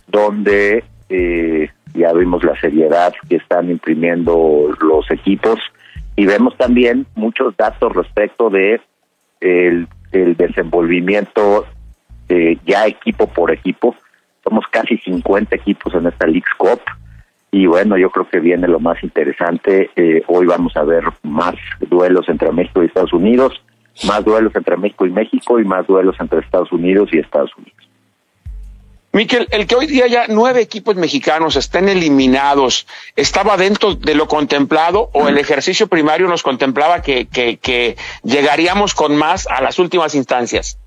donde 0.07 0.83
eh, 1.09 1.69
ya 1.93 2.11
vimos 2.13 2.43
la 2.43 2.59
seriedad 2.59 3.13
que 3.29 3.37
están 3.37 3.69
imprimiendo 3.69 4.69
los 4.81 5.09
equipos. 5.11 5.59
Y 6.15 6.25
vemos 6.25 6.55
también 6.57 7.05
muchos 7.15 7.55
datos 7.57 7.93
respecto 7.93 8.49
de 8.49 8.81
el, 9.41 9.87
desenvolvimiento 10.11 11.65
eh, 12.29 12.57
ya 12.65 12.85
equipo 12.85 13.27
por 13.27 13.51
equipo. 13.51 13.95
Somos 14.43 14.65
casi 14.69 14.97
50 14.97 15.55
equipos 15.55 15.93
en 15.95 16.07
esta 16.07 16.27
League 16.27 16.43
Cup 16.57 16.81
y 17.53 17.67
bueno, 17.67 17.97
yo 17.97 18.09
creo 18.09 18.27
que 18.27 18.39
viene 18.39 18.67
lo 18.67 18.79
más 18.79 19.01
interesante. 19.03 19.91
Eh, 19.95 20.23
hoy 20.27 20.47
vamos 20.47 20.75
a 20.75 20.83
ver 20.83 21.03
más 21.21 21.53
duelos 21.87 22.27
entre 22.27 22.51
México 22.51 22.81
y 22.81 22.87
Estados 22.87 23.13
Unidos, 23.13 23.61
más 24.05 24.25
duelos 24.25 24.55
entre 24.55 24.75
México 24.75 25.05
y 25.05 25.11
México 25.11 25.59
y 25.59 25.63
más 25.63 25.85
duelos 25.85 26.15
entre 26.19 26.39
Estados 26.39 26.71
Unidos 26.71 27.09
y 27.11 27.19
Estados 27.19 27.51
Unidos. 27.55 27.77
Miquel, 29.11 29.47
el 29.51 29.67
que 29.67 29.75
hoy 29.75 29.85
día 29.85 30.07
ya 30.07 30.25
nueve 30.29 30.61
equipos 30.61 30.95
mexicanos 30.95 31.55
estén 31.55 31.87
eliminados, 31.89 32.87
¿estaba 33.15 33.55
dentro 33.55 33.93
de 33.93 34.15
lo 34.15 34.27
contemplado 34.27 35.11
o 35.13 35.27
el 35.27 35.37
ejercicio 35.37 35.85
primario 35.85 36.27
nos 36.27 36.41
contemplaba 36.41 37.03
que, 37.03 37.27
que, 37.27 37.95
llegaríamos 38.23 38.95
con 38.95 39.15
más 39.15 39.45
a 39.45 39.61
las 39.61 39.77
últimas 39.77 40.15
instancias? 40.15 40.79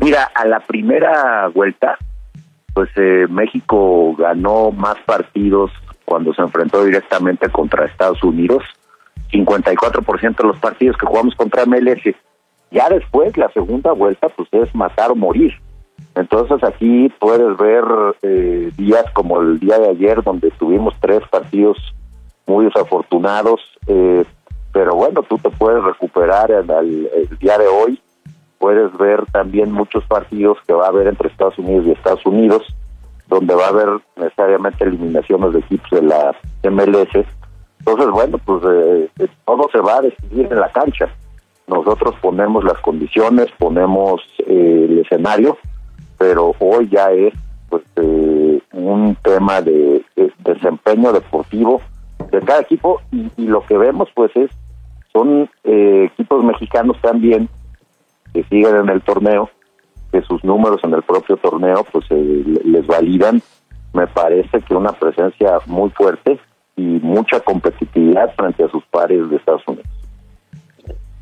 Mira, 0.00 0.30
a 0.34 0.46
la 0.46 0.60
primera 0.60 1.48
vuelta, 1.48 1.98
pues 2.72 2.88
eh, 2.96 3.26
México 3.28 4.14
ganó 4.16 4.70
más 4.70 4.96
partidos 5.04 5.70
cuando 6.04 6.32
se 6.34 6.42
enfrentó 6.42 6.84
directamente 6.84 7.48
contra 7.48 7.86
Estados 7.86 8.22
Unidos, 8.22 8.62
54% 9.30 10.36
de 10.36 10.44
los 10.44 10.58
partidos 10.58 10.96
que 10.96 11.06
jugamos 11.06 11.34
contra 11.34 11.66
MLS. 11.66 12.14
Ya 12.70 12.88
después, 12.88 13.36
la 13.36 13.50
segunda 13.52 13.92
vuelta, 13.92 14.28
pues 14.28 14.48
es 14.52 14.74
matar 14.74 15.10
o 15.10 15.16
morir. 15.16 15.52
Entonces 16.14 16.62
aquí 16.64 17.12
puedes 17.18 17.56
ver 17.56 17.84
eh, 18.22 18.70
días 18.76 19.04
como 19.12 19.40
el 19.40 19.58
día 19.58 19.78
de 19.78 19.90
ayer, 19.90 20.22
donde 20.22 20.50
tuvimos 20.52 20.94
tres 21.00 21.20
partidos 21.30 21.78
muy 22.46 22.66
desafortunados, 22.66 23.60
eh, 23.86 24.24
pero 24.72 24.94
bueno, 24.94 25.22
tú 25.22 25.38
te 25.38 25.50
puedes 25.50 25.82
recuperar 25.84 26.50
el, 26.50 27.08
el 27.14 27.38
día 27.38 27.56
de 27.58 27.66
hoy 27.66 28.00
puedes 28.62 28.96
ver 28.96 29.26
también 29.32 29.72
muchos 29.72 30.04
partidos 30.04 30.56
que 30.64 30.72
va 30.72 30.84
a 30.84 30.90
haber 30.90 31.08
entre 31.08 31.28
Estados 31.28 31.58
Unidos 31.58 31.84
y 31.84 31.90
Estados 31.90 32.24
Unidos, 32.24 32.62
donde 33.32 33.54
va 33.54 33.64
a 33.64 33.68
haber 33.68 33.88
necesariamente 34.16 34.84
eliminaciones 34.84 35.52
de 35.54 35.60
equipos 35.60 35.90
de 35.90 36.02
la 36.02 36.36
MLS. 36.64 37.26
Entonces, 37.78 38.10
bueno, 38.10 38.38
pues 38.38 38.62
eh, 38.64 39.10
eh, 39.18 39.28
todo 39.46 39.68
se 39.72 39.80
va 39.80 39.96
a 39.96 40.02
decidir 40.02 40.48
en 40.50 40.60
la 40.60 40.70
cancha. 40.70 41.08
Nosotros 41.66 42.14
ponemos 42.20 42.62
las 42.62 42.78
condiciones, 42.80 43.46
ponemos 43.58 44.20
eh, 44.46 44.86
el 44.88 44.98
escenario, 44.98 45.56
pero 46.18 46.54
hoy 46.58 46.88
ya 46.90 47.10
es 47.10 47.32
pues 47.70 47.82
un 48.74 49.16
tema 49.22 49.62
de, 49.62 50.04
desempeño 50.44 51.10
deportivo 51.14 51.80
de 52.30 52.40
cada 52.40 52.60
equipo 52.60 53.00
y, 53.10 53.30
y, 53.38 53.46
lo 53.46 53.64
que 53.64 53.78
vemos 53.78 54.10
pues 54.14 54.30
es 54.36 54.50
son 55.10 55.48
equipos 55.64 56.44
mexicanos 56.44 56.98
también 57.00 57.48
que 58.34 58.44
siguen 58.44 58.76
en 58.76 58.88
el 58.90 59.00
torneo, 59.00 59.48
que 60.12 60.22
sus 60.22 60.44
números 60.44 60.80
en 60.84 60.92
el 60.92 61.02
propio 61.02 61.36
torneo 61.38 61.84
pues 61.90 62.04
eh, 62.10 62.44
les 62.64 62.86
validan, 62.86 63.42
me 63.94 64.06
parece 64.06 64.60
que 64.60 64.74
una 64.74 64.92
presencia 64.92 65.58
muy 65.66 65.90
fuerte 65.90 66.38
y 66.76 66.82
mucha 66.82 67.40
competitividad 67.40 68.34
frente 68.36 68.64
a 68.64 68.68
sus 68.68 68.84
pares 68.86 69.28
de 69.30 69.36
Estados 69.36 69.62
Unidos. 69.66 69.88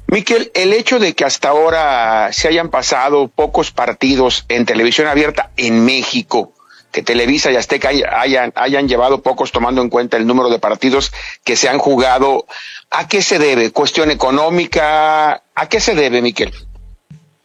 Miquel, 0.08 0.50
el 0.54 0.72
hecho 0.72 0.98
de 0.98 1.14
que 1.14 1.24
hasta 1.24 1.50
ahora 1.50 2.32
se 2.32 2.48
hayan 2.48 2.68
pasado 2.68 3.28
pocos 3.28 3.70
partidos 3.70 4.44
en 4.48 4.66
televisión 4.66 5.06
abierta 5.06 5.50
en 5.56 5.84
México, 5.84 6.52
que 6.90 7.02
Televisa 7.02 7.52
y 7.52 7.56
Azteca 7.56 7.90
hayan, 7.90 8.52
hayan 8.56 8.88
llevado 8.88 9.22
pocos 9.22 9.52
tomando 9.52 9.82
en 9.82 9.88
cuenta 9.88 10.16
el 10.16 10.26
número 10.26 10.48
de 10.48 10.58
partidos 10.58 11.12
que 11.44 11.54
se 11.54 11.68
han 11.68 11.78
jugado, 11.78 12.46
¿a 12.90 13.06
qué 13.06 13.22
se 13.22 13.38
debe? 13.38 13.70
¿Cuestión 13.70 14.10
económica? 14.10 15.44
¿A 15.54 15.68
qué 15.68 15.78
se 15.78 15.94
debe, 15.94 16.22
Miquel? 16.22 16.52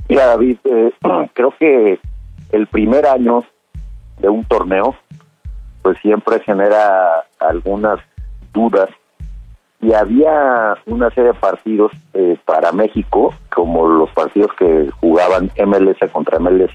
Mira, 0.08 0.28
David, 0.28 0.58
eh, 0.66 0.92
creo 1.34 1.54
que 1.58 2.00
el 2.52 2.68
primer 2.68 3.06
año 3.06 3.44
de 4.20 4.30
un 4.30 4.44
torneo, 4.46 4.96
pues 5.82 5.98
siempre 6.00 6.40
genera 6.42 7.26
algunas 7.40 8.00
dudas. 8.54 8.90
Y 9.82 9.94
había 9.94 10.76
una 10.86 11.10
serie 11.12 11.34
de 11.34 11.40
partidos 11.40 11.92
eh, 12.14 12.38
para 12.46 12.72
México, 12.72 13.34
como 13.54 13.88
los 13.88 14.10
partidos 14.12 14.52
que 14.58 14.90
jugaban 15.00 15.52
MLS 15.66 15.98
contra 16.12 16.40
MLS, 16.40 16.74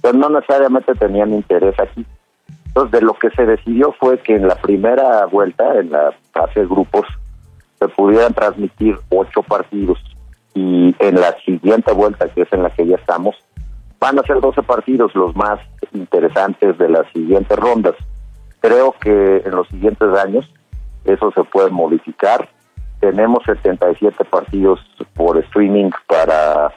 pero 0.00 0.16
no 0.16 0.30
necesariamente 0.30 0.94
tenían 0.94 1.34
interés 1.34 1.78
aquí. 1.78 2.06
Entonces, 2.66 2.92
de 2.92 3.04
lo 3.04 3.14
que 3.14 3.30
se 3.30 3.44
decidió 3.44 3.92
fue 3.98 4.18
que 4.20 4.36
en 4.36 4.46
la 4.46 4.54
primera 4.54 5.26
vuelta, 5.26 5.80
en 5.80 5.90
la 5.90 6.12
fase 6.32 6.60
de 6.60 6.66
grupos, 6.66 7.06
se 7.78 7.88
pudieran 7.88 8.32
transmitir 8.32 8.96
ocho 9.10 9.42
partidos 9.42 9.98
y 10.54 10.94
en 10.98 11.20
la 11.20 11.36
siguiente 11.44 11.92
vuelta, 11.92 12.28
que 12.28 12.42
es 12.42 12.52
en 12.52 12.62
la 12.62 12.70
que 12.70 12.86
ya 12.86 12.96
estamos, 12.96 13.36
van 13.98 14.18
a 14.18 14.22
ser 14.22 14.40
12 14.40 14.62
partidos 14.62 15.14
los 15.14 15.34
más 15.36 15.60
interesantes 15.92 16.76
de 16.78 16.88
las 16.88 17.06
siguientes 17.12 17.58
rondas. 17.58 17.94
Creo 18.60 18.92
que 19.00 19.42
en 19.44 19.52
los 19.52 19.68
siguientes 19.68 20.08
años 20.18 20.50
eso 21.04 21.30
se 21.32 21.44
puede 21.44 21.70
modificar 21.70 22.48
tenemos 23.00 23.42
77 23.44 24.24
partidos 24.26 24.78
por 25.14 25.38
streaming 25.38 25.90
para 26.06 26.72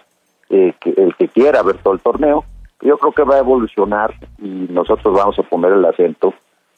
eh, 0.49 0.73
el 0.85 1.15
que 1.15 1.27
quiera 1.27 1.61
ver 1.61 1.77
todo 1.77 1.93
el 1.93 1.99
torneo. 1.99 2.45
Yo 2.81 2.97
creo 2.97 3.11
que 3.11 3.23
va 3.23 3.35
a 3.35 3.39
evolucionar 3.39 4.13
y 4.39 4.67
nosotros 4.69 5.13
vamos 5.13 5.37
a 5.37 5.43
poner 5.43 5.73
el 5.73 5.85
acento 5.85 6.33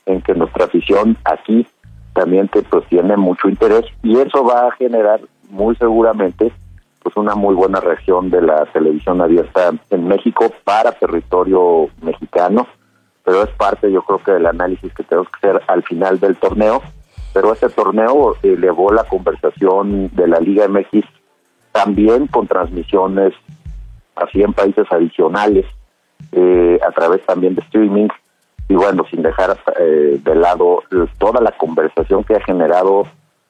en 0.05 0.21
que 0.21 0.33
nuestra 0.33 0.65
afición 0.65 1.17
aquí 1.23 1.65
también 2.13 2.47
que, 2.47 2.61
pues, 2.63 2.85
tiene 2.87 3.17
mucho 3.17 3.49
interés 3.49 3.85
y 4.01 4.17
eso 4.17 4.43
va 4.43 4.67
a 4.67 4.71
generar 4.71 5.21
muy 5.49 5.75
seguramente 5.75 6.51
pues 7.05 7.15
una 7.17 7.35
muy 7.35 7.53
buena 7.53 7.79
reacción 7.79 8.31
de 8.31 8.41
la 8.41 8.65
televisión 8.73 9.21
abierta 9.21 9.69
en 9.91 10.07
México 10.07 10.51
para 10.63 10.91
territorio 10.91 11.87
mexicano, 12.01 12.65
pero 13.23 13.43
es 13.43 13.49
parte 13.51 13.91
yo 13.91 14.01
creo 14.01 14.17
que 14.23 14.31
del 14.31 14.47
análisis 14.47 14.91
que 14.91 15.03
tenemos 15.03 15.27
que 15.29 15.47
hacer 15.47 15.61
al 15.67 15.83
final 15.83 16.19
del 16.19 16.35
torneo, 16.35 16.81
pero 17.31 17.53
este 17.53 17.69
torneo 17.69 18.35
elevó 18.41 18.91
la 18.91 19.03
conversación 19.03 20.09
de 20.15 20.27
la 20.27 20.39
Liga 20.39 20.67
MX 20.67 21.05
también 21.71 22.25
con 22.25 22.47
transmisiones 22.47 23.35
así 24.15 24.41
en 24.41 24.53
países 24.53 24.87
adicionales, 24.89 25.67
eh, 26.31 26.79
a 26.87 26.91
través 26.91 27.23
también 27.27 27.53
de 27.53 27.61
streaming, 27.61 28.07
y 28.67 28.73
bueno, 28.73 29.05
sin 29.11 29.21
dejar 29.21 29.59
eh, 29.79 30.19
de 30.23 30.35
lado 30.35 30.81
toda 31.19 31.39
la 31.39 31.51
conversación 31.51 32.23
que 32.23 32.33
ha 32.33 32.41
generado 32.41 33.03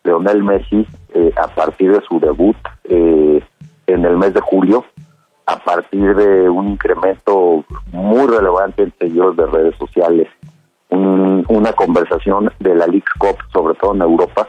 Leonel 0.05 0.43
Messi 0.43 0.87
eh, 1.13 1.31
a 1.35 1.47
partir 1.47 1.91
de 1.91 2.01
su 2.07 2.19
debut 2.19 2.55
eh, 2.85 3.43
en 3.87 4.05
el 4.05 4.17
mes 4.17 4.33
de 4.33 4.41
julio, 4.41 4.85
a 5.45 5.57
partir 5.57 6.15
de 6.15 6.49
un 6.49 6.69
incremento 6.69 7.65
muy 7.91 8.27
relevante 8.27 8.83
en 8.83 8.93
seguidores 8.99 9.37
de 9.37 9.45
redes 9.47 9.75
sociales, 9.77 10.27
una 10.89 11.73
conversación 11.73 12.51
de 12.59 12.75
la 12.75 12.87
League 12.87 13.03
Cup, 13.19 13.37
sobre 13.51 13.75
todo 13.75 13.93
en 13.93 14.01
Europa, 14.01 14.47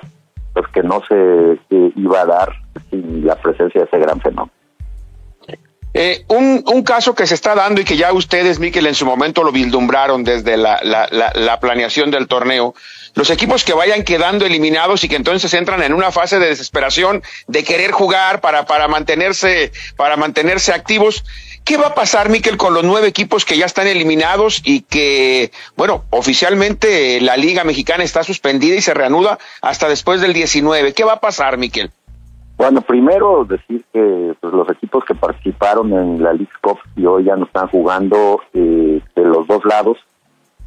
pues 0.52 0.66
que 0.68 0.82
no 0.82 1.02
se 1.08 1.58
iba 1.70 2.20
a 2.20 2.26
dar 2.26 2.52
sin 2.90 3.26
la 3.26 3.34
presencia 3.36 3.80
de 3.80 3.86
ese 3.86 3.98
gran 3.98 4.20
fenómeno. 4.20 4.55
Eh, 5.98 6.26
un, 6.28 6.62
un, 6.66 6.82
caso 6.82 7.14
que 7.14 7.26
se 7.26 7.34
está 7.34 7.54
dando 7.54 7.80
y 7.80 7.84
que 7.84 7.96
ya 7.96 8.12
ustedes, 8.12 8.58
Miquel, 8.58 8.86
en 8.86 8.94
su 8.94 9.06
momento 9.06 9.42
lo 9.42 9.50
vislumbraron 9.50 10.24
desde 10.24 10.58
la, 10.58 10.78
la, 10.82 11.08
la, 11.10 11.58
planeación 11.58 12.10
del 12.10 12.28
torneo, 12.28 12.74
los 13.14 13.30
equipos 13.30 13.64
que 13.64 13.72
vayan 13.72 14.02
quedando 14.02 14.44
eliminados 14.44 15.04
y 15.04 15.08
que 15.08 15.16
entonces 15.16 15.54
entran 15.54 15.82
en 15.82 15.94
una 15.94 16.12
fase 16.12 16.38
de 16.38 16.48
desesperación 16.48 17.22
de 17.46 17.64
querer 17.64 17.92
jugar 17.92 18.42
para, 18.42 18.66
para 18.66 18.88
mantenerse, 18.88 19.72
para 19.96 20.18
mantenerse 20.18 20.74
activos. 20.74 21.24
¿Qué 21.64 21.78
va 21.78 21.86
a 21.86 21.94
pasar, 21.94 22.28
Miquel, 22.28 22.58
con 22.58 22.74
los 22.74 22.84
nueve 22.84 23.08
equipos 23.08 23.46
que 23.46 23.56
ya 23.56 23.64
están 23.64 23.86
eliminados 23.86 24.60
y 24.64 24.82
que, 24.82 25.50
bueno, 25.76 26.04
oficialmente 26.10 27.22
la 27.22 27.38
Liga 27.38 27.64
Mexicana 27.64 28.04
está 28.04 28.22
suspendida 28.22 28.76
y 28.76 28.82
se 28.82 28.92
reanuda 28.92 29.38
hasta 29.62 29.88
después 29.88 30.20
del 30.20 30.34
19? 30.34 30.92
¿Qué 30.92 31.04
va 31.04 31.14
a 31.14 31.20
pasar, 31.20 31.56
Miquel? 31.56 31.90
Bueno, 32.56 32.80
primero 32.80 33.44
decir 33.44 33.84
que 33.92 34.34
pues, 34.40 34.52
los 34.52 34.68
equipos 34.70 35.04
que 35.04 35.14
participaron 35.14 35.92
en 35.92 36.22
la 36.22 36.32
League 36.32 36.48
Cup 36.62 36.78
y 36.96 37.04
hoy 37.04 37.24
ya 37.24 37.36
no 37.36 37.44
están 37.44 37.68
jugando 37.68 38.40
eh, 38.54 39.00
de 39.14 39.24
los 39.24 39.46
dos 39.46 39.62
lados, 39.66 39.98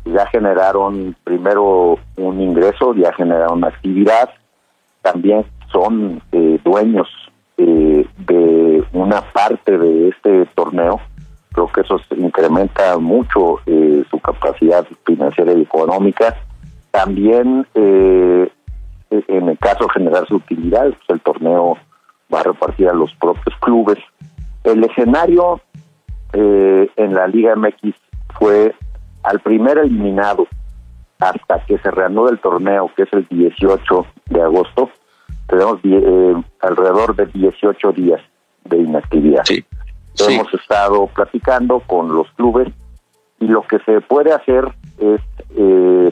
ya 0.05 0.27
generaron 0.27 1.15
primero 1.23 1.97
un 2.17 2.41
ingreso, 2.41 2.93
ya 2.93 3.11
generaron 3.13 3.63
actividad, 3.63 4.29
también 5.01 5.45
son 5.71 6.21
eh, 6.31 6.59
dueños 6.63 7.07
eh, 7.57 8.05
de 8.17 8.83
una 8.93 9.21
parte 9.21 9.77
de 9.77 10.09
este 10.09 10.45
torneo. 10.53 11.01
Creo 11.51 11.67
que 11.71 11.81
eso 11.81 11.99
incrementa 12.15 12.99
mucho 12.99 13.59
su 13.65 14.19
capacidad 14.19 14.85
financiera 15.03 15.51
y 15.53 15.63
económica. 15.63 16.37
También 16.91 17.65
en 19.09 19.49
el 19.49 19.57
caso 19.57 19.85
de 19.85 19.93
generar 19.93 20.27
su 20.27 20.35
utilidad, 20.35 20.85
pues 20.85 21.09
el 21.09 21.21
torneo 21.21 21.77
va 22.33 22.41
a 22.41 22.43
repartir 22.43 22.87
a 22.89 22.93
los 22.93 23.13
propios 23.15 23.55
clubes. 23.59 23.97
El 24.63 24.83
escenario 24.83 25.61
eh, 26.33 26.89
en 26.95 27.13
la 27.13 27.27
Liga 27.27 27.55
MX 27.55 27.95
fue 28.37 28.75
al 29.23 29.39
primer 29.39 29.77
eliminado 29.77 30.47
hasta 31.19 31.65
que 31.65 31.77
se 31.79 31.91
reanude 31.91 32.31
el 32.31 32.39
torneo, 32.39 32.91
que 32.95 33.03
es 33.03 33.13
el 33.13 33.27
18 33.29 34.05
de 34.27 34.41
agosto, 34.41 34.89
tenemos 35.49 35.79
eh, 35.83 36.33
alrededor 36.61 37.15
de 37.15 37.25
18 37.25 37.91
días 37.93 38.21
de 38.65 38.77
inactividad. 38.77 39.43
Hemos 40.19 40.53
estado 40.53 41.07
platicando 41.07 41.79
con 41.81 42.13
los 42.13 42.29
clubes 42.33 42.67
y 43.39 43.47
lo 43.47 43.63
que 43.63 43.79
se 43.79 43.99
puede 44.01 44.31
hacer 44.31 44.65
es 44.99 45.21
eh, 45.55 46.11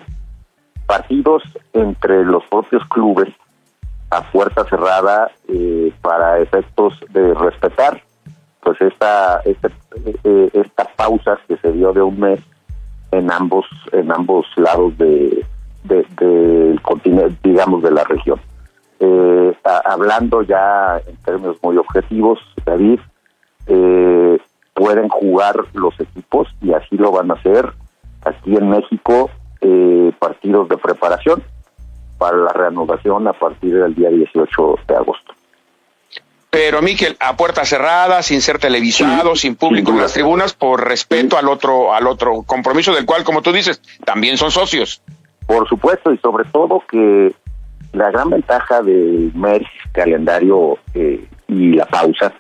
partidos 0.88 1.44
entre 1.74 2.24
los 2.26 2.44
propios 2.46 2.84
clubes 2.88 3.30
a 4.10 4.22
puerta 4.32 4.64
cerrada 4.64 5.30
eh, 5.50 5.92
para 6.02 6.40
efectos 6.40 6.94
de 7.10 7.34
respetar 7.34 8.02
pues 8.62 8.80
esta 8.82 9.42
este, 9.46 9.70
eh, 10.24 10.50
esta 10.54 10.86
pausa 10.96 11.38
que 11.48 11.58
se 11.58 11.72
dio 11.74 11.94
de 11.94 12.02
un 12.02 12.20
mes 12.20 12.40
en 13.12 13.32
ambos 13.32 13.66
en 13.92 14.12
ambos 14.12 14.46
lados 14.56 14.98
de 14.98 15.46
del 15.84 16.82
continente 16.82 17.38
digamos 17.44 17.82
de 17.82 17.92
la 17.92 18.04
región. 18.04 18.40
Eh, 19.00 19.56
hablando 19.86 20.42
ya 20.42 21.00
en 21.06 21.16
términos 21.18 21.58
muy 21.62 21.78
objetivos 21.78 22.40
David 22.66 23.00
pueden 24.74 25.10
jugar 25.10 25.56
los 25.74 26.00
equipos 26.00 26.48
y 26.62 26.72
así 26.72 26.98
lo 26.98 27.12
van 27.12 27.32
a 27.32 27.34
hacer 27.34 27.74
aquí 28.24 28.56
en 28.56 28.70
México 28.70 29.30
eh, 29.62 30.12
partidos 30.20 30.70
de 30.70 30.78
preparación 30.78 31.44
para 32.18 32.38
la 32.38 32.54
reanudación 32.54 33.28
a 33.28 33.34
partir 33.34 33.76
del 33.76 33.94
día 33.96 34.10
18 34.10 34.80
de 34.88 34.96
agosto. 34.96 35.34
Pero 36.50 36.82
Miquel, 36.82 37.18
a 37.20 37.36
puerta 37.36 37.66
cerrada, 37.66 38.24
sin 38.24 38.42
ser 38.42 38.58
televisado, 38.58 39.36
sin 39.36 39.56
público 39.56 39.92
en 39.92 40.00
las 40.00 40.14
tribunas, 40.14 40.54
por 40.54 40.88
respeto 40.88 41.38
al 41.38 41.50
otro, 41.50 41.94
al 41.94 42.08
otro 42.08 42.44
compromiso 42.44 42.94
del 42.94 43.06
cual, 43.06 43.24
como 43.24 43.42
tú 43.42 43.52
dices, 43.52 43.82
también 44.06 44.38
son 44.38 44.50
socios. 44.50 45.02
Por 45.46 45.68
supuesto, 45.68 46.12
y 46.12 46.18
sobre 46.18 46.46
todo 46.46 46.82
que 46.90 47.34
la 47.94 48.10
gran 48.12 48.30
ventaja 48.30 48.82
del 48.82 49.32
mes, 49.36 49.64
calendario 49.92 50.78
eh, 50.94 51.28
y 51.48 51.74
la 51.74 51.86
pausa 51.86 52.34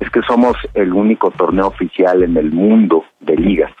es 0.00 0.10
que 0.10 0.20
somos 0.22 0.56
el 0.74 0.92
único 0.92 1.30
torneo 1.30 1.68
oficial 1.68 2.22
en 2.22 2.36
el 2.36 2.50
mundo 2.50 3.04
de 3.20 3.36
ligas 3.36 3.72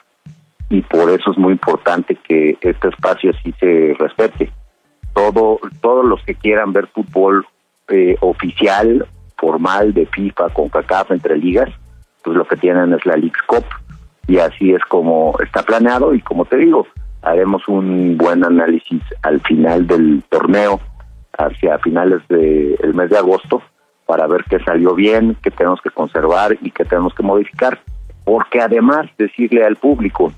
y 0.68 0.82
por 0.82 1.10
eso 1.10 1.30
es 1.30 1.38
muy 1.38 1.52
importante 1.52 2.16
que 2.16 2.58
este 2.60 2.88
espacio 2.88 3.32
sí 3.42 3.54
se 3.60 3.94
respete. 3.98 4.50
Todo, 5.14 5.60
todos 5.80 6.04
los 6.04 6.22
que 6.24 6.34
quieran 6.34 6.72
ver 6.72 6.88
fútbol 6.88 7.46
eh, 7.88 8.16
oficial, 8.20 9.06
formal 9.38 9.94
de 9.94 10.06
FIFA 10.06 10.50
con 10.50 10.68
CACAF 10.68 11.12
entre 11.12 11.38
ligas, 11.38 11.70
pues 12.22 12.36
lo 12.36 12.46
que 12.46 12.56
tienen 12.56 12.92
es 12.92 13.06
la 13.06 13.16
League 13.16 13.38
Cup 13.46 13.64
y 14.26 14.38
así 14.38 14.72
es 14.72 14.82
como 14.84 15.36
está 15.42 15.62
planeado 15.62 16.14
y 16.14 16.20
como 16.20 16.44
te 16.44 16.56
digo, 16.56 16.86
haremos 17.22 17.66
un 17.68 18.16
buen 18.16 18.44
análisis 18.44 19.02
al 19.22 19.40
final 19.40 19.86
del 19.86 20.22
torneo, 20.28 20.80
hacia 21.38 21.78
finales 21.78 22.22
del 22.28 22.94
mes 22.94 23.10
de 23.10 23.18
agosto, 23.18 23.62
para 24.06 24.26
ver 24.26 24.44
qué 24.48 24.58
salió 24.60 24.94
bien, 24.94 25.36
qué 25.42 25.50
tenemos 25.50 25.80
que 25.80 25.90
conservar 25.90 26.56
y 26.60 26.70
qué 26.70 26.84
tenemos 26.84 27.14
que 27.14 27.22
modificar. 27.22 27.80
Porque 28.24 28.60
además 28.60 29.06
decirle 29.18 29.64
al 29.64 29.76
público, 29.76 30.32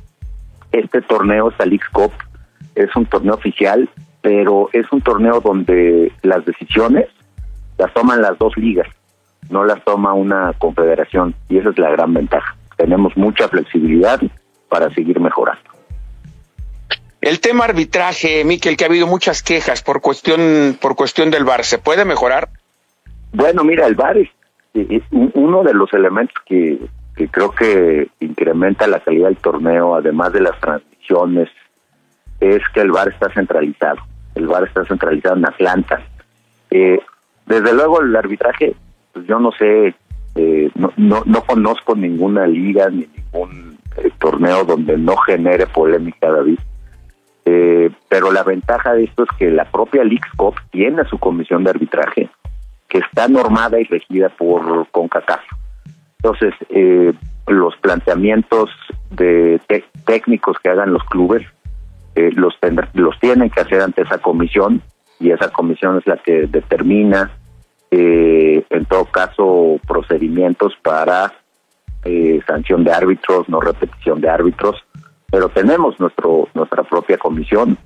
este 0.73 1.03
torneo, 1.03 1.53
Salix 1.57 1.89
Cup, 1.91 2.13
es 2.75 2.95
un 2.97 3.07
torneo 3.07 3.35
oficial, 3.35 3.89
pero 4.21 4.69
es 4.73 4.91
un 4.93 5.01
torneo 5.01 5.41
donde 5.41 6.13
las 6.23 6.45
decisiones 6.45 7.07
las 7.79 7.93
toman 7.95 8.21
las 8.21 8.39
dos 8.39 8.57
ligas, 8.57 8.89
no 9.51 9.65
las 9.65 9.83
toma 9.85 10.13
una 10.13 10.53
confederación, 10.59 11.35
y 11.49 11.59
esa 11.59 11.71
es 11.71 11.79
la 11.79 11.91
gran 11.91 12.13
ventaja. 12.13 12.57
Tenemos 12.77 13.17
mucha 13.17 13.49
flexibilidad 13.49 14.21
para 14.69 14.93
seguir 14.95 15.19
mejorando. 15.21 15.63
El 17.21 17.41
tema 17.41 17.65
arbitraje, 17.65 18.45
Miquel, 18.45 18.77
que 18.77 18.85
ha 18.85 18.89
habido 18.89 19.07
muchas 19.07 19.43
quejas 19.43 19.83
por 19.83 20.01
cuestión 20.01 20.77
por 20.81 20.95
cuestión 20.95 21.31
del 21.31 21.45
VAR, 21.45 21.65
¿se 21.65 21.79
puede 21.79 22.05
mejorar? 22.05 22.49
Bueno, 23.33 23.65
mira, 23.65 23.87
el 23.87 23.97
VAR 23.97 24.17
es 24.19 25.03
uno 25.11 25.63
de 25.65 25.75
los 25.75 25.93
elementos 25.93 26.37
que 26.47 26.79
que 27.19 27.27
creo 27.27 27.51
que 27.51 28.09
incrementa 28.21 28.87
la 28.87 29.01
calidad 29.01 29.27
del 29.27 29.39
torneo, 29.39 29.97
además 29.97 30.33
de 30.33 30.41
las 30.41 30.59
transmisiones, 30.61 31.49
es 32.39 32.63
que 32.73 32.81
el 32.81 32.93
bar 32.93 33.09
está 33.09 33.29
centralizado. 33.35 33.99
El 34.37 34.47
bar 34.47 34.63
está 34.63 34.85
centralizado 34.85 35.37
en 35.37 35.47
Atlanta. 35.47 36.01
Eh, 36.71 37.01
desde 37.45 37.75
luego 37.75 38.03
el 38.03 38.15
arbitraje, 38.15 38.77
pues 39.13 39.27
yo 39.27 39.41
no 39.41 39.51
sé, 39.51 39.97
eh, 40.37 40.71
no, 40.77 40.93
no, 40.97 41.25
no, 41.27 41.43
conozco 41.43 41.97
ninguna 41.97 42.47
liga 42.47 42.89
ni 42.89 43.09
ningún 43.09 43.79
eh, 43.97 44.11
torneo 44.21 44.63
donde 44.63 44.97
no 44.97 45.17
genere 45.17 45.67
polémica, 45.67 46.31
David. 46.31 46.61
pero 48.09 48.31
la 48.31 48.45
ventaja 48.45 48.93
de 48.93 49.05
esto 49.05 49.25
es 49.25 49.31
que 49.37 49.51
la 49.51 49.65
propia 49.65 50.05
League 50.05 50.29
tiene 50.71 51.05
su 51.07 51.19
comisión 51.19 51.65
de 51.65 51.71
arbitraje, 51.71 52.31
que 52.89 52.99
está 52.99 53.27
normada 53.27 53.81
y 53.81 53.85
regida 53.85 54.29
por 54.29 54.87
CONCACAF. 54.93 55.41
Entonces, 56.23 56.55
eh, 56.71 57.13
los 57.47 57.77
planteamientos 57.77 58.71
de 59.11 59.61
técnicos 60.05 60.57
que 60.63 60.71
hagan 60.71 60.93
los 60.93 61.05
clubes 61.05 61.47
eh, 62.15 62.33
los, 62.35 62.55
los 62.95 63.19
tienen 63.21 63.51
que 63.51 63.61
hacer 63.61 63.81
ante 63.81 64.03
esa 64.03 64.19
comisión 64.19 64.83
y 65.21 65.31
esa 65.31 65.49
comisión 65.51 65.99
es 65.99 66.07
la 66.07 66.17
que 66.17 66.47
determina, 66.47 67.31
eh, 67.91 68.65
en 68.71 68.85
todo 68.87 69.05
caso, 69.07 69.81
procedimientos 69.87 70.75
para 70.83 71.33
eh, 72.05 72.41
sanción 72.47 72.85
de 72.85 72.93
árbitros, 72.93 73.49
no 73.49 73.61
repetición 73.61 74.21
de 74.21 74.29
árbitros, 74.29 74.77
pero 75.31 75.49
tenemos 75.49 75.99
nuestro 76.01 76.49
nuestra 76.55 76.83
propia 76.83 77.19
comisión 77.19 77.77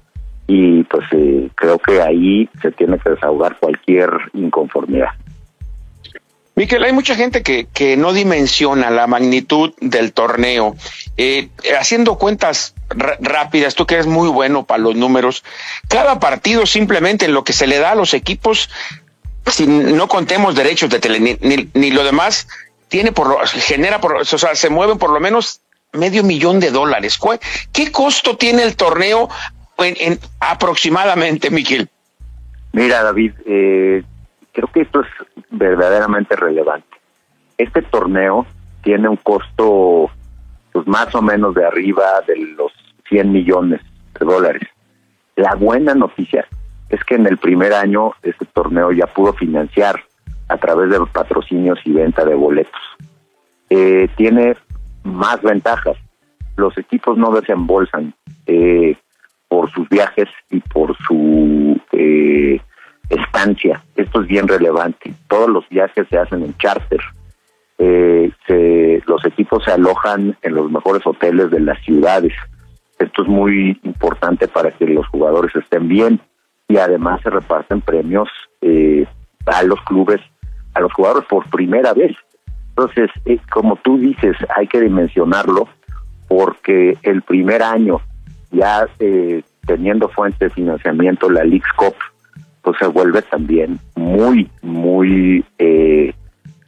y 0.46 0.82
pues 0.84 1.06
eh, 1.12 1.50
creo 1.54 1.78
que 1.78 2.00
ahí 2.00 2.48
se 2.60 2.72
tiene 2.72 2.98
que 2.98 3.10
desahogar 3.10 3.58
cualquier 3.58 4.10
inconformidad. 4.34 5.10
Miquel, 6.54 6.84
hay 6.84 6.92
mucha 6.92 7.14
gente 7.14 7.42
que, 7.42 7.66
que 7.72 7.96
no 7.96 8.12
dimensiona 8.12 8.90
la 8.90 9.06
magnitud 9.06 9.72
del 9.80 10.12
torneo. 10.12 10.76
Eh, 11.16 11.48
haciendo 11.78 12.18
cuentas 12.18 12.74
rápidas, 13.20 13.74
tú 13.74 13.86
que 13.86 13.94
eres 13.94 14.06
muy 14.06 14.28
bueno 14.28 14.64
para 14.64 14.82
los 14.82 14.94
números, 14.94 15.44
cada 15.88 16.20
partido 16.20 16.66
simplemente 16.66 17.24
en 17.24 17.32
lo 17.32 17.42
que 17.42 17.54
se 17.54 17.66
le 17.66 17.78
da 17.78 17.92
a 17.92 17.94
los 17.94 18.12
equipos, 18.12 18.68
si 19.46 19.66
no 19.66 20.08
contemos 20.08 20.54
derechos 20.54 20.90
de 20.90 21.00
tele, 21.00 21.20
ni, 21.20 21.70
ni, 21.72 21.90
lo 21.90 22.04
demás, 22.04 22.46
tiene 22.88 23.12
por 23.12 23.28
lo, 23.28 23.38
genera 23.46 24.00
por, 24.00 24.16
o 24.16 24.24
sea, 24.24 24.54
se 24.54 24.68
mueven 24.68 24.98
por 24.98 25.10
lo 25.10 25.20
menos 25.20 25.60
medio 25.92 26.22
millón 26.22 26.60
de 26.60 26.70
dólares. 26.70 27.18
¿Qué 27.72 27.90
costo 27.90 28.36
tiene 28.36 28.62
el 28.62 28.76
torneo 28.76 29.28
en, 29.78 29.96
en 29.98 30.20
aproximadamente, 30.38 31.50
Miquel? 31.50 31.88
Mira, 32.72 33.02
David, 33.02 33.32
eh, 33.46 34.02
creo 34.52 34.68
que 34.72 34.82
esto 34.82 35.00
es 35.00 35.08
verdaderamente 35.50 36.36
relevante. 36.36 36.96
Este 37.58 37.82
torneo 37.82 38.46
tiene 38.82 39.08
un 39.08 39.16
costo 39.16 40.10
pues 40.72 40.86
más 40.86 41.14
o 41.14 41.22
menos 41.22 41.54
de 41.54 41.66
arriba 41.66 42.04
de 42.26 42.36
los 42.36 42.72
100 43.08 43.30
millones 43.30 43.80
de 44.18 44.26
dólares. 44.26 44.68
La 45.36 45.54
buena 45.54 45.94
noticia 45.94 46.46
es 46.88 47.02
que 47.04 47.14
en 47.14 47.26
el 47.26 47.38
primer 47.38 47.72
año 47.72 48.12
este 48.22 48.44
torneo 48.46 48.92
ya 48.92 49.06
pudo 49.06 49.32
financiar 49.32 50.02
a 50.48 50.56
través 50.56 50.90
de 50.90 51.00
patrocinios 51.12 51.78
y 51.84 51.92
venta 51.92 52.24
de 52.24 52.34
boletos. 52.34 52.80
Eh, 53.70 54.08
tiene 54.16 54.56
más 55.02 55.40
ventajas. 55.42 55.96
Los 56.56 56.76
equipos 56.76 57.16
no 57.16 57.30
desembolsan 57.32 58.14
eh, 58.46 58.96
por 59.48 59.70
sus 59.70 59.88
viajes 59.88 60.28
y 60.50 60.60
por 60.60 60.96
su 60.98 61.80
eh, 61.92 62.60
estancia. 63.08 63.82
Bien 64.32 64.48
relevante. 64.48 65.12
Todos 65.28 65.50
los 65.50 65.68
viajes 65.68 66.08
se 66.08 66.16
hacen 66.16 66.42
en 66.42 66.56
charter. 66.56 67.00
Eh, 67.76 68.32
se, 68.46 69.02
los 69.06 69.22
equipos 69.26 69.62
se 69.62 69.72
alojan 69.72 70.34
en 70.40 70.54
los 70.54 70.70
mejores 70.70 71.02
hoteles 71.04 71.50
de 71.50 71.60
las 71.60 71.78
ciudades. 71.84 72.32
Esto 72.98 73.24
es 73.24 73.28
muy 73.28 73.78
importante 73.82 74.48
para 74.48 74.70
que 74.70 74.86
los 74.86 75.06
jugadores 75.08 75.54
estén 75.54 75.86
bien 75.86 76.18
y 76.66 76.78
además 76.78 77.20
se 77.20 77.28
reparten 77.28 77.82
premios 77.82 78.30
eh, 78.62 79.04
a 79.44 79.62
los 79.64 79.82
clubes, 79.82 80.22
a 80.72 80.80
los 80.80 80.90
jugadores 80.94 81.28
por 81.28 81.44
primera 81.50 81.92
vez. 81.92 82.16
Entonces, 82.70 83.10
eh, 83.26 83.38
como 83.50 83.76
tú 83.76 83.98
dices, 83.98 84.34
hay 84.56 84.66
que 84.66 84.80
dimensionarlo 84.80 85.68
porque 86.28 86.96
el 87.02 87.20
primer 87.20 87.62
año, 87.62 88.00
ya 88.50 88.86
eh, 88.98 89.42
teniendo 89.66 90.08
fuente 90.08 90.46
de 90.46 90.50
financiamiento, 90.50 91.28
la 91.28 91.44
League 91.44 91.68
Cup, 91.76 91.96
pues 92.62 92.76
se 92.78 92.86
vuelve 92.86 93.22
también 93.22 93.78
muy, 93.96 94.48
muy 94.62 95.44
eh, 95.58 96.14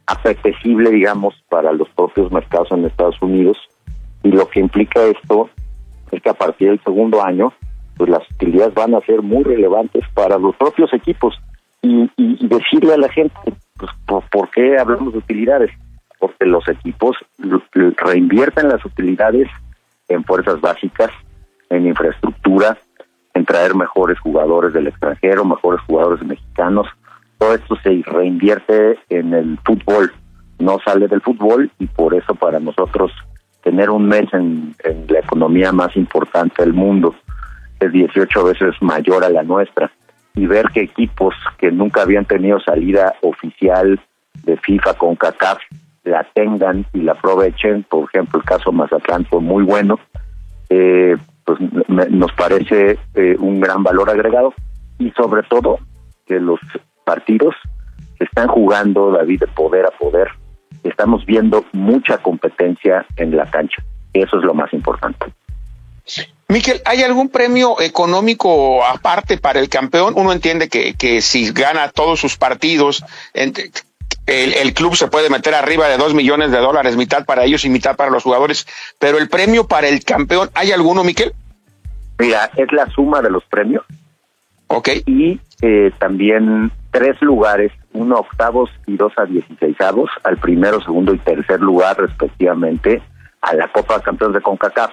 apetecible, 0.05 0.91
digamos, 0.91 1.35
para 1.49 1.71
los 1.71 1.89
propios 1.89 2.31
mercados 2.31 2.71
en 2.71 2.85
Estados 2.85 3.21
Unidos. 3.21 3.57
Y 4.23 4.29
lo 4.29 4.47
que 4.49 4.59
implica 4.59 5.03
esto 5.03 5.49
es 6.11 6.21
que 6.21 6.29
a 6.29 6.33
partir 6.33 6.69
del 6.69 6.83
segundo 6.83 7.23
año, 7.23 7.53
pues 7.97 8.09
las 8.09 8.29
utilidades 8.31 8.73
van 8.73 8.93
a 8.95 9.01
ser 9.01 9.21
muy 9.21 9.43
relevantes 9.43 10.03
para 10.13 10.37
los 10.37 10.55
propios 10.55 10.93
equipos. 10.93 11.35
Y, 11.81 12.09
decirle 12.47 12.93
a 12.93 12.97
la 12.97 13.09
gente, 13.09 13.35
pues, 13.77 13.91
¿por, 14.31 14.49
qué 14.49 14.77
hablamos 14.77 15.13
de 15.13 15.19
utilidades? 15.19 15.71
Porque 16.19 16.45
los 16.45 16.67
equipos 16.67 17.15
reinvierten 17.97 18.69
las 18.69 18.83
utilidades 18.83 19.47
en 20.07 20.23
fuerzas 20.23 20.59
básicas, 20.61 21.11
en 21.69 21.87
infraestructura, 21.87 22.77
en 23.35 23.45
traer 23.45 23.75
mejores 23.75 24.17
jugadores 24.19 24.73
del 24.73 24.87
extranjero, 24.87 25.45
mejores 25.45 25.81
jugadores 25.81 26.25
mexicanos. 26.25 26.87
Todo 27.37 27.53
esto 27.53 27.75
se 27.83 28.01
reinvierte 28.05 28.97
en 29.09 29.33
el 29.33 29.59
fútbol, 29.63 30.11
no 30.57 30.79
sale 30.83 31.07
del 31.07 31.21
fútbol 31.21 31.69
y 31.77 31.85
por 31.85 32.15
eso 32.15 32.33
para 32.33 32.59
nosotros 32.59 33.11
tener 33.61 33.89
un 33.89 34.07
mes 34.07 34.33
en, 34.33 34.73
la 35.09 35.19
economía 35.19 35.71
más 35.71 35.95
importante 35.97 36.63
del 36.63 36.73
mundo 36.73 37.13
es 37.79 37.91
18 37.91 38.43
veces 38.45 38.73
mayor 38.79 39.25
a 39.25 39.29
la 39.29 39.43
nuestra 39.43 39.91
y 40.33 40.45
ver 40.45 40.67
que 40.73 40.81
equipos 40.81 41.35
que 41.57 41.71
nunca 41.71 42.03
habían 42.03 42.25
tenido 42.25 42.59
salida 42.61 43.15
oficial 43.21 43.99
de 44.43 44.55
FIFA 44.57 44.93
con 44.93 45.15
CACAF 45.15 45.57
la 46.05 46.23
tengan 46.33 46.85
y 46.93 47.01
la 47.01 47.13
aprovechen, 47.13 47.83
por 47.83 48.05
ejemplo 48.05 48.39
el 48.39 48.45
caso 48.45 48.71
Mazatlán 48.71 49.25
fue 49.25 49.41
muy 49.41 49.63
bueno, 49.63 49.99
eh, 50.69 51.17
pues 51.45 51.59
nos 52.09 52.31
parece 52.33 52.97
eh, 53.13 53.35
un 53.39 53.59
gran 53.59 53.83
valor 53.83 54.09
agregado 54.09 54.53
y 54.97 55.11
sobre 55.11 55.43
todo 55.43 55.79
que 56.25 56.39
los 56.39 56.59
partidos 57.05 57.55
están 58.19 58.47
jugando 58.47 59.11
David 59.11 59.41
de 59.41 59.47
poder 59.47 59.85
a 59.85 59.91
poder. 59.91 60.29
Estamos 60.83 61.25
viendo 61.25 61.65
mucha 61.71 62.17
competencia 62.17 63.05
en 63.17 63.35
la 63.35 63.49
cancha. 63.49 63.83
Eso 64.13 64.37
es 64.37 64.43
lo 64.43 64.53
más 64.53 64.73
importante. 64.73 65.27
Miquel, 66.47 66.81
¿hay 66.85 67.01
algún 67.01 67.29
premio 67.29 67.81
económico 67.81 68.85
aparte 68.85 69.37
para 69.37 69.59
el 69.59 69.69
campeón? 69.69 70.13
Uno 70.15 70.31
entiende 70.31 70.69
que, 70.69 70.93
que 70.93 71.21
si 71.21 71.51
gana 71.51 71.89
todos 71.89 72.19
sus 72.19 72.37
partidos, 72.37 73.03
el, 74.25 74.53
el, 74.53 74.73
club 74.73 74.95
se 74.95 75.07
puede 75.07 75.29
meter 75.29 75.53
arriba 75.53 75.87
de 75.87 75.97
dos 75.97 76.13
millones 76.13 76.51
de 76.51 76.57
dólares, 76.57 76.97
mitad 76.97 77.25
para 77.25 77.43
ellos 77.43 77.65
y 77.65 77.69
mitad 77.69 77.95
para 77.95 78.11
los 78.11 78.23
jugadores. 78.23 78.67
Pero 78.99 79.17
el 79.17 79.29
premio 79.29 79.67
para 79.67 79.87
el 79.87 80.03
campeón, 80.03 80.49
¿hay 80.53 80.71
alguno, 80.71 81.03
Miquel? 81.03 81.33
Mira, 82.17 82.49
es 82.55 82.71
la 82.71 82.87
suma 82.87 83.21
de 83.21 83.29
los 83.29 83.43
premios. 83.45 83.83
Ok. 84.67 84.89
Y 85.05 85.39
eh, 85.61 85.91
también 85.99 86.71
tres 86.91 87.21
lugares, 87.21 87.71
uno 87.93 88.15
octavos 88.15 88.69
y 88.87 88.95
dos 88.97 89.13
a 89.17 89.25
dieciséisavos, 89.25 90.09
al 90.23 90.37
primero, 90.37 90.81
segundo 90.81 91.13
y 91.13 91.19
tercer 91.19 91.59
lugar 91.59 91.99
respectivamente, 91.99 93.01
a 93.41 93.53
la 93.53 93.67
Copa 93.67 93.97
de 93.97 94.03
Campeones 94.03 94.35
de 94.35 94.41
CONCACAF, 94.41 94.91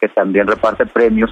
que 0.00 0.08
también 0.08 0.46
reparte 0.46 0.86
premios 0.86 1.30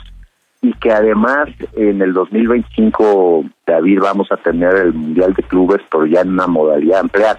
y 0.67 0.73
que 0.81 0.91
además 0.91 1.49
en 1.75 2.03
el 2.03 2.13
2025, 2.13 3.45
David, 3.65 4.01
vamos 4.01 4.33
a 4.33 4.37
tener 4.37 4.75
el 4.75 4.93
Mundial 4.93 5.33
de 5.35 5.45
Clubes, 5.45 5.81
pero 5.89 6.07
ya 6.07 6.23
en 6.23 6.31
una 6.31 6.49
modalidad 6.49 7.01
ampliada. 7.01 7.39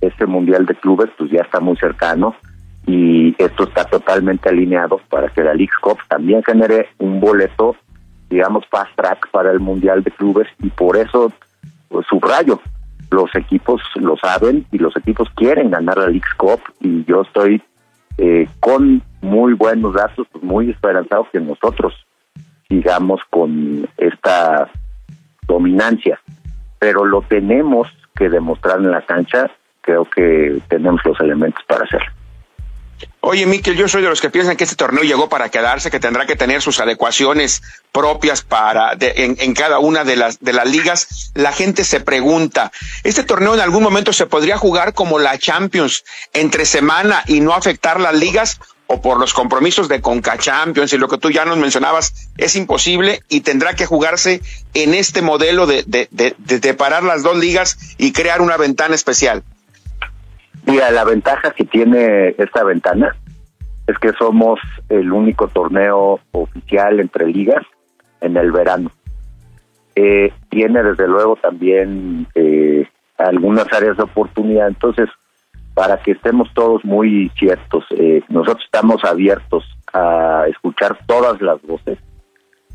Este 0.00 0.26
Mundial 0.26 0.64
de 0.64 0.76
Clubes 0.76 1.10
pues 1.18 1.28
ya 1.32 1.40
está 1.40 1.58
muy 1.58 1.76
cercano 1.76 2.36
y 2.86 3.34
esto 3.42 3.64
está 3.64 3.84
totalmente 3.84 4.48
alineado 4.48 5.00
para 5.10 5.28
que 5.28 5.42
la 5.42 5.54
League 5.54 5.72
Cup 5.82 5.98
también 6.08 6.40
genere 6.44 6.90
un 6.98 7.18
boleto, 7.18 7.74
digamos, 8.30 8.64
fast 8.70 8.94
track 8.94 9.28
para 9.32 9.50
el 9.50 9.58
Mundial 9.58 10.04
de 10.04 10.12
Clubes 10.12 10.46
y 10.62 10.68
por 10.68 10.96
eso 10.96 11.32
pues, 11.88 12.06
subrayo, 12.08 12.60
los 13.10 13.34
equipos 13.34 13.82
lo 13.96 14.16
saben 14.18 14.66
y 14.70 14.78
los 14.78 14.96
equipos 14.96 15.28
quieren 15.34 15.70
ganar 15.70 15.98
la 15.98 16.06
League 16.06 16.20
Cup 16.36 16.60
y 16.80 17.04
yo 17.06 17.22
estoy 17.22 17.60
eh, 18.18 18.46
con 18.60 19.02
muy 19.20 19.54
buenos 19.54 19.94
datos, 19.94 20.28
pues, 20.30 20.44
muy 20.44 20.70
esperanzado 20.70 21.26
que 21.32 21.40
nosotros 21.40 22.05
sigamos 22.68 23.20
con 23.30 23.88
esta 23.96 24.70
dominancia, 25.46 26.20
pero 26.78 27.04
lo 27.04 27.22
tenemos 27.22 27.88
que 28.14 28.28
demostrar 28.28 28.78
en 28.78 28.90
la 28.90 29.02
cancha, 29.02 29.50
creo 29.80 30.04
que 30.04 30.60
tenemos 30.68 31.00
los 31.04 31.18
elementos 31.20 31.62
para 31.66 31.84
hacerlo. 31.84 32.10
Oye, 33.20 33.44
Miquel, 33.44 33.76
yo 33.76 33.88
soy 33.88 34.02
de 34.02 34.08
los 34.08 34.20
que 34.20 34.30
piensan 34.30 34.56
que 34.56 34.64
este 34.64 34.76
torneo 34.76 35.02
llegó 35.02 35.28
para 35.28 35.48
quedarse, 35.48 35.90
que 35.90 36.00
tendrá 36.00 36.26
que 36.26 36.36
tener 36.36 36.62
sus 36.62 36.80
adecuaciones 36.80 37.62
propias 37.92 38.42
para 38.42 38.96
en, 39.00 39.52
cada 39.54 39.80
una 39.80 40.04
de 40.04 40.16
las 40.16 40.38
de 40.38 40.52
las 40.52 40.70
ligas. 40.70 41.32
La 41.34 41.52
gente 41.52 41.84
se 41.84 42.00
pregunta, 42.00 42.70
¿este 43.02 43.24
torneo 43.24 43.54
en 43.54 43.60
algún 43.60 43.82
momento 43.82 44.12
se 44.12 44.26
podría 44.26 44.56
jugar 44.56 44.94
como 44.94 45.18
la 45.18 45.38
Champions 45.38 46.04
entre 46.32 46.64
semana 46.64 47.22
y 47.26 47.40
no 47.40 47.52
afectar 47.52 48.00
las 48.00 48.14
ligas? 48.14 48.60
O 48.88 49.00
por 49.00 49.18
los 49.18 49.34
compromisos 49.34 49.88
de 49.88 50.00
Conca 50.00 50.38
Champions 50.38 50.92
y 50.92 50.98
lo 50.98 51.08
que 51.08 51.18
tú 51.18 51.30
ya 51.30 51.44
nos 51.44 51.58
mencionabas, 51.58 52.30
es 52.38 52.54
imposible 52.56 53.20
y 53.28 53.40
tendrá 53.40 53.74
que 53.74 53.86
jugarse 53.86 54.40
en 54.74 54.94
este 54.94 55.22
modelo 55.22 55.66
de, 55.66 55.82
de, 55.86 56.08
de, 56.10 56.34
de 56.60 56.74
parar 56.74 57.02
las 57.02 57.22
dos 57.22 57.36
ligas 57.36 57.96
y 57.98 58.12
crear 58.12 58.40
una 58.40 58.56
ventana 58.56 58.94
especial. 58.94 59.42
Mira, 60.66 60.90
la 60.90 61.04
ventaja 61.04 61.52
que 61.52 61.64
tiene 61.64 62.34
esta 62.38 62.64
ventana 62.64 63.16
es 63.86 63.98
que 63.98 64.12
somos 64.18 64.58
el 64.88 65.12
único 65.12 65.48
torneo 65.48 66.20
oficial 66.32 67.00
entre 67.00 67.26
ligas 67.26 67.64
en 68.20 68.36
el 68.36 68.50
verano. 68.50 68.90
Eh, 69.94 70.32
tiene 70.50 70.82
desde 70.82 71.08
luego 71.08 71.36
también 71.36 72.26
eh, 72.34 72.86
algunas 73.16 73.72
áreas 73.72 73.96
de 73.96 74.02
oportunidad, 74.02 74.68
entonces 74.68 75.08
para 75.76 75.98
que 75.98 76.12
estemos 76.12 76.48
todos 76.54 76.84
muy 76.84 77.30
ciertos, 77.38 77.84
eh, 77.90 78.22
nosotros 78.28 78.64
estamos 78.64 79.04
abiertos 79.04 79.64
a 79.92 80.46
escuchar 80.48 80.98
todas 81.06 81.40
las 81.40 81.62
voces 81.62 81.98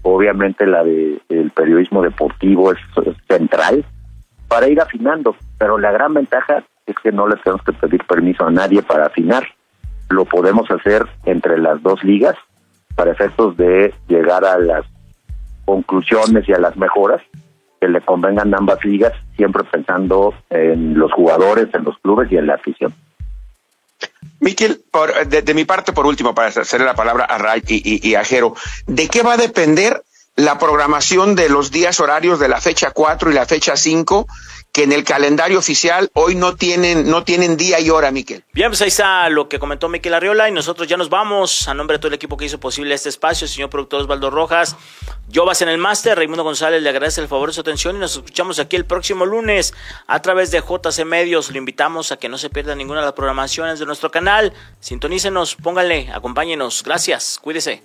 obviamente 0.03 0.65
la 0.65 0.83
de 0.83 1.21
el 1.29 1.51
periodismo 1.51 2.01
deportivo 2.01 2.71
es, 2.71 2.79
central 3.27 3.85
para 4.47 4.67
ir 4.67 4.81
afinando, 4.81 5.35
pero 5.57 5.77
la 5.77 5.91
gran 5.91 6.13
ventaja 6.13 6.63
es 6.85 6.95
que 7.01 7.11
no 7.11 7.27
le 7.27 7.37
tenemos 7.37 7.63
que 7.63 7.73
pedir 7.73 8.03
permiso 8.05 8.45
a 8.45 8.51
nadie 8.51 8.81
para 8.81 9.05
afinar. 9.05 9.47
Lo 10.09 10.25
podemos 10.25 10.69
hacer 10.69 11.05
entre 11.25 11.57
las 11.57 11.81
dos 11.81 12.03
ligas 12.03 12.35
para 12.95 13.11
efectos 13.11 13.55
de 13.55 13.93
llegar 14.07 14.43
a 14.43 14.57
las 14.57 14.85
conclusiones 15.63 16.49
y 16.49 16.53
a 16.53 16.59
las 16.59 16.75
mejoras 16.75 17.21
que 17.81 17.87
le 17.87 17.99
convengan 18.01 18.53
ambas 18.53 18.85
ligas, 18.85 19.11
siempre 19.35 19.63
pensando 19.63 20.35
en 20.51 20.97
los 20.97 21.11
jugadores, 21.11 21.67
en 21.73 21.83
los 21.83 21.97
clubes 21.97 22.31
y 22.31 22.37
en 22.37 22.45
la 22.45 22.53
afición. 22.53 22.93
Miquel, 24.39 24.83
de, 25.27 25.53
mi 25.55 25.65
parte, 25.65 25.91
por 25.91 26.05
último, 26.05 26.35
para 26.35 26.49
hacerle 26.49 26.85
la 26.85 26.95
palabra 26.95 27.25
a 27.25 27.39
Ray 27.39 27.63
y, 27.67 28.07
y, 28.07 28.15
a 28.15 28.23
Jero, 28.23 28.53
¿de 28.85 29.07
qué 29.07 29.23
va 29.23 29.33
a 29.33 29.37
depender 29.37 30.03
la 30.35 30.59
programación 30.59 31.35
de 31.35 31.49
los 31.49 31.71
días 31.71 31.99
horarios 31.99 32.39
de 32.39 32.47
la 32.47 32.61
fecha 32.61 32.91
4 32.91 33.31
y 33.31 33.33
la 33.33 33.45
fecha 33.47 33.75
5 33.75 34.27
que 34.71 34.83
en 34.83 34.91
el 34.91 35.03
calendario 35.03 35.59
oficial 35.59 36.09
hoy 36.13 36.35
no 36.35 36.55
tienen, 36.55 37.09
no 37.09 37.23
tienen 37.23 37.57
día 37.57 37.79
y 37.79 37.89
hora, 37.89 38.11
Miquel. 38.11 38.43
Bien, 38.53 38.69
pues 38.69 38.81
ahí 38.81 38.87
está 38.87 39.29
lo 39.29 39.49
que 39.49 39.59
comentó 39.59 39.89
Miquel 39.89 40.13
Arriola 40.13 40.47
y 40.47 40.51
nosotros 40.51 40.87
ya 40.87 40.97
nos 40.97 41.09
vamos 41.09 41.67
a 41.67 41.73
nombre 41.73 41.95
de 41.97 41.99
todo 41.99 42.07
el 42.07 42.13
equipo 42.13 42.37
que 42.37 42.45
hizo 42.45 42.59
posible 42.59 42.95
este 42.95 43.09
espacio, 43.09 43.47
señor 43.47 43.69
productor 43.69 44.01
Osvaldo 44.01 44.29
Rojas, 44.29 44.75
yo 45.31 45.45
vas 45.45 45.61
en 45.61 45.69
el 45.69 45.77
máster, 45.77 46.17
Raimundo 46.17 46.43
González 46.43 46.81
le 46.81 46.89
agradece 46.89 47.21
el 47.21 47.27
favor 47.29 47.49
de 47.49 47.53
su 47.53 47.61
atención 47.61 47.95
y 47.95 47.99
nos 47.99 48.17
escuchamos 48.17 48.59
aquí 48.59 48.75
el 48.75 48.85
próximo 48.85 49.25
lunes 49.25 49.73
a 50.07 50.21
través 50.21 50.51
de 50.51 50.59
JC 50.59 51.05
Medios. 51.05 51.51
Le 51.51 51.57
invitamos 51.57 52.11
a 52.11 52.17
que 52.17 52.27
no 52.27 52.37
se 52.37 52.49
pierda 52.49 52.75
ninguna 52.75 52.99
de 52.99 53.05
las 53.05 53.13
programaciones 53.13 53.79
de 53.79 53.85
nuestro 53.85 54.11
canal. 54.11 54.51
Sintonícenos, 54.81 55.55
pónganle, 55.55 56.09
acompáñenos. 56.13 56.83
Gracias, 56.83 57.39
cuídese. 57.41 57.81